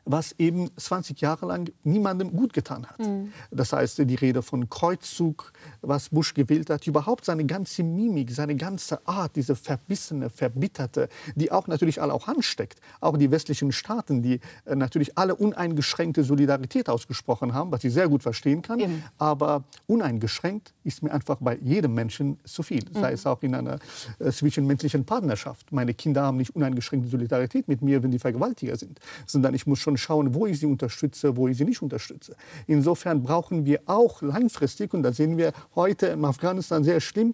was 0.06 0.36
eben 0.38 0.70
20 0.78 1.20
Jahre 1.20 1.47
lang 1.47 1.72
niemandem 1.84 2.32
gut 2.32 2.53
getan 2.53 2.86
hat. 2.86 2.99
Mhm. 2.99 3.34
Das 3.51 3.74
heißt, 3.74 3.97
die 3.97 4.16
Rede 4.16 4.41
von 4.41 4.70
Kreuzzug, 4.70 5.51
was 5.82 6.10
Bush 6.10 6.34
gewählt 6.34 6.70
hat, 6.70 6.86
überhaupt 6.88 7.26
seine 7.26 7.45
ganze 7.45 7.84
Mimik, 7.84 8.32
seine 8.32 8.56
ganze 8.56 9.06
Art, 9.08 9.36
diese 9.36 9.56
verbissene, 9.56 10.30
verbitterte, 10.30 11.10
die 11.36 11.51
auch 11.51 11.68
natürlich 11.68 12.01
alle 12.01 12.14
auch 12.14 12.28
ansteckt. 12.28 12.80
Auch 13.01 13.18
die 13.18 13.32
westlichen 13.32 13.72
Staaten, 13.72 14.22
die 14.22 14.39
äh, 14.66 14.76
natürlich 14.76 15.18
alle 15.18 15.36
uneingeschränkte 15.36 16.24
Solidarität 16.24 16.88
ausgesprochen 16.88 17.53
haben, 17.53 17.72
was 17.72 17.84
ich 17.84 17.93
sehr 17.93 18.08
gut 18.08 18.22
verstehen 18.22 18.62
kann. 18.62 18.80
Eben. 18.80 19.03
Aber 19.18 19.64
uneingeschränkt 19.88 20.74
ist 20.84 21.01
mir 21.01 21.12
einfach 21.12 21.38
bei 21.39 21.58
jedem 21.58 21.95
Menschen 21.95 22.38
zu 22.45 22.62
viel. 22.62 22.84
Mhm. 22.93 22.99
Sei 22.99 23.12
es 23.14 23.26
auch 23.26 23.41
in 23.41 23.56
einer 23.56 23.80
äh, 24.20 24.32
zwischenmenschlichen 24.32 25.03
Partnerschaft. 25.06 25.72
Meine 25.72 25.95
Kinder 25.95 26.24
haben 26.24 26.38
nicht 26.38 26.56
uneingeschränkte 26.56 27.10
Solidarität 27.10 27.68
mit 27.68 27.82
mir, 27.82 28.03
wenn 28.03 28.12
die 28.12 28.20
Vergewaltiger 28.20 28.76
sind, 28.78 28.99
sondern 29.26 29.56
ich 29.56 29.66
muss 29.66 29.80
schon 29.80 29.95
und 29.96 30.00
schauen, 30.00 30.34
wo 30.34 30.46
ich 30.46 30.60
sie 30.60 30.66
unterstütze, 30.66 31.38
wo 31.38 31.48
ich 31.48 31.58
sie 31.58 31.64
nicht 31.64 31.82
unterstütze. 31.82 32.36
Insofern 32.68 33.24
brauchen 33.24 33.66
wir 33.66 33.80
auch 33.86 34.22
langfristig, 34.22 34.93
und 34.93 35.04
das 35.04 35.16
sehen 35.16 35.38
wir 35.38 35.54
heute 35.74 36.08
in 36.08 36.26
Afghanistan 36.26 36.84
sehr 36.84 37.00
schlimm, 37.00 37.34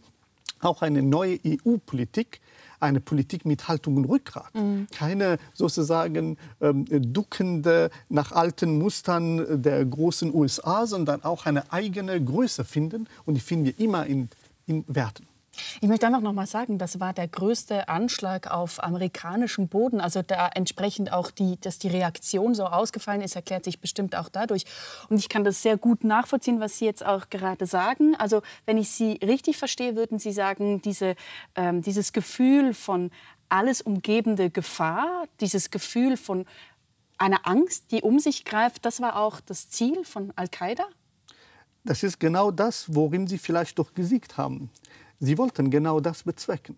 auch 0.60 0.84
eine 0.84 1.02
neue 1.02 1.40
EU-Politik, 1.44 2.40
eine 2.80 3.00
Politik 3.00 3.46
mit 3.46 3.68
Haltung 3.68 3.98
und 3.98 4.06
Rückgrat. 4.06 4.54
Mhm. 4.54 4.86
Keine 4.96 5.40
sozusagen 5.54 6.38
ähm, 6.62 6.86
duckende 6.90 7.90
nach 8.10 8.32
alten 8.32 8.78
Mustern 8.78 9.62
der 9.62 9.84
großen 9.84 10.34
USA, 10.34 10.86
sondern 10.86 11.24
auch 11.24 11.48
eine 11.48 11.74
eigene 11.74 12.24
Größe 12.24 12.64
finden. 12.64 13.08
Und 13.26 13.34
die 13.34 13.42
finden 13.42 13.66
wir 13.66 13.80
immer 13.80 14.06
in, 14.06 14.30
in 14.68 14.86
Werten. 14.88 15.26
Ich 15.82 15.88
möchte 15.88 16.08
einfach 16.08 16.22
noch 16.22 16.34
mal 16.34 16.48
sagen, 16.48 16.78
das 16.78 17.00
war 17.00 17.14
der 17.14 17.28
größte 17.28 17.90
Anschlag 17.90 18.50
auf 18.50 18.82
amerikanischem 18.84 19.68
Boden. 19.68 20.00
Also 20.00 20.22
da 20.22 20.48
entsprechend 20.48 21.12
auch 21.12 21.30
die, 21.32 21.60
dass 21.60 21.78
die 21.78 21.90
Reaktion 21.90 22.56
so 22.56 22.66
ausgefallen 22.66 23.22
ist, 23.22 23.36
erklärt 23.36 23.66
sich 23.66 23.80
bestimmt 23.80 24.16
auch 24.16 24.30
dadurch. 24.30 24.66
Und 25.10 25.18
ich 25.18 25.28
kann 25.28 25.44
das 25.44 25.62
sehr 25.62 25.78
gut 25.78 26.04
nachvollziehen, 26.04 26.60
was 26.60 26.78
Sie 26.78 26.86
jetzt 26.86 27.06
auch 27.06 27.30
gerade 27.30 27.66
sagen. 27.66 28.16
Also 28.16 28.42
wenn 28.66 28.78
ich 28.78 28.92
Sie 28.92 29.20
richtig 29.24 29.58
verstehe, 29.58 29.96
würden 29.96 30.20
Sie 30.20 30.32
sagen, 30.32 30.82
diese, 30.82 31.16
ähm, 31.56 31.82
dieses 31.82 32.14
Gefühl 32.14 32.74
von 32.74 33.12
alles 33.50 33.82
umgebende 33.82 34.50
Gefahr, 34.50 35.26
dieses 35.42 35.70
Gefühl 35.70 36.16
von 36.16 36.46
einer 37.18 37.46
Angst, 37.46 37.92
die 37.92 38.02
um 38.02 38.20
sich 38.20 38.46
greift, 38.46 38.86
das 38.86 39.02
war 39.02 39.18
auch 39.18 39.42
das 39.42 39.70
Ziel 39.70 40.06
von 40.06 40.32
Al-Qaida? 40.36 40.86
Das 41.84 42.04
ist 42.04 42.20
genau 42.20 42.52
das, 42.52 42.94
worin 42.94 43.28
Sie 43.28 43.38
vielleicht 43.38 43.78
doch 43.78 43.94
gesiegt 43.94 44.38
haben. 44.38 44.70
Sie 45.24 45.38
wollten 45.38 45.70
genau 45.70 46.00
das 46.00 46.24
bezwecken. 46.24 46.76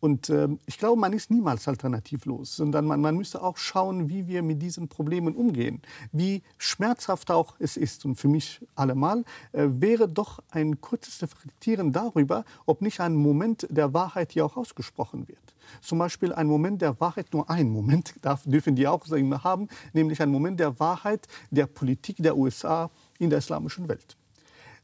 Und 0.00 0.28
äh, 0.28 0.48
ich 0.66 0.76
glaube, 0.76 1.00
man 1.00 1.12
ist 1.12 1.30
niemals 1.30 1.68
alternativlos, 1.68 2.56
sondern 2.56 2.84
man, 2.84 3.00
man 3.00 3.16
müsste 3.16 3.42
auch 3.42 3.56
schauen, 3.56 4.08
wie 4.08 4.26
wir 4.26 4.42
mit 4.42 4.60
diesen 4.60 4.88
Problemen 4.88 5.34
umgehen. 5.34 5.80
Wie 6.12 6.42
schmerzhaft 6.58 7.30
auch 7.30 7.54
es 7.60 7.76
ist. 7.76 8.04
Und 8.04 8.16
für 8.16 8.28
mich 8.28 8.60
allemal 8.74 9.24
äh, 9.52 9.66
wäre 9.68 10.08
doch 10.08 10.42
ein 10.50 10.80
kurzes 10.80 11.22
Reflektieren 11.22 11.92
darüber, 11.92 12.44
ob 12.66 12.82
nicht 12.82 13.00
ein 13.00 13.14
Moment 13.14 13.66
der 13.70 13.94
Wahrheit 13.94 14.32
hier 14.32 14.44
auch 14.44 14.56
ausgesprochen 14.56 15.28
wird. 15.28 15.38
Zum 15.80 15.98
Beispiel 15.98 16.32
ein 16.32 16.48
Moment 16.48 16.82
der 16.82 17.00
Wahrheit, 17.00 17.32
nur 17.32 17.48
ein 17.48 17.70
Moment 17.70 18.14
darf, 18.20 18.42
dürfen 18.44 18.74
die 18.74 18.88
auch 18.88 19.06
haben, 19.44 19.68
nämlich 19.92 20.20
ein 20.20 20.30
Moment 20.30 20.58
der 20.58 20.78
Wahrheit 20.80 21.28
der 21.50 21.66
Politik 21.66 22.16
der 22.18 22.36
USA 22.36 22.90
in 23.20 23.30
der 23.30 23.38
islamischen 23.38 23.88
Welt. 23.88 24.16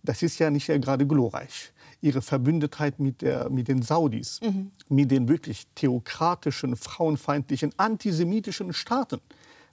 Das 0.05 0.23
ist 0.23 0.39
ja 0.39 0.51
nicht 0.51 0.67
gerade 0.67 1.07
glorreich 1.07 1.73
ihre 2.03 2.21
Verbündetheit 2.21 2.99
mit, 2.99 3.23
der, 3.23 3.49
mit 3.49 3.69
den 3.69 3.81
Saudis, 3.81 4.41
mhm. 4.43 4.73
mit 4.89 5.11
den 5.11 5.29
wirklich 5.29 5.67
theokratischen, 5.75 6.77
frauenfeindlichen, 6.77 7.73
antisemitischen 7.79 8.73
Staaten. 8.73 9.21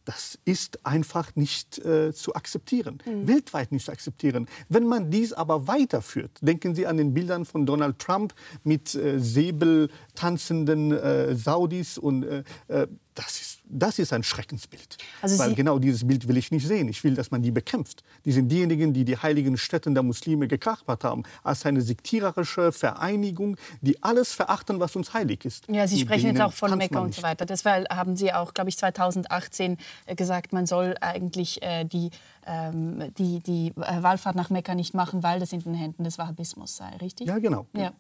Das 0.06 0.40
ist 0.46 0.86
einfach 0.86 1.36
nicht 1.36 1.78
äh, 1.80 2.14
zu 2.14 2.34
akzeptieren, 2.34 3.00
mhm. 3.06 3.28
weltweit 3.28 3.72
nicht 3.72 3.86
zu 3.86 3.92
akzeptieren. 3.92 4.48
Wenn 4.68 4.88
man 4.88 5.12
dies 5.12 5.34
aber 5.34 5.68
weiterführt, 5.68 6.32
denken 6.42 6.74
Sie 6.74 6.88
an 6.88 6.98
den 6.98 7.14
Bildern 7.14 7.46
von 7.46 7.66
Donald 7.66 8.00
Trump 8.00 8.34
mit 8.64 8.96
äh, 8.96 9.20
Säbel 9.20 9.90
tanzenden 10.16 10.92
äh, 10.92 11.36
Saudis 11.36 11.98
und 11.98 12.24
äh, 12.24 12.44
äh, 12.70 12.88
das 13.20 13.42
ist, 13.42 13.60
das 13.66 14.00
ist 14.00 14.14
ein 14.14 14.24
Schreckensbild. 14.24 14.98
Also 15.22 15.38
Weil 15.40 15.54
genau 15.54 15.78
dieses 15.78 16.08
Bild 16.08 16.28
will 16.28 16.38
ich 16.38 16.52
nicht 16.52 16.66
sehen. 16.66 16.88
Ich 16.88 17.04
will, 17.04 17.16
dass 17.16 17.32
man 17.32 17.42
die 17.42 17.52
bekämpft. 17.52 18.02
Die 18.24 18.32
sind 18.32 18.48
diejenigen, 18.48 18.94
die 18.94 19.04
die 19.04 19.18
heiligen 19.18 19.58
Stätten 19.58 19.94
der 19.94 20.04
Muslime 20.04 20.48
gekapert 20.48 21.04
haben, 21.04 21.24
als 21.44 21.66
eine 21.66 21.82
sektiererische 21.82 22.72
Vereinigung, 22.72 23.58
die 23.82 24.02
alles 24.02 24.32
verachten, 24.32 24.80
was 24.80 24.96
uns 24.96 25.14
heilig 25.14 25.44
ist. 25.44 25.66
Ja, 25.68 25.86
Sie 25.86 26.00
sprechen 26.00 26.28
jetzt 26.28 26.42
auch 26.42 26.54
von 26.54 26.78
Mekka 26.78 27.00
und 27.00 27.14
so 27.14 27.22
weiter. 27.22 27.46
Deshalb 27.46 27.90
haben 27.90 28.16
Sie 28.16 28.32
auch, 28.32 28.54
glaube 28.54 28.70
ich, 28.70 28.78
2018 28.78 29.78
äh, 30.06 30.16
gesagt, 30.16 30.54
man 30.54 30.66
soll 30.66 30.96
eigentlich 31.02 31.62
äh, 31.62 31.84
die, 31.84 32.12
ähm, 32.46 33.14
die, 33.18 33.42
die 33.42 33.74
äh, 33.76 34.02
Wallfahrt 34.02 34.38
nach 34.38 34.50
Mekka 34.50 34.76
nicht 34.76 34.94
machen, 34.94 35.24
weil 35.24 35.42
das 35.42 35.52
in 35.52 35.62
den 35.62 35.74
Händen 35.74 36.06
des 36.06 36.18
Wahhabismus 36.18 36.78
sei, 36.78 36.96
richtig? 37.02 37.28
Ja, 37.28 37.40
genau. 37.40 37.68
Ja. 37.74 37.92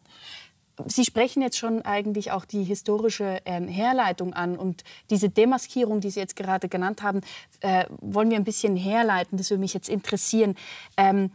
Sie 0.88 1.06
sprechen 1.06 1.42
jetzt 1.42 1.58
schon 1.58 1.82
eigentlich 1.84 2.32
auch 2.32 2.46
die 2.46 2.64
historische 2.64 3.40
ähm, 3.46 3.68
Herleitung 3.68 4.34
an 4.34 4.58
und 4.58 4.84
diese 5.10 5.30
Demaskierung, 5.30 6.00
die 6.00 6.10
Sie 6.10 6.20
jetzt 6.20 6.36
gerade 6.36 6.70
genannt 6.70 7.04
haben, 7.04 7.22
äh, 7.62 7.86
wollen 8.02 8.30
wir 8.30 8.38
ein 8.38 8.44
bisschen 8.44 8.76
herleiten. 8.76 9.38
Das 9.38 9.50
würde 9.50 9.62
mich 9.62 9.74
jetzt 9.74 9.90
interessieren. 9.90 10.56
Ähm, 10.98 11.32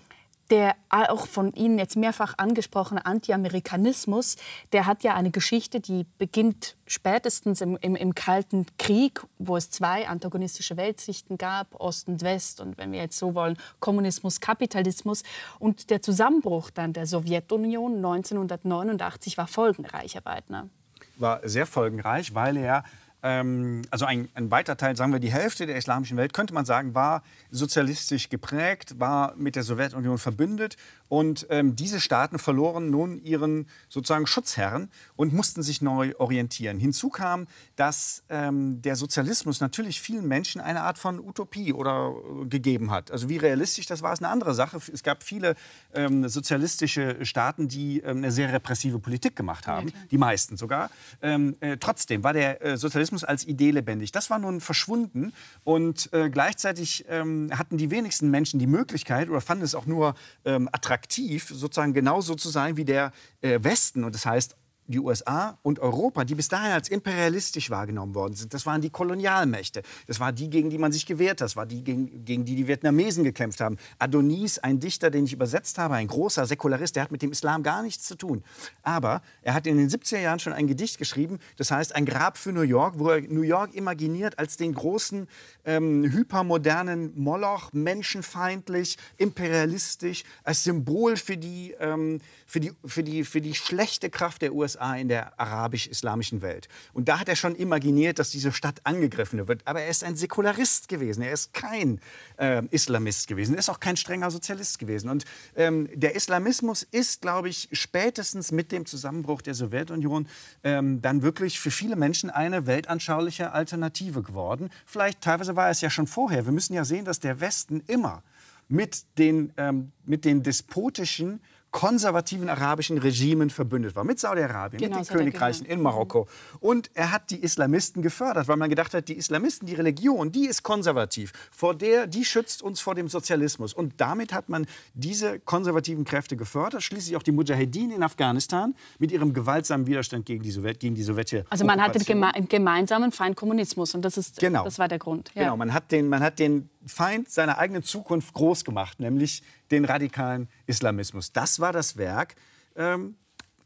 der 0.50 0.74
auch 0.90 1.26
von 1.26 1.52
Ihnen 1.52 1.78
jetzt 1.78 1.96
mehrfach 1.96 2.34
angesprochene 2.36 3.04
Anti-Amerikanismus, 3.04 4.36
der 4.72 4.86
hat 4.86 5.02
ja 5.02 5.14
eine 5.14 5.30
Geschichte, 5.30 5.80
die 5.80 6.06
beginnt 6.18 6.76
spätestens 6.86 7.60
im, 7.60 7.78
im, 7.80 7.96
im, 7.96 8.14
Kalten 8.14 8.66
Krieg, 8.78 9.22
wo 9.38 9.56
es 9.56 9.70
zwei 9.70 10.06
antagonistische 10.06 10.76
Weltsichten 10.76 11.38
gab, 11.38 11.74
Ost 11.80 12.08
und 12.08 12.22
West 12.22 12.60
und 12.60 12.76
wenn 12.78 12.92
wir 12.92 13.00
jetzt 13.00 13.18
so 13.18 13.34
wollen, 13.34 13.56
Kommunismus, 13.80 14.40
Kapitalismus. 14.40 15.22
Und 15.58 15.90
der 15.90 16.02
Zusammenbruch 16.02 16.70
dann 16.70 16.92
der 16.92 17.06
Sowjetunion 17.06 17.96
1989 17.96 19.38
war 19.38 19.46
folgenreich, 19.46 20.14
Herr 20.14 20.24
Weidner. 20.24 20.68
War 21.16 21.40
sehr 21.48 21.66
folgenreich, 21.66 22.34
weil 22.34 22.56
er 22.56 22.84
ähm, 23.24 23.82
also 23.90 24.04
ein, 24.04 24.28
ein, 24.34 24.50
weiter 24.50 24.76
Teil, 24.76 24.96
sagen 24.96 25.10
wir 25.10 25.18
die 25.18 25.32
Hälfte 25.32 25.64
der 25.64 25.76
islamischen 25.76 26.18
Welt, 26.18 26.34
könnte 26.34 26.52
man 26.52 26.66
sagen, 26.66 26.94
war 26.94 27.22
sozialistisch 27.50 28.28
geprägt, 28.28 29.00
war 29.00 29.34
mit 29.36 29.56
der 29.56 29.62
Sowjetunion 29.62 30.18
verbündet 30.18 30.76
und 31.14 31.46
ähm, 31.48 31.76
diese 31.76 32.00
Staaten 32.00 32.40
verloren 32.40 32.90
nun 32.90 33.22
ihren 33.22 33.68
sozusagen 33.88 34.26
Schutzherren 34.26 34.90
und 35.14 35.32
mussten 35.32 35.62
sich 35.62 35.80
neu 35.80 36.12
orientieren. 36.18 36.80
Hinzu 36.80 37.08
kam, 37.08 37.46
dass 37.76 38.24
ähm, 38.28 38.82
der 38.82 38.96
Sozialismus 38.96 39.60
natürlich 39.60 40.00
vielen 40.00 40.26
Menschen 40.26 40.60
eine 40.60 40.80
Art 40.80 40.98
von 40.98 41.20
Utopie 41.20 41.72
oder 41.72 42.12
äh, 42.42 42.46
gegeben 42.46 42.90
hat. 42.90 43.12
Also 43.12 43.28
wie 43.28 43.36
realistisch 43.36 43.86
das 43.86 44.02
war, 44.02 44.12
ist 44.12 44.24
eine 44.24 44.32
andere 44.32 44.54
Sache. 44.54 44.80
Es 44.92 45.04
gab 45.04 45.22
viele 45.22 45.54
ähm, 45.94 46.28
sozialistische 46.28 47.24
Staaten, 47.24 47.68
die 47.68 48.00
ähm, 48.00 48.16
eine 48.16 48.32
sehr 48.32 48.52
repressive 48.52 48.98
Politik 48.98 49.36
gemacht 49.36 49.68
haben, 49.68 49.90
ja, 49.90 49.94
die 50.10 50.18
meisten 50.18 50.56
sogar. 50.56 50.90
Ähm, 51.22 51.54
äh, 51.60 51.76
trotzdem 51.76 52.24
war 52.24 52.32
der 52.32 52.60
äh, 52.60 52.76
Sozialismus 52.76 53.22
als 53.22 53.46
Idee 53.46 53.70
lebendig. 53.70 54.10
Das 54.10 54.30
war 54.30 54.40
nun 54.40 54.60
verschwunden 54.60 55.32
und 55.62 56.12
äh, 56.12 56.28
gleichzeitig 56.28 57.04
ähm, 57.08 57.50
hatten 57.56 57.76
die 57.76 57.92
wenigsten 57.92 58.30
Menschen 58.30 58.58
die 58.58 58.66
Möglichkeit 58.66 59.28
oder 59.30 59.40
fanden 59.40 59.62
es 59.62 59.76
auch 59.76 59.86
nur 59.86 60.16
attraktiv, 60.44 61.03
sozusagen 61.48 61.92
genauso 61.92 62.34
zu 62.34 62.48
sein 62.48 62.76
wie 62.76 62.84
der 62.84 63.12
äh, 63.40 63.58
Westen. 63.62 64.04
Und 64.04 64.14
das 64.14 64.26
heißt, 64.26 64.56
die 64.86 64.98
USA 64.98 65.58
und 65.62 65.78
Europa, 65.78 66.24
die 66.24 66.34
bis 66.34 66.48
dahin 66.48 66.72
als 66.72 66.88
imperialistisch 66.88 67.70
wahrgenommen 67.70 68.14
worden 68.14 68.34
sind, 68.34 68.52
das 68.52 68.66
waren 68.66 68.80
die 68.80 68.90
Kolonialmächte. 68.90 69.82
Das 70.06 70.20
war 70.20 70.32
die, 70.32 70.50
gegen 70.50 70.70
die 70.70 70.78
man 70.78 70.92
sich 70.92 71.06
gewehrt 71.06 71.40
hat. 71.40 71.46
Das 71.46 71.56
war 71.56 71.66
die, 71.66 71.82
gegen, 71.82 72.24
gegen 72.24 72.44
die 72.44 72.54
die 72.54 72.68
Vietnamesen 72.68 73.24
gekämpft 73.24 73.60
haben. 73.60 73.78
Adonis, 73.98 74.58
ein 74.58 74.80
Dichter, 74.80 75.10
den 75.10 75.24
ich 75.24 75.32
übersetzt 75.32 75.78
habe, 75.78 75.94
ein 75.94 76.06
großer 76.06 76.46
Säkularist, 76.46 76.96
der 76.96 77.04
hat 77.04 77.12
mit 77.12 77.22
dem 77.22 77.32
Islam 77.32 77.62
gar 77.62 77.82
nichts 77.82 78.04
zu 78.04 78.14
tun. 78.14 78.44
Aber 78.82 79.22
er 79.42 79.54
hat 79.54 79.66
in 79.66 79.78
den 79.78 79.88
70er 79.88 80.20
Jahren 80.20 80.38
schon 80.38 80.52
ein 80.52 80.66
Gedicht 80.66 80.98
geschrieben, 80.98 81.38
das 81.56 81.70
heißt 81.70 81.94
Ein 81.94 82.04
Grab 82.04 82.36
für 82.36 82.52
New 82.52 82.62
York, 82.62 82.98
wo 82.98 83.08
er 83.10 83.22
New 83.22 83.42
York 83.42 83.74
imaginiert 83.74 84.38
als 84.38 84.56
den 84.56 84.74
großen, 84.74 85.28
ähm, 85.64 86.10
hypermodernen 86.12 87.12
Moloch, 87.18 87.72
menschenfeindlich, 87.72 88.98
imperialistisch, 89.16 90.24
als 90.44 90.64
Symbol 90.64 91.16
für 91.16 91.36
die, 91.36 91.74
ähm, 91.78 92.20
für 92.46 92.60
die, 92.60 92.72
für 92.84 93.02
die, 93.02 93.24
für 93.24 93.40
die 93.40 93.54
schlechte 93.54 94.10
Kraft 94.10 94.42
der 94.42 94.54
USA 94.54 94.73
USA 94.74 94.96
in 94.96 95.08
der 95.08 95.38
arabisch-islamischen 95.38 96.42
Welt. 96.42 96.68
Und 96.92 97.08
da 97.08 97.20
hat 97.20 97.28
er 97.28 97.36
schon 97.36 97.54
imaginiert, 97.54 98.18
dass 98.18 98.30
diese 98.30 98.52
Stadt 98.52 98.80
angegriffen 98.84 99.46
wird. 99.46 99.62
Aber 99.66 99.80
er 99.82 99.88
ist 99.88 100.04
ein 100.04 100.16
Säkularist 100.16 100.88
gewesen. 100.88 101.22
Er 101.22 101.32
ist 101.32 101.52
kein 101.52 102.00
äh, 102.38 102.62
Islamist 102.70 103.28
gewesen. 103.28 103.54
Er 103.54 103.60
ist 103.60 103.68
auch 103.68 103.80
kein 103.80 103.96
strenger 103.96 104.30
Sozialist 104.30 104.78
gewesen. 104.78 105.10
Und 105.10 105.24
ähm, 105.56 105.88
der 105.94 106.14
Islamismus 106.14 106.82
ist, 106.82 107.22
glaube 107.22 107.48
ich, 107.48 107.68
spätestens 107.72 108.52
mit 108.52 108.72
dem 108.72 108.86
Zusammenbruch 108.86 109.42
der 109.42 109.54
Sowjetunion 109.54 110.26
ähm, 110.62 111.00
dann 111.02 111.22
wirklich 111.22 111.60
für 111.60 111.70
viele 111.70 111.96
Menschen 111.96 112.30
eine 112.30 112.66
weltanschauliche 112.66 113.52
Alternative 113.52 114.22
geworden. 114.22 114.70
Vielleicht 114.86 115.20
teilweise 115.20 115.56
war 115.56 115.70
es 115.70 115.80
ja 115.80 115.90
schon 115.90 116.06
vorher. 116.06 116.44
Wir 116.44 116.52
müssen 116.52 116.74
ja 116.74 116.84
sehen, 116.84 117.04
dass 117.04 117.20
der 117.20 117.40
Westen 117.40 117.82
immer 117.86 118.22
mit 118.68 119.04
den, 119.18 119.52
ähm, 119.56 119.92
mit 120.06 120.24
den 120.24 120.42
despotischen 120.42 121.40
konservativen 121.74 122.48
arabischen 122.48 122.98
Regimen 122.98 123.50
verbündet 123.50 123.96
war. 123.96 124.04
Mit 124.04 124.20
Saudi-Arabien, 124.20 124.80
genau, 124.80 125.00
mit 125.00 125.08
den 125.08 125.16
Königreichen 125.16 125.66
in 125.66 125.82
Marokko. 125.82 126.28
Und 126.60 126.88
er 126.94 127.10
hat 127.10 127.30
die 127.30 127.42
Islamisten 127.42 128.00
gefördert, 128.00 128.46
weil 128.46 128.56
man 128.56 128.70
gedacht 128.70 128.94
hat, 128.94 129.08
die 129.08 129.14
Islamisten, 129.14 129.66
die 129.66 129.74
Religion, 129.74 130.30
die 130.30 130.46
ist 130.46 130.62
konservativ. 130.62 131.32
Vor 131.50 131.74
der, 131.74 132.06
die 132.06 132.24
schützt 132.24 132.62
uns 132.62 132.80
vor 132.80 132.94
dem 132.94 133.08
Sozialismus. 133.08 133.74
Und 133.74 133.94
damit 133.96 134.32
hat 134.32 134.48
man 134.48 134.66
diese 134.94 135.40
konservativen 135.40 136.04
Kräfte 136.04 136.36
gefördert. 136.36 136.84
Schließlich 136.84 137.16
auch 137.16 137.24
die 137.24 137.32
Mujahedin 137.32 137.90
in 137.90 138.04
Afghanistan 138.04 138.76
mit 139.00 139.10
ihrem 139.10 139.32
gewaltsamen 139.32 139.88
Widerstand 139.88 140.26
gegen 140.26 140.44
die, 140.44 140.52
Sowjet, 140.52 140.78
gegen 140.78 140.94
die 140.94 141.02
sowjetische 141.02 141.44
Also 141.50 141.64
man 141.64 141.82
hatte 141.82 141.98
geme 141.98 142.30
gemeinsamen 142.48 143.10
Feind 143.10 143.34
Kommunismus. 143.34 143.96
Und 143.96 144.04
das, 144.04 144.16
ist, 144.16 144.38
genau. 144.38 144.62
das 144.62 144.78
war 144.78 144.86
der 144.86 145.00
Grund. 145.00 145.32
Ja. 145.34 145.42
Genau, 145.42 145.56
man 145.56 145.74
hat, 145.74 145.90
den, 145.90 146.08
man 146.08 146.22
hat 146.22 146.38
den 146.38 146.70
Feind 146.86 147.30
seiner 147.30 147.58
eigenen 147.58 147.82
Zukunft 147.82 148.34
groß 148.34 148.64
gemacht, 148.64 149.00
nämlich 149.00 149.42
den 149.70 149.84
radikalen 149.84 150.48
Islamismus. 150.66 151.32
Das 151.32 151.60
war 151.60 151.72
das 151.72 151.96
Werk 151.96 152.36
ähm, 152.76 153.16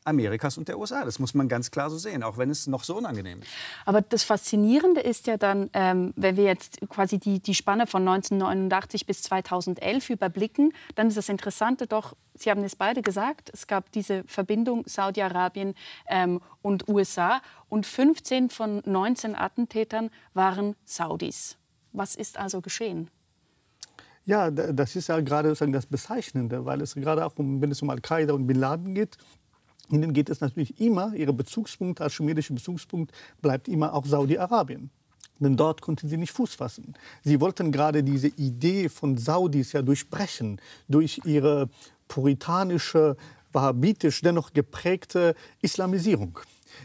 Amerikas 0.09 0.59
und 0.59 0.69
der 0.69 0.79
USA. 0.79 1.05
Das 1.05 1.19
muss 1.19 1.35
man 1.35 1.49
ganz 1.49 1.71
klar 1.71 1.91
so 1.91 1.99
sehen, 1.99 2.23
auch 2.23 2.39
wenn 2.39 2.51
es 2.51 2.66
noch 2.66 2.83
so 2.83 2.97
unangenehm 2.97 3.43
ist. 3.43 3.51
Aber 3.85 4.01
das 4.01 4.25
Faszinierende 4.25 5.01
ist 5.01 5.27
ja 5.27 5.37
dann, 5.37 5.71
ähm, 5.75 6.12
wenn 6.16 6.37
wir 6.37 6.45
jetzt 6.45 6.81
quasi 6.89 7.19
die, 7.19 7.41
die 7.41 7.55
Spanne 7.55 7.87
von 7.87 8.07
1989 8.09 9.07
bis 9.07 9.23
2011 9.23 10.11
überblicken, 10.11 10.73
dann 10.95 11.09
ist 11.09 11.16
das 11.16 11.29
Interessante 11.29 11.87
doch, 11.87 12.16
Sie 12.35 12.51
haben 12.51 12.62
es 12.62 12.77
beide 12.77 13.03
gesagt, 13.03 13.51
es 13.53 13.66
gab 13.66 13.91
diese 13.93 14.25
Verbindung 14.25 14.85
Saudi-Arabien 14.87 15.75
ähm, 16.07 16.41
und 16.62 16.89
USA 16.89 17.43
und 17.69 17.85
15 17.85 18.51
von 18.51 18.81
19 18.85 19.35
Attentätern 19.35 20.11
waren 20.35 20.77
Saudis. 20.85 21.57
Was 21.93 22.14
ist 22.14 22.39
also 22.39 22.61
geschehen? 22.61 23.11
Ja, 24.24 24.51
das 24.51 24.95
ist 24.95 25.09
ja 25.09 25.20
gerade 25.20 25.55
das 25.55 25.86
Bezeichnende, 25.86 26.66
weil 26.66 26.82
es 26.82 26.95
gerade 26.95 27.24
auch, 27.24 27.32
um, 27.36 27.62
wenn 27.62 27.70
es 27.70 27.80
um 27.80 27.89
Al-Qaida 27.89 28.34
und 28.34 28.47
Bin 28.47 28.59
Laden 28.59 28.95
geht, 28.95 29.16
ihnen 29.91 30.12
geht 30.12 30.28
es 30.28 30.41
natürlich 30.41 30.78
immer, 30.80 31.14
ihr 31.14 31.32
Bezugspunkt, 31.32 32.03
archimedeischer 32.03 32.53
Bezugspunkt 32.53 33.12
bleibt 33.41 33.68
immer 33.68 33.95
auch 33.95 34.05
Saudi-Arabien. 34.05 34.91
Denn 35.41 35.57
dort 35.57 35.80
konnten 35.80 36.09
sie 36.09 36.16
nicht 36.16 36.32
Fuß 36.32 36.55
fassen. 36.55 36.95
Sie 37.22 37.41
wollten 37.41 37.72
gerade 37.72 38.03
diese 38.03 38.28
Idee 38.28 38.89
von 38.89 39.16
Saudis 39.16 39.72
ja 39.72 39.82
durchbrechen, 39.82 40.61
durch 40.89 41.20
ihre 41.24 41.70
puritanische, 42.09 43.16
wahhabitisch 43.53 44.20
dennoch 44.20 44.53
geprägte 44.53 45.34
Islamisierung 45.62 46.39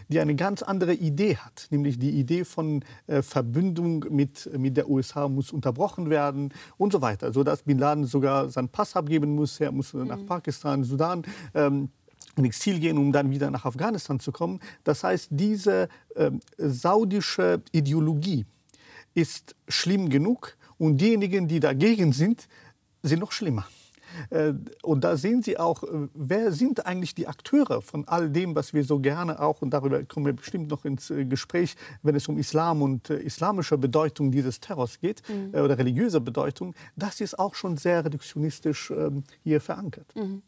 die 0.07 0.19
eine 0.19 0.35
ganz 0.35 0.61
andere 0.63 0.93
Idee 0.93 1.37
hat, 1.37 1.67
nämlich 1.69 1.99
die 1.99 2.11
Idee 2.11 2.45
von 2.45 2.83
äh, 3.07 3.21
Verbündung 3.21 4.05
mit, 4.09 4.49
mit 4.57 4.77
der 4.77 4.89
USA 4.89 5.27
muss 5.27 5.51
unterbrochen 5.51 6.09
werden 6.09 6.53
und 6.77 6.93
so 6.93 7.01
weiter, 7.01 7.33
sodass 7.33 7.63
Bin 7.63 7.79
Laden 7.79 8.05
sogar 8.05 8.49
seinen 8.49 8.69
Pass 8.69 8.95
abgeben 8.95 9.35
muss. 9.35 9.59
Er 9.59 9.71
muss 9.71 9.93
mhm. 9.93 10.07
nach 10.07 10.25
Pakistan, 10.25 10.83
Sudan. 10.83 11.23
Ähm, 11.53 11.89
in 12.35 12.45
Exil 12.45 12.79
gehen, 12.79 12.97
um 12.97 13.11
dann 13.11 13.29
wieder 13.29 13.51
nach 13.51 13.65
Afghanistan 13.65 14.19
zu 14.19 14.31
kommen. 14.31 14.59
Das 14.83 15.03
heißt, 15.03 15.27
diese 15.31 15.87
äh, 16.15 16.31
saudische 16.57 17.61
Ideologie 17.71 18.45
ist 19.13 19.55
schlimm 19.67 20.09
genug 20.09 20.57
und 20.77 20.97
diejenigen, 20.99 21.47
die 21.47 21.59
dagegen 21.59 22.11
sind, 22.11 22.47
sind 23.03 23.19
noch 23.19 23.31
schlimmer. 23.31 23.67
Äh, 24.29 24.53
und 24.81 25.03
da 25.03 25.17
sehen 25.17 25.41
Sie 25.41 25.57
auch, 25.57 25.83
äh, 25.83 26.07
wer 26.13 26.51
sind 26.51 26.85
eigentlich 26.85 27.15
die 27.15 27.27
Akteure 27.27 27.81
von 27.81 28.07
all 28.07 28.29
dem, 28.29 28.55
was 28.55 28.73
wir 28.73 28.83
so 28.83 28.99
gerne 28.99 29.39
auch, 29.39 29.61
und 29.61 29.71
darüber 29.71 30.03
kommen 30.03 30.25
wir 30.25 30.33
bestimmt 30.33 30.69
noch 30.69 30.85
ins 30.85 31.09
äh, 31.09 31.25
Gespräch, 31.25 31.75
wenn 32.01 32.15
es 32.15 32.27
um 32.27 32.37
Islam 32.37 32.81
und 32.81 33.09
islamische 33.09 33.77
Bedeutung 33.77 34.31
dieses 34.31 34.59
Terrors 34.59 34.99
geht 34.99 35.21
mhm. 35.29 35.59
oder 35.59 35.77
religiöse 35.77 36.21
Bedeutung, 36.21 36.73
das 36.95 37.21
ist 37.21 37.37
auch 37.39 37.55
schon 37.55 37.77
sehr 37.77 38.05
reduktionistisch 38.05 38.91
ähm, 38.91 39.23
hier 39.43 39.61
verankert. 39.61 40.13
Mhm. 40.15 40.41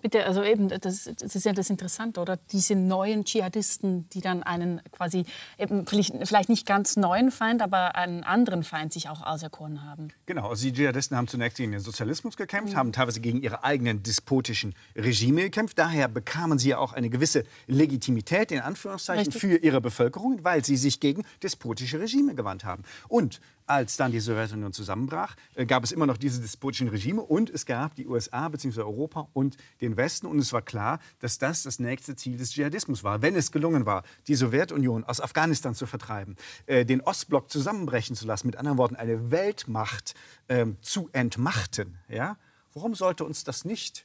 Bitte, 0.00 0.24
also 0.24 0.44
eben, 0.44 0.68
das, 0.68 0.80
das, 0.80 1.34
ist 1.34 1.44
ja 1.44 1.52
das 1.52 1.70
Interessante, 1.70 2.20
oder? 2.20 2.38
Diese 2.52 2.76
neuen 2.76 3.24
Dschihadisten, 3.24 4.08
die 4.10 4.20
dann 4.20 4.44
einen 4.44 4.80
quasi, 4.92 5.24
eben 5.58 5.86
vielleicht, 5.86 6.14
vielleicht 6.24 6.48
nicht 6.48 6.66
ganz 6.66 6.96
neuen 6.96 7.32
Feind, 7.32 7.62
aber 7.62 7.96
einen 7.96 8.22
anderen 8.22 8.62
Feind 8.62 8.92
sich 8.92 9.08
auch 9.08 9.22
auserkoren 9.22 9.84
haben. 9.84 10.08
Genau, 10.26 10.50
also 10.50 10.64
die 10.64 10.72
Dschihadisten 10.72 11.16
haben 11.16 11.26
zunächst 11.26 11.58
gegen 11.58 11.72
den 11.72 11.80
Sozialismus 11.80 12.36
gekämpft, 12.36 12.74
mhm. 12.74 12.78
haben 12.78 12.92
teilweise 12.92 13.20
gegen 13.20 13.42
ihre 13.42 13.64
eigenen 13.64 14.04
despotischen 14.04 14.74
Regime 14.94 15.42
gekämpft. 15.42 15.76
Daher 15.78 16.06
bekamen 16.06 16.60
sie 16.60 16.70
ja 16.70 16.78
auch 16.78 16.92
eine 16.92 17.10
gewisse 17.10 17.44
Legitimität, 17.66 18.52
in 18.52 18.60
Anführungszeichen, 18.60 19.32
Richtig. 19.32 19.40
für 19.40 19.56
ihre 19.56 19.80
Bevölkerung, 19.80 20.44
weil 20.44 20.64
sie 20.64 20.76
sich 20.76 21.00
gegen 21.00 21.24
despotische 21.42 21.98
Regime 21.98 22.36
gewandt 22.36 22.64
haben. 22.64 22.84
Und 23.08 23.40
als 23.68 23.96
dann 23.96 24.12
die 24.12 24.20
Sowjetunion 24.20 24.72
zusammenbrach, 24.72 25.36
äh, 25.54 25.66
gab 25.66 25.84
es 25.84 25.92
immer 25.92 26.06
noch 26.06 26.16
diese 26.16 26.40
despotischen 26.40 26.88
Regime 26.88 27.22
und 27.22 27.50
es 27.50 27.66
gab 27.66 27.94
die 27.94 28.06
USA 28.06 28.48
bzw. 28.48 28.80
Europa 28.80 29.28
und 29.32 29.56
den 29.80 29.96
Westen. 29.96 30.26
Und 30.26 30.38
es 30.38 30.52
war 30.52 30.62
klar, 30.62 31.00
dass 31.20 31.38
das 31.38 31.62
das 31.62 31.78
nächste 31.78 32.16
Ziel 32.16 32.38
des 32.38 32.52
Dschihadismus 32.52 33.04
war. 33.04 33.22
Wenn 33.22 33.36
es 33.36 33.52
gelungen 33.52 33.86
war, 33.86 34.04
die 34.26 34.34
Sowjetunion 34.34 35.04
aus 35.04 35.20
Afghanistan 35.20 35.74
zu 35.74 35.86
vertreiben, 35.86 36.36
äh, 36.66 36.84
den 36.84 37.00
Ostblock 37.00 37.50
zusammenbrechen 37.50 38.16
zu 38.16 38.26
lassen, 38.26 38.46
mit 38.46 38.56
anderen 38.56 38.78
Worten 38.78 38.96
eine 38.96 39.30
Weltmacht 39.30 40.14
ähm, 40.48 40.76
zu 40.80 41.10
entmachten, 41.12 41.98
ja? 42.08 42.36
warum 42.74 42.94
sollte 42.94 43.24
uns 43.24 43.44
das 43.44 43.64
nicht 43.64 44.04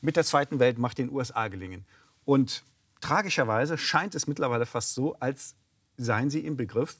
mit 0.00 0.16
der 0.16 0.24
zweiten 0.24 0.58
Weltmacht 0.58 0.98
den 0.98 1.10
USA 1.10 1.48
gelingen? 1.48 1.84
Und 2.24 2.64
tragischerweise 3.00 3.78
scheint 3.78 4.14
es 4.14 4.26
mittlerweile 4.26 4.66
fast 4.66 4.94
so, 4.94 5.14
als 5.20 5.54
seien 5.96 6.30
sie 6.30 6.40
im 6.40 6.56
Begriff, 6.56 6.96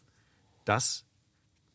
das 0.65 1.05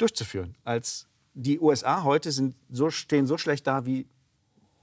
durchzuführen. 0.01 0.55
Als 0.63 1.07
die 1.33 1.59
USA 1.59 2.03
heute 2.03 2.31
sind 2.31 2.55
so, 2.69 2.89
stehen 2.89 3.27
so 3.27 3.37
schlecht 3.37 3.67
da 3.67 3.85
wie 3.85 4.07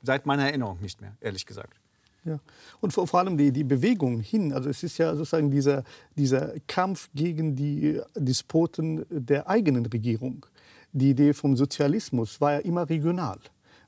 seit 0.03 0.27
meiner 0.27 0.45
Erinnerung 0.45 0.81
nicht 0.81 1.01
mehr, 1.01 1.17
ehrlich 1.21 1.45
gesagt. 1.47 1.81
Ja. 2.25 2.41
Und 2.81 2.93
vor, 2.93 3.07
vor, 3.07 3.21
allem 3.21 3.37
die, 3.37 3.53
die 3.53 3.64
Bewegung 3.64 4.21
hin, 4.21 4.53
also 4.53 4.69
es 4.69 4.83
ist 4.83 4.99
ja 4.99 5.14
sozusagen 5.14 5.51
dieser, 5.51 5.85
dieser 6.17 6.55
Kampf 6.67 7.09
gegen 7.14 7.55
die 7.55 8.01
Despoten 8.17 9.07
der 9.11 9.49
eigenen 9.49 9.87
Regierung. 9.87 10.45
Die 10.93 11.11
Idee 11.11 11.33
vom 11.35 11.57
Sozialismus 11.57 12.41
war 12.41 12.55
ja 12.55 12.59
immer 12.59 12.89
regional 12.89 13.39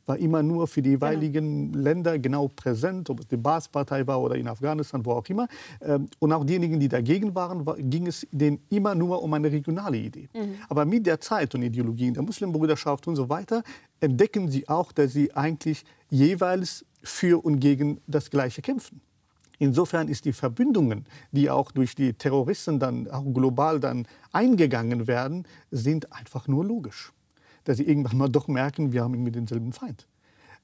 war 0.09 0.19
immer 0.19 0.43
nur 0.43 0.67
für 0.67 0.83
die 0.83 0.91
genau. 0.91 1.07
jeweiligen 1.07 1.73
genau. 1.73 1.85
Länder 1.85 2.19
genau 2.19 2.49
präsent, 2.49 3.11
ob 3.11 3.21
es 3.21 3.29
die 3.29 3.37
Baas-Partei 3.37 4.07
war 4.07 4.21
oder 4.21 4.37
in 4.37 4.49
Afghanistan, 4.49 5.05
wo 5.05 5.13
auch 5.13 5.29
immer. 5.29 5.47
Ähm, 5.81 6.09
und 6.19 6.33
auch 6.33 6.45
diejenigen, 6.45 6.81
die 6.81 6.89
dagegen 6.89 7.35
waren, 7.35 7.65
ging 7.91 8.07
es 8.07 8.27
denen 8.33 8.61
immer 8.71 8.95
nur 8.95 9.23
um 9.23 9.33
eine 9.35 9.53
regionale 9.53 9.99
Idee. 9.99 10.29
Mhm. 10.35 10.55
Aber 10.69 10.85
mit 10.85 11.07
der 11.07 11.21
Zeit 11.21 11.55
und 11.55 11.63
Ideologien 11.63 12.15
der 12.15 12.23
Muslimbruderschaft 12.23 13.07
und 13.07 13.17
so 13.17 13.29
weiter 13.29 13.63
entdecken 14.01 14.49
sie 14.49 14.69
auch, 14.69 14.93
dass 14.93 15.13
sie 15.13 15.35
eigentlich 15.35 15.85
jeweils 16.09 16.85
für 17.03 17.45
und 17.45 17.61
gegen 17.61 18.01
das 18.07 18.31
Gleiche 18.31 18.63
kämpfen. 18.63 19.01
Insofern 19.59 20.09
ist 20.09 20.25
die 20.25 20.33
Verbindungen, 20.33 21.05
die 21.33 21.51
auch 21.51 21.73
durch 21.73 21.95
die 21.97 22.13
Terroristen 22.13 22.79
dann 22.79 23.11
auch 23.11 23.25
global 23.25 23.81
dann 23.81 24.07
eingegangen 24.33 25.09
werden, 25.09 25.47
sind 25.71 26.13
einfach 26.13 26.47
nur 26.47 26.65
logisch 26.65 27.13
dass 27.69 27.77
sie 27.77 27.85
irgendwann 27.85 28.17
mal 28.17 28.29
doch 28.31 28.49
merken, 28.49 28.93
wir 28.93 29.03
haben 29.03 29.13
irgendwie 29.13 29.31
denselben 29.31 29.75
Feind. 29.75 30.07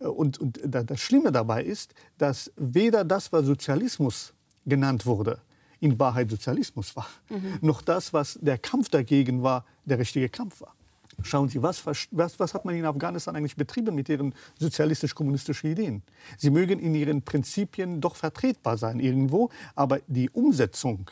Äh, 0.00 0.06
und, 0.06 0.38
und 0.38 0.58
das 0.64 0.98
Schlimme 1.00 1.32
dabei 1.32 1.62
ist, 1.62 1.94
dass 2.16 2.50
weder 2.56 3.04
das, 3.04 3.30
was 3.30 3.44
Sozialismus 3.44 4.32
genannt 4.64 5.04
wurde, 5.04 5.38
in 5.80 5.98
Wahrheit 5.98 6.30
Sozialismus 6.30 6.96
war, 6.96 7.08
mhm. 7.28 7.58
noch 7.60 7.82
das, 7.82 8.14
was 8.14 8.38
der 8.40 8.56
Kampf 8.56 8.88
dagegen 8.88 9.42
war, 9.42 9.66
der 9.84 9.98
richtige 9.98 10.30
Kampf 10.30 10.62
war. 10.62 10.74
Schauen 11.22 11.50
Sie, 11.50 11.62
was, 11.62 11.84
was, 11.84 12.08
was, 12.40 12.54
hat 12.54 12.64
man 12.64 12.74
in 12.74 12.86
Afghanistan 12.86 13.36
eigentlich 13.36 13.54
betrieben 13.54 13.94
mit 13.94 14.08
ihren 14.08 14.34
sozialistisch-kommunistischen 14.58 15.72
Ideen? 15.72 16.02
Sie 16.38 16.48
mögen 16.48 16.78
in 16.78 16.94
ihren 16.94 17.20
Prinzipien 17.20 18.00
doch 18.00 18.16
vertretbar 18.16 18.78
sein 18.78 18.98
irgendwo, 18.98 19.50
aber 19.74 20.00
die 20.06 20.30
Umsetzung 20.30 21.10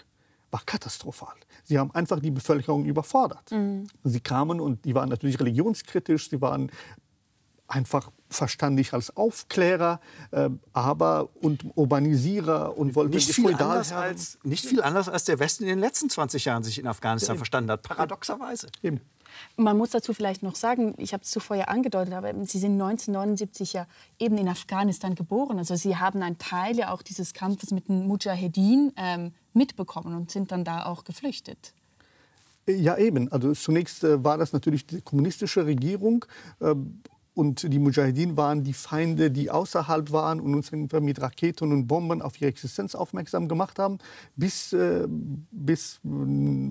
war 0.53 0.63
katastrophal. 0.65 1.35
Sie 1.65 1.79
haben 1.79 1.91
einfach 1.93 2.21
die 2.21 2.31
Bevölkerung 2.31 2.85
überfordert. 2.85 3.51
Mhm. 3.51 3.87
Sie 4.05 4.21
kamen 4.21 4.61
und 4.61 4.85
die 4.85 4.95
waren 4.95 5.09
natürlich 5.09 5.41
religionskritisch, 5.41 6.31
sie 6.31 6.41
waren 6.41 6.71
einfach 7.67 8.11
verstand 8.29 8.79
ich 8.79 8.93
als 8.93 9.17
Aufklärer, 9.17 10.01
äh, 10.31 10.51
aber 10.73 11.31
und 11.41 11.65
Urbanisierer 11.75 12.77
und 12.77 12.95
wollte 12.95 13.15
nicht 13.15 13.33
viel, 13.33 13.55
anders 13.55 13.93
als, 13.93 14.39
nicht 14.43 14.67
viel 14.67 14.83
anders 14.83 15.09
als 15.09 15.25
der 15.25 15.39
Westen 15.39 15.65
in 15.65 15.71
den 15.71 15.79
letzten 15.79 16.11
20 16.11 16.45
Jahren 16.45 16.63
sich 16.63 16.79
in 16.79 16.87
Afghanistan 16.87 17.37
ja, 17.37 17.39
verstanden 17.39 17.71
hat, 17.71 17.83
paradoxerweise. 17.83 18.69
Eben. 18.83 19.01
Man 19.57 19.77
muss 19.77 19.91
dazu 19.91 20.15
vielleicht 20.15 20.43
noch 20.43 20.55
sagen, 20.55 20.95
ich 20.99 21.13
habe 21.13 21.23
es 21.23 21.31
zuvor 21.31 21.57
ja 21.57 21.65
angedeutet, 21.65 22.15
aber 22.15 22.33
Sie 22.45 22.59
sind 22.59 22.73
1979 22.73 23.73
ja 23.73 23.87
eben 24.19 24.39
in 24.39 24.49
Afghanistan 24.49 25.15
geboren. 25.15 25.59
Also 25.59 25.77
Sie 25.77 25.97
haben 25.97 26.23
einen 26.23 26.39
Teil 26.39 26.77
ja 26.77 26.93
auch 26.93 27.03
dieses 27.03 27.35
Kampfes 27.35 27.71
mit 27.71 27.89
den 27.89 28.07
Mujahedin 28.07 28.93
ähm, 28.97 29.33
mitbekommen 29.53 30.15
und 30.15 30.31
sind 30.31 30.53
dann 30.53 30.65
da 30.65 30.87
auch 30.87 31.05
geflüchtet. 31.05 31.73
Ja, 32.67 32.97
eben. 32.97 33.31
Also 33.33 33.53
zunächst 33.55 34.05
äh, 34.05 34.23
war 34.23 34.39
das 34.39 34.53
natürlich 34.53 34.87
die 34.87 35.01
kommunistische 35.01 35.67
Regierung. 35.67 36.25
Äh, 36.61 36.75
und 37.35 37.73
die 37.73 37.79
Mujahideen 37.79 38.37
waren 38.37 38.63
die 38.63 38.75
Feinde, 38.75 39.31
die 39.31 39.51
außerhalb 39.51 40.13
waren 40.13 40.41
und 40.41 40.55
uns 40.55 40.71
mit 40.71 41.21
Raketen 41.21 41.73
und 41.73 41.87
Bomben 41.87 42.21
auf 42.21 42.41
ihre 42.41 42.51
Existenz 42.51 42.95
aufmerksam 42.95 43.49
gemacht 43.49 43.79
haben, 43.79 43.99
bis, 44.37 44.73
äh, 44.73 45.07
bis 45.51 46.01
äh, 46.05 46.09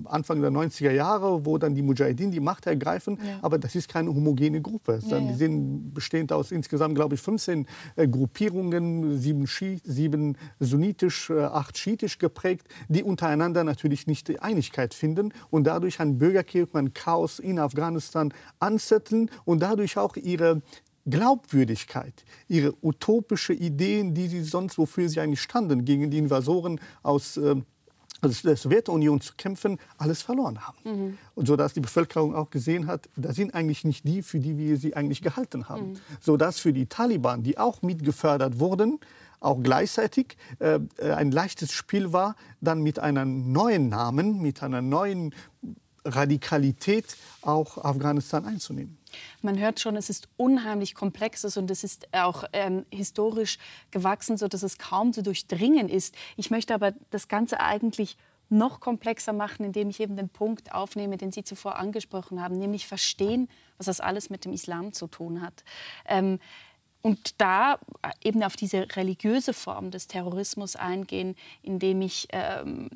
Anfang 0.04 0.40
der 0.40 0.50
90er 0.52 0.92
Jahre, 0.92 1.44
wo 1.44 1.58
dann 1.58 1.74
die 1.74 1.82
Mujahideen 1.82 2.30
die 2.30 2.40
Macht 2.40 2.66
ergreifen. 2.66 3.18
Ja. 3.26 3.38
Aber 3.42 3.58
das 3.58 3.74
ist 3.74 3.88
keine 3.88 4.10
homogene 4.10 4.60
Gruppe. 4.60 5.00
Ja, 5.04 5.18
ja. 5.18 5.28
Die 5.28 5.34
sind 5.34 5.92
bestehend 5.94 6.32
aus 6.32 6.52
insgesamt, 6.52 6.94
glaube 6.94 7.16
ich, 7.16 7.20
15 7.20 7.66
äh, 7.96 8.06
Gruppierungen, 8.06 9.18
sieben, 9.18 9.46
Schi 9.48 9.80
sieben 9.84 10.36
sunnitisch, 10.60 11.30
äh, 11.30 11.40
acht 11.42 11.76
schiitisch 11.76 12.18
geprägt, 12.18 12.68
die 12.88 13.02
untereinander 13.02 13.64
natürlich 13.64 14.06
nicht 14.06 14.40
Einigkeit 14.40 14.94
finden 14.94 15.32
und 15.50 15.64
dadurch 15.66 15.98
ein 15.98 16.18
Bürgerkrieg, 16.18 16.74
ein 16.74 16.94
Chaos 16.94 17.40
in 17.40 17.58
Afghanistan 17.58 18.32
anzetteln 18.60 19.28
und 19.44 19.60
dadurch 19.60 19.98
auch 19.98 20.16
ihre 20.16 20.51
Glaubwürdigkeit, 21.08 22.24
ihre 22.48 22.74
utopische 22.82 23.52
Ideen, 23.52 24.14
die 24.14 24.28
sie 24.28 24.42
sonst, 24.42 24.78
wofür 24.78 25.08
sie 25.08 25.20
eigentlich 25.20 25.42
standen, 25.42 25.84
gegen 25.84 26.10
die 26.10 26.18
Invasoren 26.18 26.80
aus 27.02 27.36
äh, 27.36 27.56
also 28.22 28.48
der 28.48 28.56
Sowjetunion 28.56 29.20
zu 29.20 29.34
kämpfen, 29.36 29.78
alles 29.98 30.22
verloren 30.22 30.60
haben. 30.66 30.78
Mhm. 30.84 31.18
Und 31.34 31.48
so 31.48 31.56
dass 31.56 31.74
die 31.74 31.80
Bevölkerung 31.80 32.34
auch 32.34 32.50
gesehen 32.50 32.86
hat, 32.86 33.08
da 33.16 33.32
sind 33.32 33.52
eigentlich 33.52 33.84
nicht 33.84 34.06
die, 34.06 34.22
für 34.22 34.38
die 34.38 34.56
wir 34.56 34.76
sie 34.76 34.94
eigentlich 34.94 35.22
gehalten 35.22 35.68
haben. 35.68 35.90
Mhm. 35.90 35.96
So 36.20 36.36
dass 36.36 36.60
für 36.60 36.72
die 36.72 36.86
Taliban, 36.86 37.42
die 37.42 37.58
auch 37.58 37.82
mitgefördert 37.82 38.60
wurden, 38.60 39.00
auch 39.40 39.60
gleichzeitig 39.60 40.36
äh, 40.60 40.78
ein 41.00 41.32
leichtes 41.32 41.72
Spiel 41.72 42.12
war, 42.12 42.36
dann 42.60 42.82
mit 42.82 43.00
einem 43.00 43.50
neuen 43.50 43.88
Namen, 43.88 44.40
mit 44.40 44.62
einer 44.62 44.82
neuen 44.82 45.34
Radikalität 46.04 47.16
auch 47.42 47.78
Afghanistan 47.78 48.44
einzunehmen. 48.44 48.98
Man 49.40 49.58
hört 49.58 49.80
schon, 49.80 49.96
es 49.96 50.10
ist 50.10 50.28
unheimlich 50.36 50.94
komplexes 50.94 51.56
und 51.56 51.70
es 51.70 51.84
ist 51.84 52.08
auch 52.12 52.44
ähm, 52.52 52.86
historisch 52.92 53.58
gewachsen, 53.90 54.36
sodass 54.36 54.62
es 54.62 54.78
kaum 54.78 55.12
zu 55.12 55.22
durchdringen 55.22 55.88
ist. 55.88 56.14
Ich 56.36 56.50
möchte 56.50 56.74
aber 56.74 56.92
das 57.10 57.28
Ganze 57.28 57.60
eigentlich 57.60 58.16
noch 58.48 58.80
komplexer 58.80 59.32
machen, 59.32 59.64
indem 59.64 59.88
ich 59.88 60.00
eben 60.00 60.16
den 60.16 60.28
Punkt 60.28 60.72
aufnehme, 60.72 61.16
den 61.16 61.32
Sie 61.32 61.42
zuvor 61.42 61.76
angesprochen 61.76 62.42
haben, 62.42 62.58
nämlich 62.58 62.86
verstehen, 62.86 63.48
was 63.78 63.86
das 63.86 64.00
alles 64.00 64.30
mit 64.30 64.44
dem 64.44 64.52
Islam 64.52 64.92
zu 64.92 65.06
tun 65.06 65.40
hat. 65.40 65.64
Ähm, 66.06 66.38
und 67.00 67.40
da 67.40 67.78
eben 68.22 68.42
auf 68.44 68.54
diese 68.54 68.86
religiöse 68.94 69.54
Form 69.54 69.90
des 69.90 70.06
Terrorismus 70.06 70.76
eingehen, 70.76 71.34
indem 71.62 72.00
ich 72.02 72.28
ähm, 72.30 72.90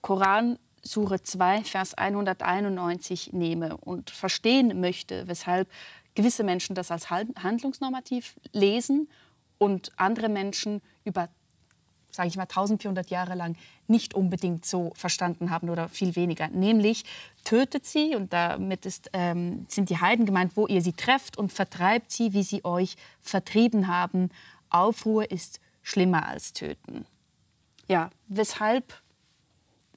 Koran 0.00 0.58
Sure 0.82 1.22
2, 1.22 1.64
Vers 1.64 1.94
191 1.94 3.32
nehme 3.32 3.76
und 3.76 4.10
verstehen 4.10 4.80
möchte, 4.80 5.28
weshalb 5.28 5.68
gewisse 6.14 6.42
Menschen 6.42 6.74
das 6.74 6.90
als 6.90 7.10
handlungsnormativ 7.10 8.34
lesen 8.52 9.08
und 9.58 9.92
andere 9.96 10.28
Menschen 10.28 10.80
über, 11.04 11.28
sage 12.10 12.28
ich 12.28 12.36
mal, 12.36 12.44
1400 12.44 13.10
Jahre 13.10 13.34
lang 13.34 13.56
nicht 13.86 14.14
unbedingt 14.14 14.64
so 14.64 14.92
verstanden 14.94 15.50
haben 15.50 15.68
oder 15.68 15.88
viel 15.88 16.16
weniger. 16.16 16.48
Nämlich 16.48 17.04
tötet 17.44 17.86
sie, 17.86 18.16
und 18.16 18.32
damit 18.32 18.86
ist, 18.86 19.10
ähm, 19.12 19.66
sind 19.68 19.90
die 19.90 19.98
Heiden 19.98 20.26
gemeint, 20.26 20.56
wo 20.56 20.66
ihr 20.66 20.82
sie 20.82 20.92
trefft 20.92 21.36
und 21.36 21.52
vertreibt 21.52 22.10
sie, 22.10 22.32
wie 22.32 22.42
sie 22.42 22.64
euch 22.64 22.96
vertrieben 23.20 23.86
haben. 23.86 24.30
Aufruhr 24.70 25.30
ist 25.30 25.60
schlimmer 25.82 26.26
als 26.26 26.52
töten. 26.52 27.04
Ja, 27.86 28.10
weshalb 28.28 28.94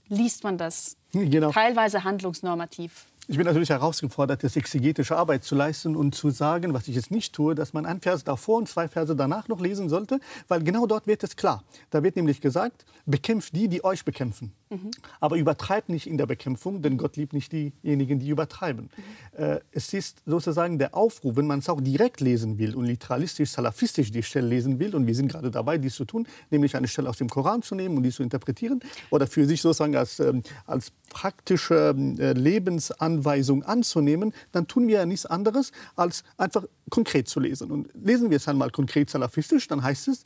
liest 0.08 0.44
man 0.44 0.58
das 0.58 0.98
genau. 1.12 1.52
teilweise 1.52 2.04
handlungsnormativ. 2.04 3.06
Ich 3.30 3.38
bin 3.38 3.46
natürlich 3.46 3.70
herausgefordert, 3.70 4.44
das 4.44 4.58
exegetische 4.58 5.16
Arbeit 5.16 5.46
zu 5.46 5.56
leisten 5.56 5.96
und 5.96 6.14
zu 6.14 6.30
sagen, 6.30 6.74
was 6.74 6.90
ich 6.90 6.96
jetzt 6.96 7.10
nicht 7.10 7.34
tue, 7.34 7.56
dass 7.56 7.72
man 7.72 7.86
einen 7.86 8.02
Vers 8.02 8.26
davor 8.26 8.58
und 8.58 8.68
zwei 8.68 8.90
Verse 8.90 9.16
danach 9.16 9.48
noch 9.48 9.62
lesen 9.62 9.88
sollte, 9.88 10.20
weil 10.50 10.62
genau 10.62 10.88
dort 10.88 11.08
wird 11.08 11.24
es 11.24 11.38
klar. 11.38 11.64
Da 11.90 12.04
wird 12.04 12.18
nämlich 12.18 12.42
gesagt, 12.42 12.86
bekämpft 13.06 13.56
die, 13.56 13.70
die 13.70 13.82
euch 13.86 14.04
bekämpfen. 14.04 14.52
Mhm. 14.74 14.92
Aber 15.20 15.38
übertreibt 15.38 15.90
nicht 15.90 16.08
in 16.08 16.18
der 16.18 16.26
Bekämpfung, 16.26 16.82
denn 16.82 16.98
Gott 16.98 17.16
liebt 17.16 17.34
nicht 17.34 17.52
diejenigen, 17.52 18.20
die 18.20 18.30
übertreiben. 18.30 18.90
Mhm. 18.96 19.44
Äh, 19.44 19.60
es 19.72 19.94
ist 19.94 20.22
sozusagen 20.26 20.80
der 20.80 20.96
Aufruf, 20.96 21.36
wenn 21.36 21.48
man 21.48 21.60
es 21.60 21.70
auch 21.70 21.82
direkt 21.82 22.22
lesen 22.22 22.58
will 22.58 22.76
und 22.76 22.86
literalistisch, 22.86 23.52
salafistisch 23.52 24.12
die 24.12 24.24
Stelle 24.24 24.48
lesen 24.48 24.80
will, 24.80 24.96
und 24.96 25.08
wir 25.08 25.16
sind 25.16 25.32
gerade 25.32 25.52
dabei, 25.52 25.78
dies 25.78 25.96
zu 25.96 26.06
tun, 26.06 26.28
nämlich 26.50 26.76
eine 26.76 26.88
Stelle 26.88 27.10
aus 27.10 27.18
dem 27.18 27.30
Koran 27.30 27.62
zu 27.62 27.76
nehmen 27.76 27.98
und 27.98 28.04
die 28.04 28.12
zu 28.12 28.24
interpretieren 28.24 28.82
oder 29.10 29.28
für 29.28 29.46
sich 29.46 29.62
sozusagen 29.62 29.96
als, 29.96 30.20
ähm, 30.20 30.44
als 30.66 30.92
praktische 31.10 31.96
äh, 32.20 32.34
Lebensanweisung 32.34 33.64
anzunehmen, 33.64 34.34
dann 34.52 34.68
tun 34.68 34.88
wir 34.88 35.00
ja 35.00 35.06
nichts 35.06 35.26
anderes, 35.26 35.72
als 35.96 36.24
einfach 36.38 36.66
konkret 36.90 37.28
zu 37.28 37.40
lesen. 37.40 37.72
Und 37.72 37.90
lesen 37.94 38.30
wir 38.30 38.38
es 38.38 38.48
einmal 38.48 38.72
konkret 38.72 39.10
salafistisch, 39.10 39.68
dann 39.68 39.84
heißt 39.84 40.08
es 40.08 40.26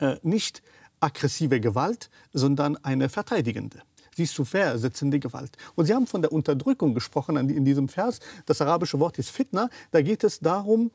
äh, 0.00 0.16
nicht 0.22 0.62
aggressive 1.00 1.60
Gewalt, 1.60 2.10
sondern 2.32 2.76
eine 2.84 3.08
verteidigende. 3.08 3.82
Sie 4.16 4.24
ist 4.24 4.34
zu 4.34 4.44
versetzende 4.44 5.20
Gewalt. 5.20 5.56
Und 5.76 5.86
Sie 5.86 5.94
haben 5.94 6.06
von 6.06 6.22
der 6.22 6.32
Unterdrückung 6.32 6.92
gesprochen 6.92 7.36
in 7.36 7.64
diesem 7.64 7.88
Vers. 7.88 8.18
Das 8.46 8.60
arabische 8.60 8.98
Wort 8.98 9.18
ist 9.18 9.30
Fitna. 9.30 9.70
Da 9.92 10.02
geht 10.02 10.24
es 10.24 10.40
darum, 10.40 10.90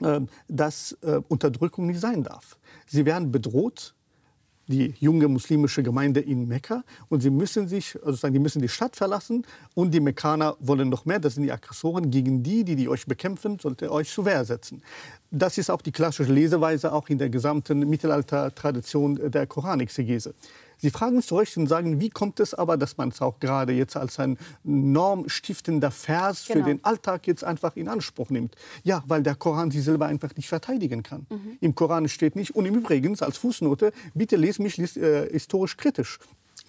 äh, 0.00 0.20
dass 0.48 0.92
äh, 1.00 1.20
Unterdrückung 1.28 1.86
nicht 1.86 2.00
sein 2.00 2.22
darf. 2.22 2.58
Sie 2.86 3.06
werden 3.06 3.32
bedroht, 3.32 3.94
die 4.68 4.94
junge 5.00 5.26
muslimische 5.28 5.82
Gemeinde 5.82 6.20
in 6.20 6.46
Mekka 6.46 6.84
und 7.08 7.22
sie 7.22 7.30
müssen 7.30 7.66
sich, 7.68 7.98
also 8.04 8.28
die 8.28 8.38
müssen 8.38 8.62
die 8.62 8.68
Stadt 8.68 8.94
verlassen 8.94 9.44
und 9.74 9.92
die 9.92 10.00
Mekkaner 10.00 10.56
wollen 10.60 10.88
noch 10.88 11.04
mehr, 11.06 11.18
das 11.18 11.34
sind 11.34 11.42
die 11.44 11.52
Aggressoren, 11.52 12.10
gegen 12.10 12.42
die, 12.42 12.64
die, 12.64 12.76
die 12.76 12.88
euch 12.88 13.06
bekämpfen, 13.06 13.58
sollt 13.58 13.82
ihr 13.82 13.90
euch 13.90 14.10
zur 14.10 14.26
Wehr 14.26 14.44
setzen. 14.44 14.82
Das 15.30 15.58
ist 15.58 15.70
auch 15.70 15.82
die 15.82 15.92
klassische 15.92 16.32
Leseweise 16.32 16.92
auch 16.92 17.08
in 17.08 17.18
der 17.18 17.30
gesamten 17.30 17.80
Mittelalter-Tradition 17.88 19.30
der 19.30 19.46
Koranexegese. 19.46 20.34
Sie 20.78 20.90
fragen 20.90 21.20
zu 21.22 21.36
Recht 21.36 21.56
und 21.56 21.66
sagen, 21.66 22.00
wie 22.00 22.08
kommt 22.08 22.40
es 22.40 22.54
aber, 22.54 22.76
dass 22.76 22.96
man 22.96 23.08
es 23.10 23.20
auch 23.20 23.40
gerade 23.40 23.72
jetzt 23.72 23.96
als 23.96 24.18
ein 24.18 24.38
normstiftender 24.64 25.90
Vers 25.90 26.46
genau. 26.46 26.60
für 26.60 26.70
den 26.70 26.84
Alltag 26.84 27.26
jetzt 27.26 27.44
einfach 27.44 27.76
in 27.76 27.88
Anspruch 27.88 28.30
nimmt? 28.30 28.54
Ja, 28.84 29.02
weil 29.06 29.22
der 29.22 29.34
Koran 29.34 29.70
sie 29.70 29.80
selber 29.80 30.06
einfach 30.06 30.34
nicht 30.36 30.48
verteidigen 30.48 31.02
kann. 31.02 31.26
Mhm. 31.28 31.58
Im 31.60 31.74
Koran 31.74 32.08
steht 32.08 32.36
nicht, 32.36 32.54
und 32.54 32.64
im 32.66 32.74
Übrigen 32.74 33.18
als 33.20 33.38
Fußnote, 33.38 33.92
bitte 34.14 34.36
lese 34.36 34.62
mich 34.62 34.78
äh, 34.78 35.28
historisch 35.30 35.76
kritisch. 35.76 36.18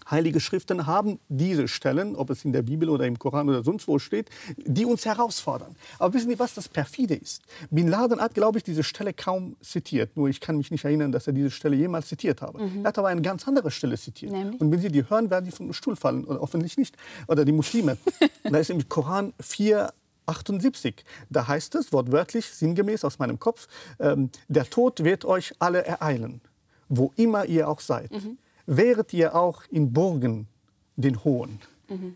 Heilige 0.10 0.39
Schriften 0.39 0.88
haben 0.88 1.20
diese 1.30 1.68
Stellen, 1.68 2.16
ob 2.16 2.30
es 2.30 2.45
in 2.45 2.51
der 2.51 2.62
Bibel 2.62 2.89
oder 2.89 3.05
im 3.05 3.20
Koran 3.20 3.49
oder 3.49 3.64
sonst 3.64 3.88
wo 3.88 3.99
steht, 3.99 4.30
die 4.57 4.86
uns 4.86 5.05
herausfordern. 5.05 5.76
Aber 5.99 6.14
wissen 6.14 6.30
Sie, 6.30 6.39
was 6.39 6.53
das 6.53 6.68
perfide 6.68 7.16
ist? 7.16 7.41
Bin 7.70 7.88
Laden 7.88 8.20
hat, 8.20 8.34
glaube 8.34 8.57
ich, 8.57 8.64
diese 8.64 8.84
Stelle 8.84 9.14
kaum 9.14 9.55
zitiert. 9.62 10.16
Nur 10.18 10.30
ich 10.30 10.39
kann 10.39 10.57
mich 10.57 10.72
nicht 10.72 10.86
erinnern, 10.86 11.12
dass 11.12 11.28
er 11.28 11.34
diese 11.34 11.51
Stelle 11.51 11.76
jemals 11.76 12.07
zitiert 12.07 12.41
habe. 12.41 12.64
Mhm. 12.64 12.84
Er 12.84 12.89
hat 12.89 12.97
aber 12.97 13.10
eine 13.10 13.22
ganz 13.22 13.47
andere 13.47 13.72
Stelle 13.72 13.97
zitiert. 13.97 14.32
Nämlich? 14.32 14.60
Und 14.60 14.72
wenn 14.72 14.80
Sie 14.80 14.89
die 14.89 15.07
hören, 15.10 15.30
werden 15.30 15.45
Sie 15.45 15.51
vom 15.51 15.72
Stuhl 15.74 15.95
fallen. 15.95 16.26
Oder 16.26 16.39
hoffentlich 16.41 16.78
nicht. 16.78 16.95
Oder 17.28 17.45
die 17.45 17.51
Muslime. 17.51 17.97
da 18.43 18.57
ist 18.57 18.70
im 18.70 18.88
Koran 18.89 19.34
4, 19.39 19.93
78. 20.26 21.03
Da 21.30 21.47
heißt 21.47 21.76
es 21.76 21.91
wortwörtlich, 21.91 22.45
sinngemäß 22.45 23.03
aus 23.03 23.20
meinem 23.20 23.39
Kopf, 23.39 23.68
ähm, 23.99 24.30
der 24.47 24.70
Tod 24.70 25.03
wird 25.03 25.26
euch 25.26 25.53
alle 25.60 25.84
ereilen, 25.86 26.41
wo 26.88 27.12
immer 27.16 27.45
ihr 27.45 27.68
auch 27.68 27.80
seid. 27.80 28.12
Mhm 28.12 28.38
wäret 28.70 29.14
ihr 29.14 29.36
auch 29.36 29.64
in 29.70 29.92
Burgen 29.92 30.48
den 30.96 31.24
Hohen. 31.24 31.60
Mhm. 31.90 32.16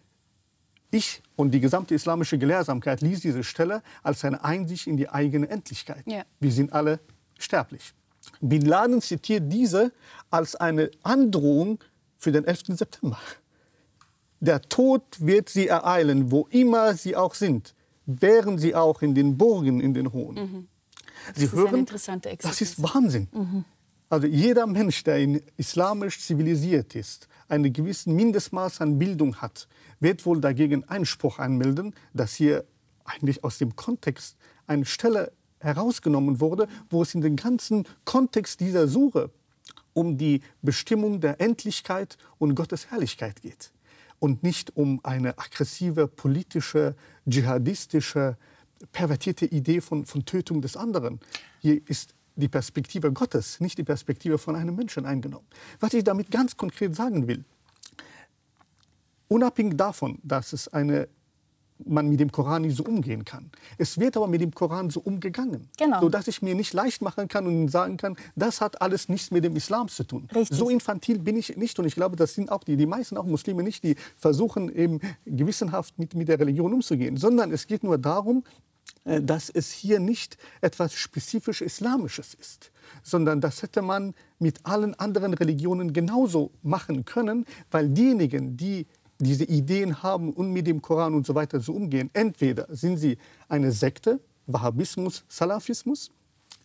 Ich 0.92 1.24
und 1.36 1.52
die 1.52 1.60
gesamte 1.60 1.96
islamische 1.96 2.38
Gelehrsamkeit 2.38 3.02
ließ 3.02 3.22
diese 3.22 3.44
Stelle 3.44 3.82
als 4.04 4.24
eine 4.24 4.44
Einsicht 4.44 4.86
in 4.86 4.96
die 4.96 5.10
eigene 5.10 5.50
Endlichkeit. 5.50 6.04
Ja. 6.06 6.24
Wir 6.40 6.52
sind 6.52 6.72
alle 6.72 7.00
sterblich. 7.40 7.94
Bin 8.40 8.62
Laden 8.62 9.02
zitiert 9.02 9.52
diese 9.52 9.92
als 10.30 10.56
eine 10.56 10.92
Androhung 11.02 11.84
für 12.18 12.32
den 12.32 12.46
11. 12.46 12.78
September. 12.78 13.20
Der 14.40 14.62
Tod 14.62 15.04
wird 15.20 15.50
sie 15.50 15.68
ereilen, 15.68 16.32
wo 16.32 16.48
immer 16.52 16.94
sie 16.94 17.16
auch 17.16 17.34
sind. 17.34 17.74
wären 18.06 18.58
sie 18.58 18.76
auch 18.76 19.02
in 19.02 19.16
den 19.16 19.38
Burgen, 19.38 19.80
in 19.80 19.94
den 19.94 20.12
Hohen. 20.12 20.36
Mhm. 20.36 20.68
Sie 21.36 21.46
Das 21.46 21.54
ist 21.54 21.54
hören, 21.54 21.86
das 22.40 22.62
ist 22.62 22.84
Wahnsinn. 22.84 23.30
Also 24.10 24.28
jeder 24.28 24.68
Mensch, 24.68 25.04
der 25.04 25.18
in 25.20 25.42
islamisch 25.58 26.20
zivilisiert 26.20 26.96
ist, 26.96 27.28
ein 27.48 27.72
gewisses 27.74 28.06
Mindestmaß 28.06 28.82
an 28.82 29.00
Bildung 29.00 29.38
hat, 29.38 29.68
wird 30.00 30.26
wohl 30.26 30.40
dagegen 30.40 30.88
Einspruch 30.88 31.40
anmelden, 31.40 31.96
dass 32.14 32.36
hier 32.36 32.66
eigentlich 33.06 33.44
aus 33.44 33.58
dem 33.58 33.76
Kontext 33.76 34.38
eine 34.68 34.86
Stelle 34.86 35.32
herausgenommen 35.60 36.40
wurde, 36.40 36.68
wo 36.90 37.02
es 37.02 37.16
in 37.16 37.22
den 37.22 37.36
ganzen 37.36 37.86
Kontext 38.06 38.60
dieser 38.60 38.88
Sure 38.88 39.32
um 39.94 40.18
die 40.18 40.42
Bestimmung 40.62 41.22
der 41.22 41.40
Endlichkeit 41.40 42.18
und 42.38 42.56
Gottes 42.56 42.92
Herrlichkeit 42.92 43.42
geht 43.42 43.72
und 44.20 44.44
nicht 44.44 44.76
um 44.76 45.00
eine 45.04 45.38
aggressive, 45.38 46.08
politische, 46.08 46.96
dschihadistische, 47.30 48.38
pervertierte 48.92 49.46
Idee 49.46 49.82
von, 49.82 50.06
von 50.06 50.26
Tötung 50.26 50.62
des 50.62 50.76
anderen. 50.76 51.20
Hier 51.60 51.82
ist 51.88 52.16
die 52.36 52.48
Perspektive 52.48 53.12
Gottes, 53.12 53.60
nicht 53.60 53.78
die 53.78 53.84
Perspektive 53.84 54.38
von 54.38 54.56
einem 54.56 54.76
Menschen 54.76 55.06
eingenommen. 55.06 55.46
Was 55.80 55.94
ich 55.94 56.04
damit 56.04 56.32
ganz 56.32 56.58
konkret 56.58 56.96
sagen 56.96 57.28
will, 57.28 57.44
unabhängig 59.28 59.78
davon, 59.78 60.20
dass 60.24 60.54
es 60.54 60.68
eine 60.68 61.08
man 61.86 62.08
mit 62.08 62.20
dem 62.20 62.32
Koran 62.32 62.62
nicht 62.62 62.78
so 62.78 62.84
umgehen 62.84 63.26
kann. 63.26 63.52
Es 63.78 64.00
wird 64.00 64.16
aber 64.16 64.28
mit 64.28 64.42
dem 64.42 64.54
Koran 64.54 64.90
so 64.90 65.02
umgegangen, 65.02 65.70
Genau. 65.78 66.02
sodass 66.02 66.28
ich 66.28 66.42
mir 66.42 66.56
nicht 66.56 66.74
leicht 66.74 67.02
machen 67.02 67.28
kann 67.28 67.46
und 67.48 67.68
sagen 67.68 67.98
kann, 67.98 68.16
das 68.36 68.62
hat 68.62 68.82
alles 68.82 69.10
nichts 69.10 69.32
mit 69.32 69.44
dem 69.44 69.56
Islam 69.56 69.88
zu 69.88 70.04
tun. 70.04 70.28
Richtig. 70.34 70.58
So 70.58 70.70
infantil 70.70 71.20
bin 71.20 71.36
ich 71.36 71.58
nicht 71.58 71.78
und 71.80 71.86
ich 71.86 71.96
glaube, 71.96 72.16
das 72.16 72.36
sind 72.36 72.52
auch 72.52 72.64
die, 72.64 72.78
die 72.78 72.86
meisten 72.86 73.18
auch 73.18 73.26
Muslime 73.26 73.64
nicht, 73.64 73.84
die 73.84 73.96
versuchen 74.18 74.74
eben 74.74 75.00
gewissenhaft 75.26 75.98
mit, 76.00 76.14
mit 76.14 76.28
der 76.28 76.40
Religion 76.40 76.74
umzugehen, 76.74 77.18
sondern 77.18 77.52
es 77.52 77.68
geht 77.68 77.84
nur 77.84 77.98
darum, 77.98 78.44
dass 79.06 79.50
es 79.50 79.72
hier 79.72 80.00
nicht 80.00 80.38
etwas 80.62 80.94
spezifisch 80.94 81.62
Islamisches 81.62 82.34
ist, 82.34 82.72
sondern 83.04 83.42
das 83.42 83.62
hätte 83.62 83.82
man 83.82 84.14
mit 84.40 84.66
allen 84.66 84.98
anderen 85.00 85.34
Religionen 85.34 85.94
genauso 85.94 86.52
machen 86.62 87.06
können, 87.06 87.46
weil 87.72 87.90
diejenigen, 87.90 88.56
die 88.56 88.88
diese 89.20 89.44
Ideen 89.46 90.04
haben 90.04 90.34
und 90.34 90.52
mit 90.52 90.68
dem 90.68 90.82
Koran 90.82 91.14
und 91.14 91.26
so 91.26 91.36
weiter 91.36 91.60
so 91.60 91.74
umgehen, 91.74 92.10
entweder 92.14 92.68
sind 92.70 92.98
sie 92.98 93.18
eine 93.48 93.72
Sekte, 93.72 94.20
Wahhabismus, 94.48 95.24
Salafismus, 95.28 96.12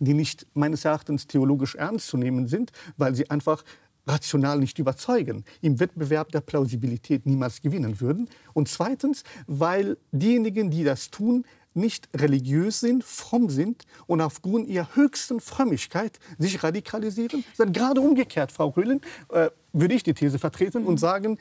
die 0.01 0.15
nicht 0.15 0.47
meines 0.55 0.85
Erachtens 0.85 1.27
theologisch 1.27 1.75
ernst 1.75 2.09
zu 2.09 2.17
nehmen 2.17 2.47
sind, 2.49 2.73
weil 2.97 3.15
sie 3.15 3.29
einfach 3.31 3.65
rational 4.09 4.59
nicht 4.59 4.79
überzeugen, 4.79 5.45
im 5.61 5.79
Wettbewerb 5.79 6.33
der 6.33 6.41
Plausibilität 6.41 7.27
niemals 7.27 7.61
gewinnen 7.61 8.01
würden. 8.01 8.29
Und 8.55 8.69
zweitens, 8.69 9.23
weil 9.47 9.99
diejenigen, 10.13 10.71
die 10.71 10.83
das 10.83 11.11
tun, 11.11 11.45
nicht 11.79 12.09
religiös 12.15 12.81
sind, 12.81 13.05
fromm 13.05 13.49
sind 13.51 13.85
und 14.07 14.21
aufgrund 14.21 14.69
ihrer 14.69 14.95
höchsten 14.95 15.41
Frömmigkeit 15.41 16.19
sich 16.39 16.63
radikalisieren, 16.63 17.45
sondern 17.57 17.73
gerade 17.73 18.01
umgekehrt, 18.01 18.53
Frau 18.53 18.69
Röhlen, 18.69 19.01
äh, 19.31 19.51
würde 19.73 19.95
ich 19.95 20.03
die 20.03 20.15
These 20.15 20.39
vertreten 20.39 20.85
und 20.85 20.99
sagen, 20.99 21.39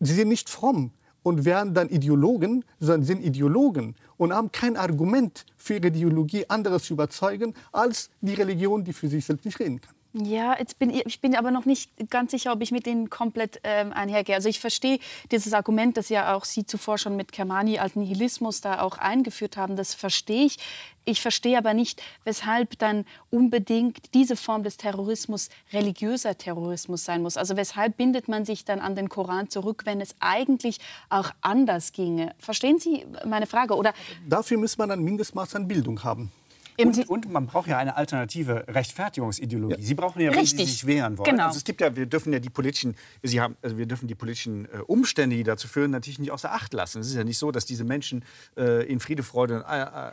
sie 0.00 0.14
sind 0.14 0.28
nicht 0.28 0.50
fromm 0.50 0.92
und 1.26 1.44
werden 1.44 1.74
dann 1.74 1.88
Ideologen, 1.88 2.64
sondern 2.78 3.02
sind 3.02 3.24
Ideologen 3.24 3.96
und 4.16 4.32
haben 4.32 4.52
kein 4.52 4.76
Argument 4.76 5.44
für 5.56 5.74
ihre 5.74 5.88
Ideologie, 5.88 6.48
anderes 6.48 6.84
zu 6.84 6.92
überzeugen, 6.92 7.54
als 7.72 8.10
die 8.20 8.34
Religion, 8.34 8.84
die 8.84 8.92
für 8.92 9.08
sich 9.08 9.24
selbst 9.24 9.44
nicht 9.44 9.58
reden 9.58 9.80
kann. 9.80 9.95
Ja, 10.18 10.56
jetzt 10.58 10.78
bin 10.78 10.88
ich, 10.88 11.04
ich 11.04 11.20
bin 11.20 11.36
aber 11.36 11.50
noch 11.50 11.66
nicht 11.66 11.90
ganz 12.08 12.30
sicher, 12.30 12.52
ob 12.52 12.62
ich 12.62 12.72
mit 12.72 12.86
denen 12.86 13.10
komplett 13.10 13.60
ähm, 13.64 13.92
einhergehe. 13.92 14.34
Also 14.34 14.48
ich 14.48 14.60
verstehe 14.60 14.98
dieses 15.30 15.52
Argument, 15.52 15.98
das 15.98 16.08
ja 16.08 16.34
auch 16.34 16.46
Sie 16.46 16.64
zuvor 16.64 16.96
schon 16.96 17.16
mit 17.16 17.32
Kermani 17.32 17.78
als 17.78 17.96
Nihilismus 17.96 18.62
da 18.62 18.80
auch 18.80 18.96
eingeführt 18.96 19.58
haben. 19.58 19.76
Das 19.76 19.92
verstehe 19.92 20.46
ich. 20.46 20.58
Ich 21.04 21.20
verstehe 21.20 21.58
aber 21.58 21.74
nicht, 21.74 22.02
weshalb 22.24 22.78
dann 22.78 23.04
unbedingt 23.30 24.14
diese 24.14 24.36
Form 24.36 24.62
des 24.62 24.78
Terrorismus 24.78 25.50
religiöser 25.74 26.38
Terrorismus 26.38 27.04
sein 27.04 27.20
muss. 27.20 27.36
Also 27.36 27.58
weshalb 27.58 27.98
bindet 27.98 28.26
man 28.26 28.46
sich 28.46 28.64
dann 28.64 28.80
an 28.80 28.96
den 28.96 29.10
Koran 29.10 29.50
zurück, 29.50 29.82
wenn 29.84 30.00
es 30.00 30.16
eigentlich 30.20 30.78
auch 31.10 31.30
anders 31.42 31.92
ginge? 31.92 32.34
Verstehen 32.38 32.78
Sie 32.78 33.04
meine 33.26 33.46
Frage? 33.46 33.76
Oder 33.76 33.92
Dafür 34.26 34.56
muss 34.56 34.78
man 34.78 34.90
ein 34.90 35.00
Mindestmaß 35.00 35.56
an 35.56 35.68
Bildung 35.68 36.02
haben. 36.02 36.32
Und, 36.78 37.08
und 37.08 37.30
man 37.30 37.46
braucht 37.46 37.68
ja 37.68 37.78
eine 37.78 37.96
alternative 37.96 38.64
Rechtfertigungsideologie. 38.68 39.82
Sie 39.82 39.94
brauchen 39.94 40.20
ja, 40.20 40.30
wenn 40.30 40.38
Richtig. 40.38 40.66
Sie 40.66 40.72
sich 40.72 40.86
wehren 40.86 41.18
wollen. 41.18 41.30
Genau. 41.30 41.46
Also 41.46 41.58
es 41.58 41.64
gibt 41.64 41.80
ja, 41.80 41.94
wir 41.96 42.06
dürfen 42.06 42.32
ja 42.32 42.38
die 42.38 42.50
politischen, 42.50 42.94
Sie 43.22 43.40
haben, 43.40 43.56
also 43.62 43.78
wir 43.78 43.86
dürfen 43.86 44.08
die 44.08 44.14
politischen 44.14 44.66
äh, 44.66 44.78
Umstände, 44.86 45.36
die 45.36 45.44
dazu 45.44 45.68
führen, 45.68 45.90
natürlich 45.90 46.18
nicht 46.18 46.30
außer 46.30 46.52
Acht 46.52 46.72
lassen. 46.74 47.00
Es 47.00 47.08
ist 47.08 47.14
ja 47.14 47.24
nicht 47.24 47.38
so, 47.38 47.50
dass 47.50 47.66
diese 47.66 47.84
Menschen 47.84 48.24
äh, 48.56 48.86
in 48.86 49.00
Friede, 49.00 49.22
Freude 49.22 49.56
und 49.56 49.62
äh, 49.62 50.10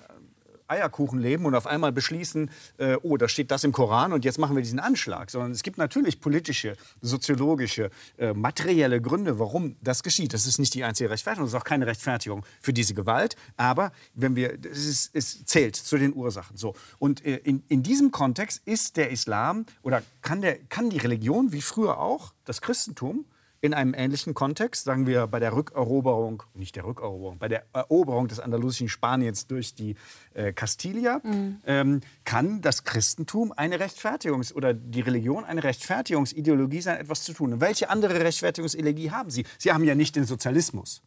Eierkuchen 0.74 1.20
leben 1.20 1.46
und 1.46 1.56
auf 1.56 1.68
einmal 1.68 1.92
beschließen, 1.92 2.50
äh, 2.78 2.96
oh, 3.02 3.18
da 3.18 3.28
steht 3.28 3.52
das 3.52 3.64
im 3.64 3.72
Koran 3.72 4.14
und 4.14 4.26
jetzt 4.26 4.40
machen 4.40 4.56
wir 4.56 4.64
diesen 4.64 4.80
Anschlag. 4.80 5.30
Sondern 5.30 5.52
es 5.52 5.64
gibt 5.64 5.78
natürlich 5.78 6.20
politische, 6.20 6.76
soziologische, 7.02 7.90
äh, 8.18 8.34
materielle 8.34 9.02
Gründe, 9.02 9.40
warum 9.40 9.76
das 9.82 10.04
geschieht. 10.04 10.34
Das 10.34 10.46
ist 10.46 10.60
nicht 10.60 10.74
die 10.74 10.84
einzige 10.84 11.10
Rechtfertigung, 11.10 11.46
das 11.46 11.54
ist 11.54 11.60
auch 11.60 11.66
keine 11.66 11.88
Rechtfertigung 11.88 12.46
für 12.62 12.74
diese 12.74 12.94
Gewalt. 12.94 13.36
Aber 13.58 13.92
wenn 14.14 14.36
wir, 14.36 14.58
es, 14.72 14.86
ist, 14.86 15.16
es 15.16 15.46
zählt 15.46 15.76
zu 15.76 15.98
den 15.98 16.14
Ursachen. 16.14 16.58
So. 16.58 16.76
Und 17.00 17.26
äh, 17.26 17.38
in, 17.38 17.64
in 17.70 17.84
diesem 17.84 18.12
Kontext 18.12 18.62
ist 18.66 18.98
der 18.98 19.12
Islam 19.12 19.66
oder 19.82 20.02
kann, 20.22 20.42
der, 20.42 20.58
kann 20.70 20.90
die 20.90 20.98
Religion, 20.98 21.52
wie 21.52 21.62
früher 21.62 22.00
auch, 22.00 22.34
das 22.46 22.62
Christentum, 22.62 23.26
in 23.64 23.74
einem 23.74 23.94
ähnlichen 23.94 24.34
Kontext, 24.34 24.84
sagen 24.84 25.08
wir 25.08 25.26
bei 25.26 25.40
der 25.40 25.56
Rückeroberung, 25.56 26.44
nicht 26.54 26.76
der 26.76 26.84
Rückeroberung, 26.84 27.38
bei 27.38 27.48
der 27.48 27.64
Eroberung 27.72 28.28
des 28.28 28.42
andalusischen 28.42 28.90
Spaniens 28.90 29.48
durch 29.48 29.74
die 29.74 29.96
äh, 30.34 30.52
Castilier, 30.52 31.22
ähm, 31.66 32.02
kann 32.26 32.60
das 32.60 32.84
Christentum 32.84 33.54
eine 33.54 33.78
Rechtfertigungs- 33.78 34.54
oder 34.54 34.74
die 34.74 35.00
Religion 35.00 35.46
eine 35.46 35.64
Rechtfertigungsideologie 35.64 36.82
sein, 36.82 37.00
etwas 37.00 37.24
zu 37.24 37.32
tun. 37.32 37.54
Und 37.54 37.62
welche 37.62 37.90
andere 37.90 38.20
Rechtfertigungsideologie 38.20 39.12
haben 39.12 39.30
Sie? 39.30 39.46
Sie 39.58 39.72
haben 39.72 39.86
ja 39.86 39.96
nicht 39.96 40.18
den 40.18 40.26
Sozialismus. 40.26 41.02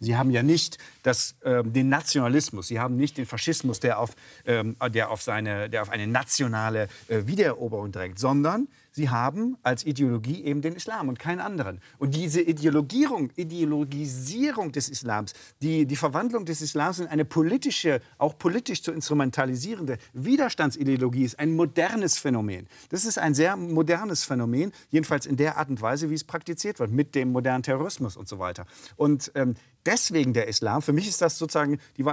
Sie 0.00 0.16
haben 0.16 0.32
ja 0.32 0.42
nicht 0.42 0.78
das, 1.04 1.36
ähm, 1.44 1.72
den 1.72 1.88
Nationalismus, 1.88 2.66
Sie 2.66 2.80
haben 2.80 2.96
nicht 2.96 3.16
den 3.16 3.26
Faschismus, 3.26 3.78
der 3.78 4.00
auf, 4.00 4.16
ähm, 4.44 4.74
der 4.92 5.12
auf, 5.12 5.22
seine, 5.22 5.70
der 5.70 5.82
auf 5.82 5.90
eine 5.90 6.08
nationale 6.08 6.88
äh, 7.06 7.26
Wiedereroberung 7.26 7.92
drängt, 7.92 8.18
sondern 8.18 8.66
Sie 8.92 9.08
haben 9.08 9.56
als 9.62 9.84
Ideologie 9.84 10.44
eben 10.44 10.60
den 10.60 10.74
Islam 10.74 11.08
und 11.08 11.18
keinen 11.18 11.40
anderen. 11.40 11.80
Und 11.98 12.14
diese 12.14 12.42
Ideologierung, 12.42 13.30
Ideologisierung 13.36 14.70
des 14.70 14.90
Islams, 14.90 15.32
die, 15.62 15.86
die 15.86 15.96
Verwandlung 15.96 16.44
des 16.44 16.60
Islams 16.60 16.98
in 16.98 17.06
eine 17.06 17.24
politische, 17.24 18.00
auch 18.18 18.38
politisch 18.38 18.82
zu 18.82 18.92
instrumentalisierende 18.92 19.98
Widerstandsideologie 20.12 21.24
ist 21.24 21.38
ein 21.38 21.56
modernes 21.56 22.18
Phänomen. 22.18 22.68
Das 22.90 23.06
ist 23.06 23.18
ein 23.18 23.34
sehr 23.34 23.56
modernes 23.56 24.24
Phänomen, 24.24 24.72
jedenfalls 24.90 25.24
in 25.24 25.36
der 25.36 25.56
Art 25.56 25.70
und 25.70 25.80
Weise, 25.80 26.10
wie 26.10 26.14
es 26.14 26.24
praktiziert 26.24 26.78
wird, 26.78 26.90
mit 26.90 27.14
dem 27.14 27.32
modernen 27.32 27.62
Terrorismus 27.62 28.16
und 28.16 28.28
so 28.28 28.38
weiter. 28.38 28.66
Und 28.96 29.32
ähm, 29.34 29.54
deswegen 29.86 30.34
der 30.34 30.48
Islam, 30.48 30.82
für 30.82 30.92
mich 30.92 31.08
ist 31.08 31.22
das 31.22 31.38
sozusagen, 31.38 31.78
die, 31.96 32.04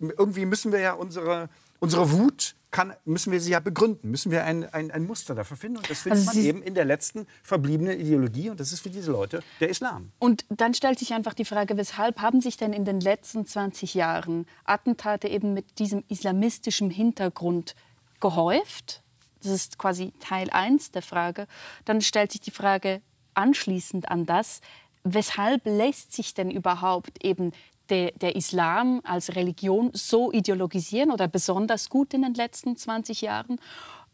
irgendwie 0.00 0.46
müssen 0.46 0.70
wir 0.70 0.80
ja 0.80 0.92
unsere, 0.92 1.48
unsere 1.82 2.10
Wut, 2.12 2.54
kann, 2.70 2.94
müssen 3.04 3.32
wir 3.32 3.40
sie 3.40 3.50
ja 3.50 3.60
begründen, 3.60 4.10
müssen 4.10 4.30
wir 4.32 4.44
ein, 4.44 4.64
ein, 4.72 4.90
ein 4.90 5.04
Muster 5.04 5.34
dafür 5.34 5.58
finden. 5.58 5.76
Und 5.76 5.90
das 5.90 6.00
findet 6.00 6.20
Also 6.20 6.26
man 6.30 6.34
Sie- 6.42 6.48
eben 6.48 6.62
in 6.62 6.74
der 6.74 6.86
letzten 6.86 7.26
verbliebenen 7.42 8.00
Ideologie. 8.00 8.48
Und 8.48 8.60
das 8.60 8.72
ist 8.72 8.80
für 8.80 8.88
diese 8.88 9.10
Leute 9.12 9.42
der 9.60 9.68
Islam. 9.68 10.10
Und 10.18 10.46
dann 10.48 10.72
stellt 10.72 10.98
sich 10.98 11.12
einfach 11.12 11.34
die 11.34 11.44
Frage, 11.44 11.76
weshalb 11.76 12.20
haben 12.22 12.40
sich 12.40 12.56
denn 12.56 12.72
in 12.72 12.86
den 12.86 13.00
letzten 13.00 13.44
20 13.44 13.92
Jahren 13.92 14.46
Attentate 14.64 15.28
eben 15.28 15.52
mit 15.52 15.78
diesem 15.80 16.02
islamistischen 16.08 16.88
Hintergrund 16.88 17.74
gehäuft? 18.20 19.02
Das 19.42 19.52
ist 19.52 19.76
quasi 19.76 20.12
Teil 20.20 20.48
1 20.50 20.92
der 20.92 21.02
Frage. 21.02 21.46
Dann 21.84 22.00
stellt 22.00 22.32
sich 22.32 22.40
die 22.40 22.52
Frage 22.52 23.02
anschließend 23.34 24.08
an 24.08 24.24
das, 24.24 24.60
weshalb 25.04 25.66
lässt 25.66 26.12
sich 26.12 26.32
denn 26.32 26.50
überhaupt 26.50 27.22
eben 27.24 27.52
der, 27.92 28.12
der 28.12 28.36
Islam 28.36 29.00
als 29.04 29.36
Religion 29.36 29.90
so 29.92 30.32
ideologisieren 30.32 31.10
oder 31.10 31.28
besonders 31.28 31.90
gut 31.90 32.14
in 32.14 32.22
den 32.22 32.34
letzten 32.34 32.74
20 32.74 33.20
Jahren? 33.20 33.60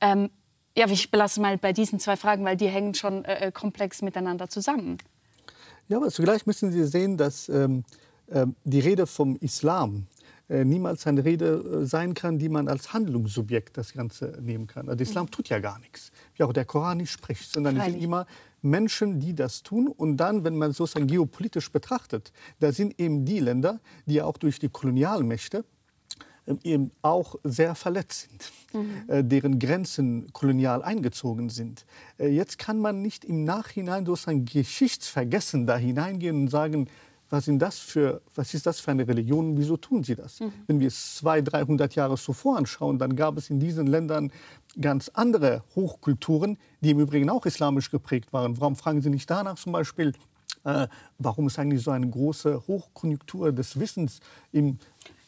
Ähm, 0.01 0.31
ja, 0.77 0.87
ich 0.89 1.11
belasse 1.11 1.41
mal 1.41 1.57
bei 1.59 1.73
diesen 1.73 2.01
zwei 2.01 2.17
Fragen, 2.17 2.45
weil 2.45 2.57
die 2.57 2.69
hängen 2.69 2.95
schon 2.95 3.25
äh, 3.25 3.53
komplex 3.55 4.03
miteinander 4.03 4.49
zusammen. 4.49 4.99
Ja, 5.89 5.97
aber 5.97 6.11
zugleich 6.11 6.45
müssen 6.45 6.73
Sie 6.73 6.85
sehen, 6.87 7.17
dass 7.17 7.49
ähm, 7.49 7.85
ähm, 8.31 8.57
die 8.65 8.81
Rede 8.81 9.07
vom 9.07 9.37
Islam 9.37 10.07
äh, 10.49 10.65
niemals 10.65 11.07
eine 11.07 11.25
Rede 11.25 11.81
äh, 11.83 11.85
sein 11.87 12.15
kann, 12.15 12.39
die 12.39 12.49
man 12.49 12.69
als 12.69 12.93
Handlungssubjekt 12.93 13.77
das 13.77 13.93
Ganze 13.93 14.39
nehmen 14.41 14.67
kann. 14.67 14.89
Also 14.89 14.97
der 14.97 15.07
Islam 15.07 15.31
tut 15.31 15.49
ja 15.49 15.61
gar 15.61 15.79
nichts, 15.79 16.11
wie 16.35 16.43
auch 16.43 16.53
der 16.53 16.65
Koran 16.65 16.99
nicht 16.99 17.11
spricht, 17.11 17.53
sondern 17.53 17.77
es 17.77 17.85
sind 17.85 17.93
Freilich. 17.93 18.05
immer 18.05 18.27
Menschen, 18.63 19.21
die 19.21 19.35
das 19.35 19.63
tun. 19.63 19.89
Und 19.89 20.17
dann, 20.17 20.45
wenn 20.45 20.57
man 20.57 20.73
sozusagen 20.73 21.07
geopolitisch 21.07 21.71
betrachtet, 21.71 22.33
da 22.61 22.73
sind 22.73 22.99
eben 23.01 23.25
die 23.25 23.41
Länder, 23.41 23.81
die 24.07 24.15
ja 24.15 24.25
auch 24.25 24.37
durch 24.37 24.59
die 24.59 24.69
Kolonialmächte 24.69 25.65
ähm, 26.49 26.59
eben 26.63 26.91
auch 27.03 27.37
sehr 27.45 27.75
verletzt 27.75 28.31
sind, 28.31 29.09
äh, 29.09 29.23
deren 29.23 29.59
Grenzen 29.59 30.33
kolonial 30.33 30.83
eingezogen 30.83 31.51
sind. 31.51 31.85
Äh, 32.19 32.29
jetzt 32.29 32.59
kann 32.59 32.81
man 32.81 33.03
nicht 33.03 33.25
im 33.25 33.45
Nachhinein 33.45 34.07
sozusagen 34.07 34.45
geschichtsvergessen 34.45 35.67
da 35.67 35.77
hineingehen 35.77 36.43
und 36.43 36.49
sagen, 36.49 36.89
was, 37.31 37.45
sind 37.45 37.59
das 37.59 37.79
für, 37.79 38.23
was 38.35 38.55
ist 38.55 38.67
das 38.67 38.81
für 38.81 38.91
eine 38.91 39.07
Religion 39.07 39.51
und 39.51 39.59
wieso 39.59 39.77
tun 39.77 40.03
sie 40.03 40.15
das? 40.15 40.41
Mhm. 40.41 40.53
Wenn 40.67 40.81
wir 40.81 40.89
es 40.89 41.17
200, 41.17 41.53
300 41.53 41.95
Jahre 41.95 42.17
zuvor 42.17 42.57
anschauen, 42.57 42.99
dann 42.99 43.17
gab 43.17 43.37
es 43.37 43.51
in 43.51 43.61
diesen 43.61 43.87
Ländern 43.87 44.33
ganz 44.81 45.11
andere 45.15 45.63
Hochkulturen, 45.75 46.59
die 46.81 46.91
im 46.91 47.01
Übrigen 47.01 47.31
auch 47.31 47.47
islamisch 47.47 47.91
geprägt 47.91 48.33
waren. 48.33 48.61
Warum 48.61 48.77
fragen 48.77 49.01
Sie 49.01 49.11
nicht 49.11 49.29
danach 49.29 49.57
zum 49.57 49.73
Beispiel, 49.73 50.13
äh, 50.65 50.87
warum 51.19 51.47
ist 51.47 51.59
eigentlich 51.59 51.83
so 51.83 51.91
eine 51.91 52.09
große 52.09 52.67
Hochkonjunktur 52.67 53.53
des 53.53 53.79
Wissens 53.79 54.21
im 54.53 54.79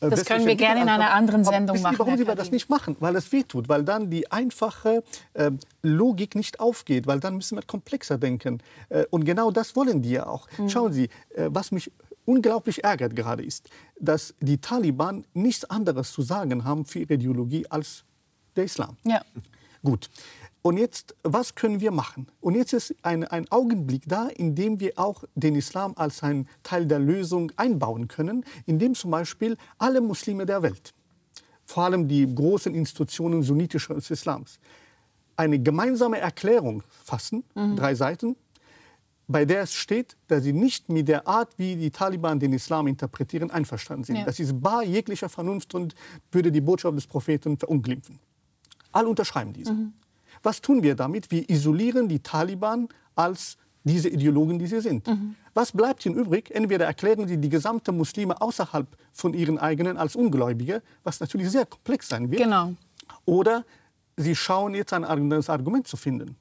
äh, 0.00 0.08
das 0.08 0.24
können 0.24 0.46
wir 0.46 0.56
gerne 0.56 0.82
in 0.82 0.88
einer 0.88 1.12
anderen 1.12 1.44
Sendung 1.44 1.76
Sie, 1.76 1.82
machen. 1.82 1.98
Warum 1.98 2.16
Sie 2.16 2.24
das 2.24 2.50
nicht 2.50 2.70
machen? 2.70 2.96
Weil 3.00 3.16
es 3.16 3.30
wehtut, 3.32 3.68
weil 3.68 3.84
dann 3.84 4.10
die 4.10 4.30
einfache 4.30 5.02
äh, 5.34 5.50
Logik 5.82 6.34
nicht 6.34 6.58
aufgeht, 6.58 7.06
weil 7.06 7.20
dann 7.20 7.36
müssen 7.36 7.56
wir 7.56 7.62
komplexer 7.62 8.18
denken. 8.18 8.62
Äh, 8.88 9.04
und 9.10 9.24
genau 9.24 9.50
das 9.50 9.76
wollen 9.76 10.02
die 10.02 10.12
ja 10.12 10.26
auch. 10.26 10.48
Mhm. 10.58 10.68
Schauen 10.68 10.92
Sie, 10.92 11.04
äh, 11.34 11.48
was 11.50 11.70
mich 11.70 11.92
unglaublich 12.24 12.84
ärgert 12.84 13.14
gerade 13.16 13.44
ist, 13.44 13.68
dass 13.98 14.34
die 14.40 14.58
Taliban 14.58 15.24
nichts 15.34 15.64
anderes 15.64 16.12
zu 16.12 16.22
sagen 16.22 16.64
haben 16.64 16.84
für 16.84 17.00
ihre 17.00 17.14
Ideologie 17.14 17.66
als 17.68 18.04
der 18.56 18.64
Islam. 18.64 18.96
Ja. 19.04 19.22
Gut. 19.82 20.10
Und 20.62 20.76
jetzt, 20.76 21.14
was 21.22 21.54
können 21.54 21.80
wir 21.80 21.90
machen? 21.90 22.26
Und 22.40 22.54
jetzt 22.54 22.74
ist 22.74 22.94
ein, 23.02 23.24
ein 23.24 23.50
Augenblick 23.50 24.02
da, 24.06 24.28
in 24.28 24.54
dem 24.54 24.78
wir 24.78 24.92
auch 24.96 25.24
den 25.34 25.54
Islam 25.54 25.94
als 25.96 26.22
einen 26.22 26.48
Teil 26.62 26.86
der 26.86 26.98
Lösung 26.98 27.50
einbauen 27.56 28.08
können, 28.08 28.44
indem 28.66 28.94
zum 28.94 29.10
Beispiel 29.10 29.56
alle 29.78 30.02
Muslime 30.02 30.44
der 30.44 30.62
Welt, 30.62 30.92
vor 31.64 31.84
allem 31.84 32.08
die 32.08 32.32
großen 32.34 32.74
Institutionen 32.74 33.42
sunnitischen 33.42 33.96
Islams, 33.96 34.58
eine 35.36 35.58
gemeinsame 35.58 36.18
Erklärung 36.18 36.82
fassen, 37.04 37.42
mhm. 37.54 37.76
drei 37.76 37.94
Seiten, 37.94 38.36
bei 39.28 39.44
der 39.44 39.62
es 39.62 39.72
steht, 39.72 40.16
dass 40.26 40.42
sie 40.42 40.52
nicht 40.52 40.88
mit 40.88 41.08
der 41.08 41.26
Art, 41.26 41.56
wie 41.56 41.76
die 41.76 41.90
Taliban 41.90 42.38
den 42.38 42.52
Islam 42.52 42.88
interpretieren, 42.88 43.50
einverstanden 43.50 44.04
sind. 44.04 44.16
Ja. 44.16 44.24
Das 44.24 44.40
ist 44.40 44.60
bar 44.60 44.82
jeglicher 44.82 45.28
Vernunft 45.28 45.74
und 45.74 45.94
würde 46.32 46.50
die 46.50 46.60
Botschaft 46.60 46.96
des 46.96 47.06
Propheten 47.06 47.56
verunglimpfen. 47.56 48.18
Alle 48.92 49.08
unterschreiben 49.08 49.52
diese. 49.52 49.72
Mhm. 49.72 49.92
Was 50.42 50.60
tun 50.60 50.82
wir 50.82 50.94
damit? 50.94 51.30
Wir 51.30 51.48
isolieren 51.48 52.08
die 52.08 52.20
Taliban 52.20 52.88
als 53.14 53.56
diese 53.84 54.08
Ideologen, 54.08 54.58
die 54.58 54.66
sie 54.66 54.80
sind. 54.80 55.06
Mhm. 55.06 55.34
Was 55.54 55.72
bleibt 55.72 56.04
ihnen 56.06 56.16
übrig? 56.16 56.50
Entweder 56.50 56.86
erklären 56.86 57.26
sie 57.26 57.38
die 57.38 57.48
gesamte 57.48 57.92
Muslime 57.92 58.40
außerhalb 58.40 58.86
von 59.12 59.34
ihren 59.34 59.58
eigenen 59.58 59.96
als 59.96 60.16
Ungläubige, 60.16 60.82
was 61.02 61.20
natürlich 61.20 61.50
sehr 61.50 61.66
komplex 61.66 62.08
sein 62.08 62.30
wird. 62.30 62.42
Genau. 62.42 62.74
Oder 63.24 63.64
sie 64.16 64.36
schauen 64.36 64.74
jetzt 64.74 64.92
ein 64.92 65.04
anderes 65.04 65.48
Argument 65.50 65.88
zu 65.88 65.96
finden. 65.96 66.36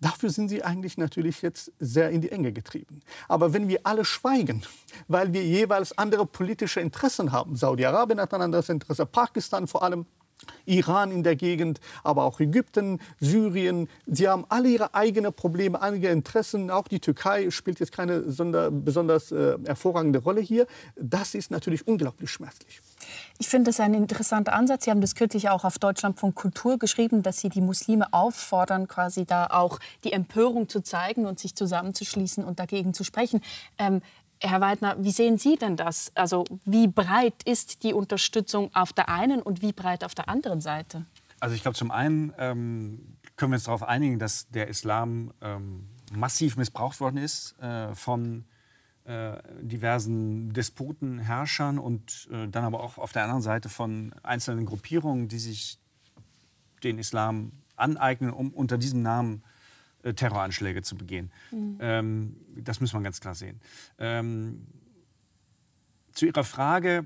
Dafür 0.00 0.30
sind 0.30 0.48
sie 0.48 0.62
eigentlich 0.62 0.96
natürlich 0.96 1.42
jetzt 1.42 1.72
sehr 1.80 2.10
in 2.10 2.20
die 2.20 2.30
Enge 2.30 2.52
getrieben. 2.52 3.00
Aber 3.26 3.52
wenn 3.52 3.66
wir 3.66 3.80
alle 3.82 4.04
schweigen, 4.04 4.62
weil 5.08 5.32
wir 5.32 5.44
jeweils 5.44 5.96
andere 5.98 6.24
politische 6.24 6.80
Interessen 6.80 7.32
haben, 7.32 7.56
Saudi-Arabien 7.56 8.20
hat 8.20 8.32
ein 8.32 8.42
anderes 8.42 8.68
Interesse, 8.68 9.06
Pakistan 9.06 9.66
vor 9.66 9.82
allem, 9.82 10.06
Iran 10.66 11.10
in 11.10 11.22
der 11.22 11.36
Gegend, 11.36 11.80
aber 12.04 12.24
auch 12.24 12.40
Ägypten, 12.40 13.00
Syrien. 13.20 13.88
Sie 14.06 14.28
haben 14.28 14.44
alle 14.48 14.68
ihre 14.68 14.94
eigenen 14.94 15.32
Probleme, 15.32 15.80
eigene 15.80 16.08
Interessen. 16.08 16.70
Auch 16.70 16.88
die 16.88 17.00
Türkei 17.00 17.50
spielt 17.50 17.80
jetzt 17.80 17.92
keine 17.92 18.30
sonder, 18.30 18.70
besonders 18.70 19.32
äh, 19.32 19.56
hervorragende 19.66 20.20
Rolle 20.20 20.40
hier. 20.40 20.66
Das 20.96 21.34
ist 21.34 21.50
natürlich 21.50 21.86
unglaublich 21.86 22.30
schmerzlich. 22.30 22.80
Ich 23.38 23.48
finde 23.48 23.70
das 23.70 23.80
ein 23.80 23.94
interessanter 23.94 24.52
Ansatz. 24.52 24.84
Sie 24.84 24.90
haben 24.90 25.00
das 25.00 25.14
kürzlich 25.14 25.48
auch 25.48 25.64
auf 25.64 25.78
Deutschland 25.78 26.18
von 26.18 26.34
Kultur 26.34 26.78
geschrieben, 26.78 27.22
dass 27.22 27.38
Sie 27.38 27.48
die 27.48 27.60
Muslime 27.60 28.12
auffordern, 28.12 28.88
quasi 28.88 29.24
da 29.24 29.46
auch 29.46 29.78
die 30.04 30.12
Empörung 30.12 30.68
zu 30.68 30.80
zeigen 30.80 31.24
und 31.24 31.38
sich 31.38 31.54
zusammenzuschließen 31.54 32.44
und 32.44 32.58
dagegen 32.58 32.94
zu 32.94 33.04
sprechen. 33.04 33.40
Ähm, 33.78 34.02
Herr 34.40 34.60
Weidner, 34.60 34.96
wie 34.98 35.10
sehen 35.10 35.38
Sie 35.38 35.56
denn 35.56 35.76
das? 35.76 36.12
Also 36.14 36.44
wie 36.64 36.86
breit 36.86 37.42
ist 37.44 37.82
die 37.82 37.92
Unterstützung 37.92 38.70
auf 38.74 38.92
der 38.92 39.08
einen 39.08 39.42
und 39.42 39.62
wie 39.62 39.72
breit 39.72 40.04
auf 40.04 40.14
der 40.14 40.28
anderen 40.28 40.60
Seite? 40.60 41.04
Also 41.40 41.54
ich 41.54 41.62
glaube, 41.62 41.76
zum 41.76 41.90
einen 41.90 42.32
ähm, 42.38 43.16
können 43.36 43.52
wir 43.52 43.56
uns 43.56 43.64
darauf 43.64 43.82
einigen, 43.82 44.18
dass 44.18 44.48
der 44.50 44.68
Islam 44.68 45.32
ähm, 45.40 45.88
massiv 46.12 46.56
missbraucht 46.56 47.00
worden 47.00 47.16
ist 47.16 47.58
äh, 47.60 47.94
von 47.94 48.44
äh, 49.04 49.36
diversen 49.60 50.52
Despoten, 50.52 51.18
Herrschern 51.18 51.78
und 51.78 52.28
äh, 52.30 52.48
dann 52.48 52.64
aber 52.64 52.80
auch 52.80 52.98
auf 52.98 53.12
der 53.12 53.24
anderen 53.24 53.42
Seite 53.42 53.68
von 53.68 54.14
einzelnen 54.22 54.66
Gruppierungen, 54.66 55.28
die 55.28 55.38
sich 55.38 55.78
den 56.84 56.98
Islam 56.98 57.52
aneignen, 57.76 58.32
um 58.32 58.50
unter 58.50 58.78
diesem 58.78 59.02
Namen 59.02 59.42
äh, 59.42 59.57
Terroranschläge 60.02 60.82
zu 60.82 60.96
begehen. 60.96 61.30
Mhm. 61.50 61.78
Ähm, 61.80 62.36
das 62.56 62.80
muss 62.80 62.92
man 62.92 63.04
ganz 63.04 63.20
klar 63.20 63.34
sehen. 63.34 63.60
Ähm, 63.98 64.66
zu 66.12 66.26
Ihrer 66.26 66.44
Frage, 66.44 67.04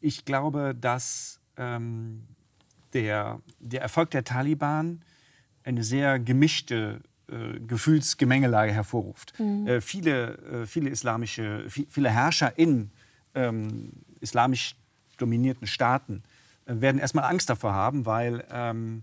ich 0.00 0.24
glaube, 0.24 0.74
dass 0.78 1.40
ähm, 1.56 2.26
der, 2.92 3.40
der 3.58 3.82
Erfolg 3.82 4.10
der 4.10 4.24
Taliban 4.24 5.02
eine 5.62 5.84
sehr 5.84 6.18
gemischte 6.18 7.00
äh, 7.28 7.60
Gefühlsgemengelage 7.60 8.72
hervorruft. 8.72 9.38
Mhm. 9.38 9.66
Äh, 9.66 9.80
viele, 9.80 10.38
äh, 10.38 10.66
viele 10.66 10.90
islamische, 10.90 11.64
viele 11.68 12.10
Herrscher 12.10 12.58
in 12.58 12.90
ähm, 13.34 13.92
islamisch 14.20 14.74
dominierten 15.16 15.66
Staaten 15.66 16.22
äh, 16.66 16.80
werden 16.80 16.98
erstmal 16.98 17.24
Angst 17.24 17.48
davor 17.48 17.72
haben, 17.72 18.06
weil 18.06 18.44
ähm, 18.50 19.02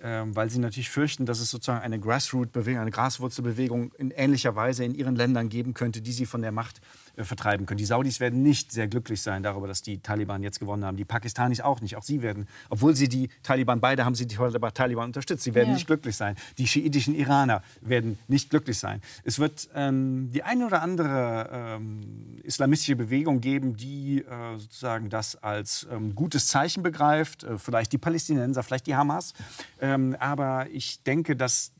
weil 0.00 0.50
sie 0.50 0.58
natürlich 0.58 0.90
fürchten, 0.90 1.26
dass 1.26 1.40
es 1.40 1.50
sozusagen 1.50 1.82
eine 1.82 1.98
Grassroot-Bewegung, 1.98 2.80
eine 2.80 2.90
Graswurzelbewegung 2.90 3.92
in 3.98 4.10
ähnlicher 4.10 4.54
Weise 4.54 4.84
in 4.84 4.94
ihren 4.94 5.16
Ländern 5.16 5.48
geben 5.48 5.74
könnte, 5.74 6.02
die 6.02 6.12
sie 6.12 6.26
von 6.26 6.42
der 6.42 6.52
Macht 6.52 6.80
vertreiben 7.24 7.66
können. 7.66 7.78
Die 7.78 7.84
Saudis 7.86 8.20
werden 8.20 8.42
nicht 8.42 8.72
sehr 8.72 8.88
glücklich 8.88 9.22
sein 9.22 9.42
darüber, 9.42 9.66
dass 9.66 9.82
die 9.82 9.98
Taliban 9.98 10.42
jetzt 10.42 10.60
gewonnen 10.60 10.84
haben. 10.84 10.96
Die 10.96 11.04
Pakistanis 11.04 11.60
auch 11.60 11.80
nicht. 11.80 11.96
Auch 11.96 12.02
sie 12.02 12.22
werden, 12.22 12.46
obwohl 12.68 12.94
sie 12.94 13.08
die 13.08 13.28
Taliban, 13.42 13.80
beide 13.80 14.04
haben 14.04 14.14
sie 14.14 14.26
die 14.26 14.36
Taliban 14.36 15.06
unterstützt, 15.06 15.44
sie 15.44 15.54
werden 15.54 15.68
ja. 15.68 15.74
nicht 15.74 15.86
glücklich 15.86 16.16
sein. 16.16 16.36
Die 16.58 16.66
schiitischen 16.66 17.14
Iraner 17.14 17.62
werden 17.80 18.18
nicht 18.28 18.50
glücklich 18.50 18.78
sein. 18.78 19.00
Es 19.24 19.38
wird 19.38 19.68
ähm, 19.74 20.30
die 20.32 20.42
eine 20.42 20.66
oder 20.66 20.82
andere 20.82 21.48
ähm, 21.52 22.38
islamistische 22.42 22.96
Bewegung 22.96 23.40
geben, 23.40 23.76
die 23.76 24.22
äh, 24.22 24.58
sozusagen 24.58 25.08
das 25.08 25.36
als 25.42 25.86
ähm, 25.90 26.14
gutes 26.14 26.48
Zeichen 26.48 26.82
begreift. 26.82 27.44
Äh, 27.44 27.58
vielleicht 27.58 27.92
die 27.92 27.98
Palästinenser, 27.98 28.62
vielleicht 28.62 28.86
die 28.86 28.96
Hamas. 28.96 29.32
Ähm, 29.80 30.16
aber 30.18 30.66
ich 30.70 31.02
denke, 31.02 31.36
dass 31.36 31.72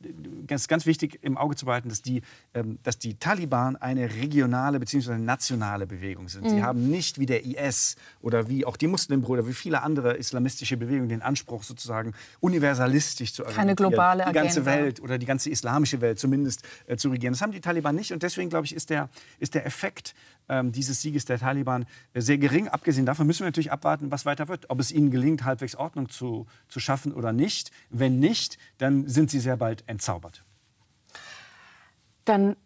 ganz, 0.46 0.68
ganz 0.68 0.86
wichtig 0.86 1.18
im 1.22 1.36
Auge 1.36 1.56
zu 1.56 1.66
behalten, 1.66 1.88
dass 1.88 2.02
die, 2.02 2.22
ähm, 2.54 2.78
dass 2.82 2.98
die 2.98 3.14
Taliban 3.14 3.76
eine 3.76 4.14
regionale 4.14 4.80
bzw 4.80 5.25
nationale 5.26 5.86
Bewegung 5.86 6.28
sind. 6.28 6.44
Mhm. 6.44 6.50
Sie 6.50 6.62
haben 6.62 6.88
nicht 6.88 7.18
wie 7.18 7.26
der 7.26 7.44
IS 7.44 7.96
oder 8.22 8.48
wie 8.48 8.64
auch 8.64 8.78
die 8.78 8.86
Muslimbrüder, 8.86 9.46
wie 9.46 9.52
viele 9.52 9.82
andere 9.82 10.16
islamistische 10.16 10.78
Bewegungen 10.78 11.10
den 11.10 11.20
Anspruch 11.22 11.62
sozusagen 11.62 12.14
universalistisch 12.40 13.34
zu 13.34 13.42
Keine 13.42 13.74
globale 13.74 14.24
die 14.26 14.32
ganze 14.32 14.62
Agenda. 14.62 14.80
Welt 14.80 15.00
oder 15.00 15.18
die 15.18 15.26
ganze 15.26 15.50
islamische 15.50 16.00
Welt 16.00 16.18
zumindest 16.18 16.62
äh, 16.86 16.96
zu 16.96 17.10
regieren. 17.10 17.34
Das 17.34 17.42
haben 17.42 17.52
die 17.52 17.60
Taliban 17.60 17.94
nicht 17.94 18.12
und 18.12 18.22
deswegen 18.22 18.48
glaube 18.48 18.64
ich 18.64 18.74
ist 18.74 18.88
der, 18.88 19.10
ist 19.38 19.54
der 19.54 19.66
Effekt 19.66 20.14
ähm, 20.48 20.72
dieses 20.72 21.02
Sieges 21.02 21.24
der 21.24 21.38
Taliban 21.38 21.86
äh, 22.14 22.20
sehr 22.20 22.38
gering. 22.38 22.68
Abgesehen 22.68 23.06
davon 23.06 23.26
müssen 23.26 23.40
wir 23.40 23.46
natürlich 23.46 23.72
abwarten, 23.72 24.10
was 24.10 24.24
weiter 24.24 24.48
wird. 24.48 24.70
Ob 24.70 24.80
es 24.80 24.92
ihnen 24.92 25.10
gelingt, 25.10 25.44
halbwegs 25.44 25.74
Ordnung 25.74 26.08
zu, 26.08 26.46
zu 26.68 26.80
schaffen 26.80 27.12
oder 27.12 27.32
nicht. 27.32 27.70
Wenn 27.90 28.18
nicht, 28.18 28.58
dann 28.78 29.08
sind 29.08 29.30
sie 29.30 29.40
sehr 29.40 29.56
bald 29.56 29.84
entzaubert. 29.86 30.44
Dann 32.26 32.56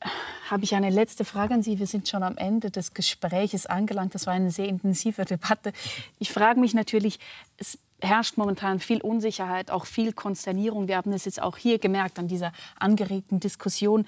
habe 0.51 0.65
ich 0.65 0.75
eine 0.75 0.91
letzte 0.91 1.25
Frage 1.25 1.55
an 1.55 1.63
Sie. 1.63 1.79
Wir 1.79 1.87
sind 1.87 2.09
schon 2.09 2.23
am 2.23 2.37
Ende 2.37 2.71
des 2.71 2.95
Gespräches 2.95 3.67
angelangt. 3.67 4.15
Das 4.15 4.27
war 4.27 4.33
eine 4.33 4.51
sehr 4.51 4.67
intensive 4.67 5.25
Debatte. 5.25 5.73
Ich 6.19 6.33
frage 6.33 6.59
mich 6.59 6.75
natürlich, 6.75 7.21
es 7.59 7.79
herrscht 8.01 8.39
momentan 8.39 8.81
viel 8.81 9.03
Unsicherheit, 9.03 9.71
auch 9.71 9.85
viel 9.85 10.15
Konsternierung. 10.15 10.89
Wir 10.89 10.97
haben 10.97 11.13
es 11.13 11.27
jetzt 11.27 11.43
auch 11.43 11.59
hier 11.59 11.79
gemerkt 11.79 12.19
an 12.19 12.27
dieser 12.27 12.53
angeregten 12.79 13.39
Diskussion. 13.39 14.07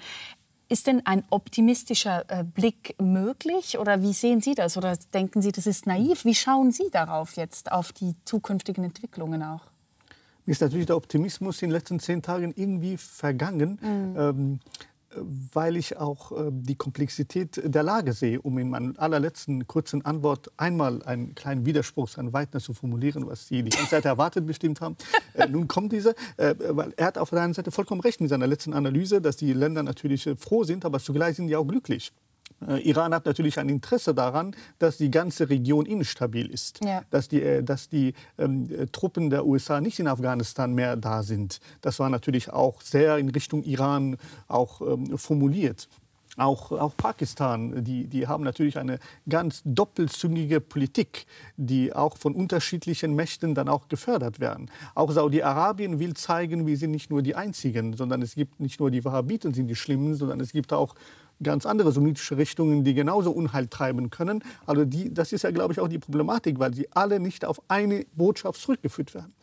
Ist 0.69 0.87
denn 0.87 1.05
ein 1.05 1.23
optimistischer 1.29 2.25
äh, 2.29 2.43
Blick 2.43 2.95
möglich 2.99 3.77
oder 3.77 4.01
wie 4.01 4.13
sehen 4.13 4.41
Sie 4.41 4.55
das? 4.55 4.75
Oder 4.75 4.97
denken 5.13 5.43
Sie, 5.43 5.51
das 5.51 5.67
ist 5.67 5.85
naiv? 5.85 6.25
Wie 6.25 6.33
schauen 6.33 6.71
Sie 6.71 6.89
darauf 6.91 7.35
jetzt, 7.35 7.71
auf 7.71 7.91
die 7.91 8.15
zukünftigen 8.25 8.83
Entwicklungen 8.83 9.43
auch? 9.43 9.61
Mir 10.45 10.51
ist 10.51 10.61
natürlich 10.61 10.87
der 10.87 10.97
Optimismus 10.97 11.61
in 11.61 11.69
den 11.69 11.75
letzten 11.75 11.99
zehn 11.99 12.23
Tagen 12.23 12.53
irgendwie 12.55 12.97
vergangen. 12.97 13.77
Mhm. 13.81 14.15
Ähm, 14.17 14.59
weil 15.17 15.77
ich 15.77 15.97
auch 15.97 16.31
äh, 16.31 16.49
die 16.51 16.75
Komplexität 16.75 17.61
der 17.63 17.83
Lage 17.83 18.13
sehe, 18.13 18.41
um 18.41 18.57
in 18.57 18.69
meiner 18.69 18.99
allerletzten 18.99 19.67
kurzen 19.67 20.03
Antwort 20.05 20.51
einmal 20.57 21.03
einen 21.03 21.35
kleinen 21.35 21.65
Widerspruch 21.65 22.17
an 22.17 22.33
Weidner 22.33 22.59
zu 22.59 22.73
formulieren, 22.73 23.27
was 23.27 23.47
Sie 23.47 23.63
die 23.63 23.69
ganze 23.69 23.91
Zeit 23.91 24.05
erwartet 24.05 24.45
bestimmt 24.45 24.81
haben. 24.81 24.95
Äh, 25.35 25.47
nun 25.47 25.67
kommt 25.67 25.91
dieser, 25.91 26.13
äh, 26.37 26.53
weil 26.59 26.93
er 26.95 27.07
hat 27.07 27.17
auf 27.17 27.31
der 27.31 27.41
einen 27.41 27.55
Seite 27.55 27.71
vollkommen 27.71 28.01
recht 28.01 28.21
mit 28.21 28.29
seiner 28.29 28.45
letzten 28.45 28.73
Analyse, 28.73 29.19
dass 29.19 29.35
die 29.35 29.51
Länder 29.51 29.81
natürlich 29.81 30.27
äh, 30.27 30.35
froh 30.35 30.63
sind, 30.63 30.85
aber 30.85 30.99
zugleich 30.99 31.37
sind 31.37 31.47
die 31.47 31.55
auch 31.55 31.65
glücklich. 31.65 32.11
Äh, 32.67 32.79
Iran 32.79 33.13
hat 33.13 33.25
natürlich 33.25 33.59
ein 33.59 33.69
Interesse 33.69 34.13
daran, 34.13 34.55
dass 34.79 34.97
die 34.97 35.11
ganze 35.11 35.49
Region 35.49 35.85
instabil 35.85 36.47
ist, 36.47 36.83
ja. 36.83 37.01
dass 37.09 37.27
die, 37.27 37.41
äh, 37.41 37.63
dass 37.63 37.89
die 37.89 38.13
ähm, 38.37 38.69
äh, 38.71 38.87
Truppen 38.87 39.29
der 39.29 39.45
USA 39.45 39.81
nicht 39.81 39.99
in 39.99 40.07
Afghanistan 40.07 40.73
mehr 40.73 40.95
da 40.95 41.23
sind. 41.23 41.59
Das 41.81 41.99
war 41.99 42.09
natürlich 42.09 42.51
auch 42.51 42.81
sehr 42.81 43.17
in 43.17 43.29
Richtung 43.29 43.63
Iran 43.63 44.17
auch 44.47 44.81
ähm, 44.81 45.17
formuliert. 45.17 45.87
Auch, 46.35 46.71
auch 46.71 46.97
Pakistan, 46.97 47.83
die, 47.83 48.07
die 48.07 48.27
haben 48.27 48.43
natürlich 48.43 48.79
eine 48.79 48.97
ganz 49.29 49.61
doppelzüngige 49.65 50.61
Politik, 50.61 51.27
die 51.57 51.93
auch 51.93 52.17
von 52.17 52.33
unterschiedlichen 52.33 53.13
Mächten 53.13 53.53
dann 53.53 53.69
auch 53.69 53.87
gefördert 53.87 54.39
werden. 54.39 54.71
Auch 54.95 55.11
Saudi-Arabien 55.11 55.99
will 55.99 56.15
zeigen, 56.15 56.65
wir 56.65 56.75
sind 56.75 56.89
nicht 56.89 57.11
nur 57.11 57.21
die 57.21 57.35
Einzigen, 57.35 57.93
sondern 57.95 58.23
es 58.23 58.33
gibt 58.33 58.59
nicht 58.59 58.79
nur 58.79 58.89
die 58.89 59.05
Wahhabiten 59.05 59.53
sind 59.53 59.67
die 59.67 59.75
Schlimmen, 59.75 60.15
sondern 60.15 60.39
es 60.39 60.53
gibt 60.53 60.73
auch 60.73 60.95
ganz 61.43 61.67
andere 61.67 61.91
sunnitische 61.91 62.35
Richtungen, 62.35 62.83
die 62.83 62.95
genauso 62.95 63.31
Unheil 63.31 63.67
treiben 63.67 64.09
können. 64.09 64.43
Also 64.65 64.85
die, 64.85 65.13
das 65.13 65.33
ist 65.33 65.43
ja, 65.43 65.51
glaube 65.51 65.73
ich, 65.73 65.79
auch 65.79 65.87
die 65.87 65.99
Problematik, 65.99 66.57
weil 66.57 66.73
sie 66.73 66.87
alle 66.93 67.19
nicht 67.19 67.45
auf 67.45 67.61
eine 67.67 68.07
Botschaft 68.15 68.59
zurückgeführt 68.59 69.13
werden. 69.13 69.33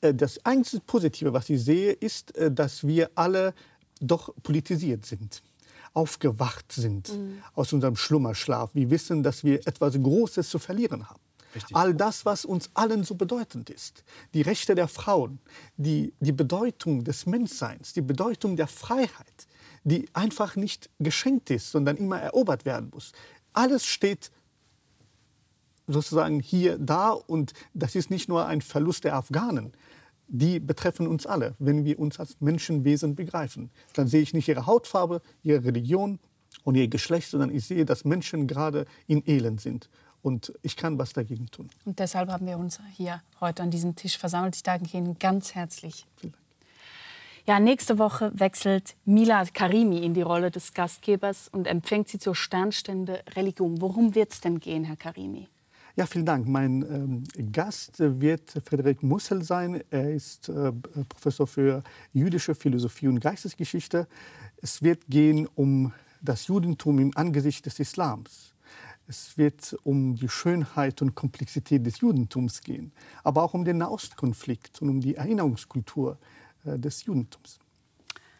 Äh, 0.00 0.12
das 0.12 0.44
einzige 0.44 0.82
Positive, 0.84 1.32
was 1.32 1.48
ich 1.50 1.62
sehe, 1.62 1.92
ist, 1.92 2.36
äh, 2.36 2.50
dass 2.50 2.84
wir 2.84 3.10
alle 3.14 3.54
doch 4.00 4.34
politisiert 4.42 5.06
sind 5.06 5.40
aufgewacht 5.94 6.72
sind 6.72 7.12
mhm. 7.12 7.42
aus 7.54 7.72
unserem 7.72 7.96
Schlummerschlaf. 7.96 8.70
Wir 8.74 8.90
wissen, 8.90 9.22
dass 9.22 9.44
wir 9.44 9.66
etwas 9.66 9.94
Großes 9.94 10.50
zu 10.50 10.58
verlieren 10.58 11.08
haben. 11.08 11.20
Richtig. 11.54 11.76
All 11.76 11.94
das, 11.94 12.26
was 12.26 12.44
uns 12.44 12.68
allen 12.74 13.04
so 13.04 13.14
bedeutend 13.14 13.70
ist. 13.70 14.02
Die 14.34 14.42
Rechte 14.42 14.74
der 14.74 14.88
Frauen, 14.88 15.38
die, 15.76 16.12
die 16.18 16.32
Bedeutung 16.32 17.04
des 17.04 17.26
Menschseins, 17.26 17.92
die 17.92 18.02
Bedeutung 18.02 18.56
der 18.56 18.66
Freiheit, 18.66 19.46
die 19.84 20.08
einfach 20.12 20.56
nicht 20.56 20.90
geschenkt 20.98 21.50
ist, 21.50 21.70
sondern 21.70 21.96
immer 21.96 22.18
erobert 22.18 22.64
werden 22.64 22.90
muss. 22.92 23.12
Alles 23.52 23.86
steht 23.86 24.32
sozusagen 25.86 26.40
hier 26.40 26.78
da 26.78 27.10
und 27.10 27.52
das 27.72 27.94
ist 27.94 28.10
nicht 28.10 28.28
nur 28.28 28.46
ein 28.46 28.62
Verlust 28.62 29.04
der 29.04 29.14
Afghanen, 29.14 29.72
die 30.28 30.60
betreffen 30.60 31.06
uns 31.06 31.26
alle, 31.26 31.54
wenn 31.58 31.84
wir 31.84 31.98
uns 31.98 32.18
als 32.18 32.40
Menschenwesen 32.40 33.14
begreifen. 33.14 33.70
Dann 33.94 34.08
sehe 34.08 34.22
ich 34.22 34.34
nicht 34.34 34.48
ihre 34.48 34.66
Hautfarbe, 34.66 35.20
ihre 35.42 35.64
Religion 35.64 36.18
und 36.62 36.74
ihr 36.76 36.88
Geschlecht, 36.88 37.30
sondern 37.30 37.54
ich 37.54 37.66
sehe, 37.66 37.84
dass 37.84 38.04
Menschen 38.04 38.46
gerade 38.46 38.86
in 39.06 39.22
Elend 39.28 39.60
sind. 39.60 39.88
Und 40.22 40.54
ich 40.62 40.76
kann 40.76 40.98
was 40.98 41.12
dagegen 41.12 41.50
tun. 41.50 41.68
Und 41.84 41.98
deshalb 41.98 42.30
haben 42.30 42.46
wir 42.46 42.56
uns 42.56 42.80
hier 42.96 43.22
heute 43.40 43.62
an 43.62 43.70
diesem 43.70 43.94
Tisch 43.94 44.16
versammelt. 44.16 44.56
Ich 44.56 44.62
danke 44.62 44.96
Ihnen 44.96 45.18
ganz 45.18 45.54
herzlich. 45.54 46.06
Vielen 46.16 46.32
Dank. 46.32 46.44
Ja, 47.46 47.60
nächste 47.60 47.98
Woche 47.98 48.32
wechselt 48.34 48.96
Milad 49.04 49.52
Karimi 49.52 49.98
in 49.98 50.14
die 50.14 50.22
Rolle 50.22 50.50
des 50.50 50.72
Gastgebers 50.72 51.48
und 51.48 51.66
empfängt 51.66 52.08
sie 52.08 52.18
zur 52.18 52.34
Sternstunde 52.34 53.22
Religion. 53.36 53.82
Worum 53.82 54.14
wird 54.14 54.32
es 54.32 54.40
denn 54.40 54.60
gehen, 54.60 54.84
Herr 54.84 54.96
Karimi? 54.96 55.48
Ja, 55.96 56.06
vielen 56.06 56.26
Dank. 56.26 56.48
Mein 56.48 56.82
ähm, 56.82 57.52
Gast 57.52 58.00
wird 58.00 58.50
Frederik 58.64 59.04
Mussel 59.04 59.44
sein. 59.44 59.80
Er 59.90 60.12
ist 60.12 60.48
äh, 60.48 60.72
Professor 61.08 61.46
für 61.46 61.84
jüdische 62.12 62.56
Philosophie 62.56 63.06
und 63.06 63.20
Geistesgeschichte. 63.20 64.08
Es 64.56 64.82
wird 64.82 65.06
gehen 65.06 65.46
um 65.54 65.92
das 66.20 66.48
Judentum 66.48 66.98
im 66.98 67.16
Angesicht 67.16 67.64
des 67.66 67.78
Islams. 67.78 68.54
Es 69.06 69.38
wird 69.38 69.76
um 69.84 70.16
die 70.16 70.28
Schönheit 70.28 71.00
und 71.00 71.14
Komplexität 71.14 71.86
des 71.86 72.00
Judentums 72.00 72.62
gehen, 72.62 72.90
aber 73.22 73.44
auch 73.44 73.54
um 73.54 73.64
den 73.64 73.78
Nahostkonflikt 73.78 74.82
und 74.82 74.88
um 74.88 75.00
die 75.00 75.14
Erinnerungskultur 75.14 76.18
äh, 76.64 76.76
des 76.76 77.04
Judentums. 77.04 77.60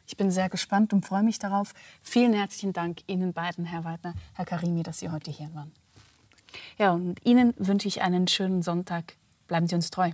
Ich 0.09 0.16
bin 0.16 0.32
sehr 0.32 0.48
gespannt 0.48 0.92
und 0.92 1.07
freue 1.07 1.22
mich 1.22 1.38
darauf. 1.38 1.72
Vielen 2.02 2.32
herzlichen 2.32 2.72
Dank 2.72 3.02
Ihnen 3.07 3.32
beiden, 3.32 3.64
Herr 3.64 3.84
Weidner, 3.84 4.14
Herr 4.32 4.44
Karimi, 4.44 4.82
dass 4.82 4.98
Sie 4.98 5.11
heute 5.11 5.30
hier 5.30 5.55
waren. 5.55 5.72
Ja, 6.78 6.92
und 6.92 7.24
Ihnen 7.24 7.55
wünsche 7.59 7.88
ich 7.88 8.02
einen 8.02 8.28
schönen 8.28 8.62
Sonntag. 8.62 9.14
Bleiben 9.46 9.66
Sie 9.66 9.74
uns 9.74 9.90
treu. 9.90 10.11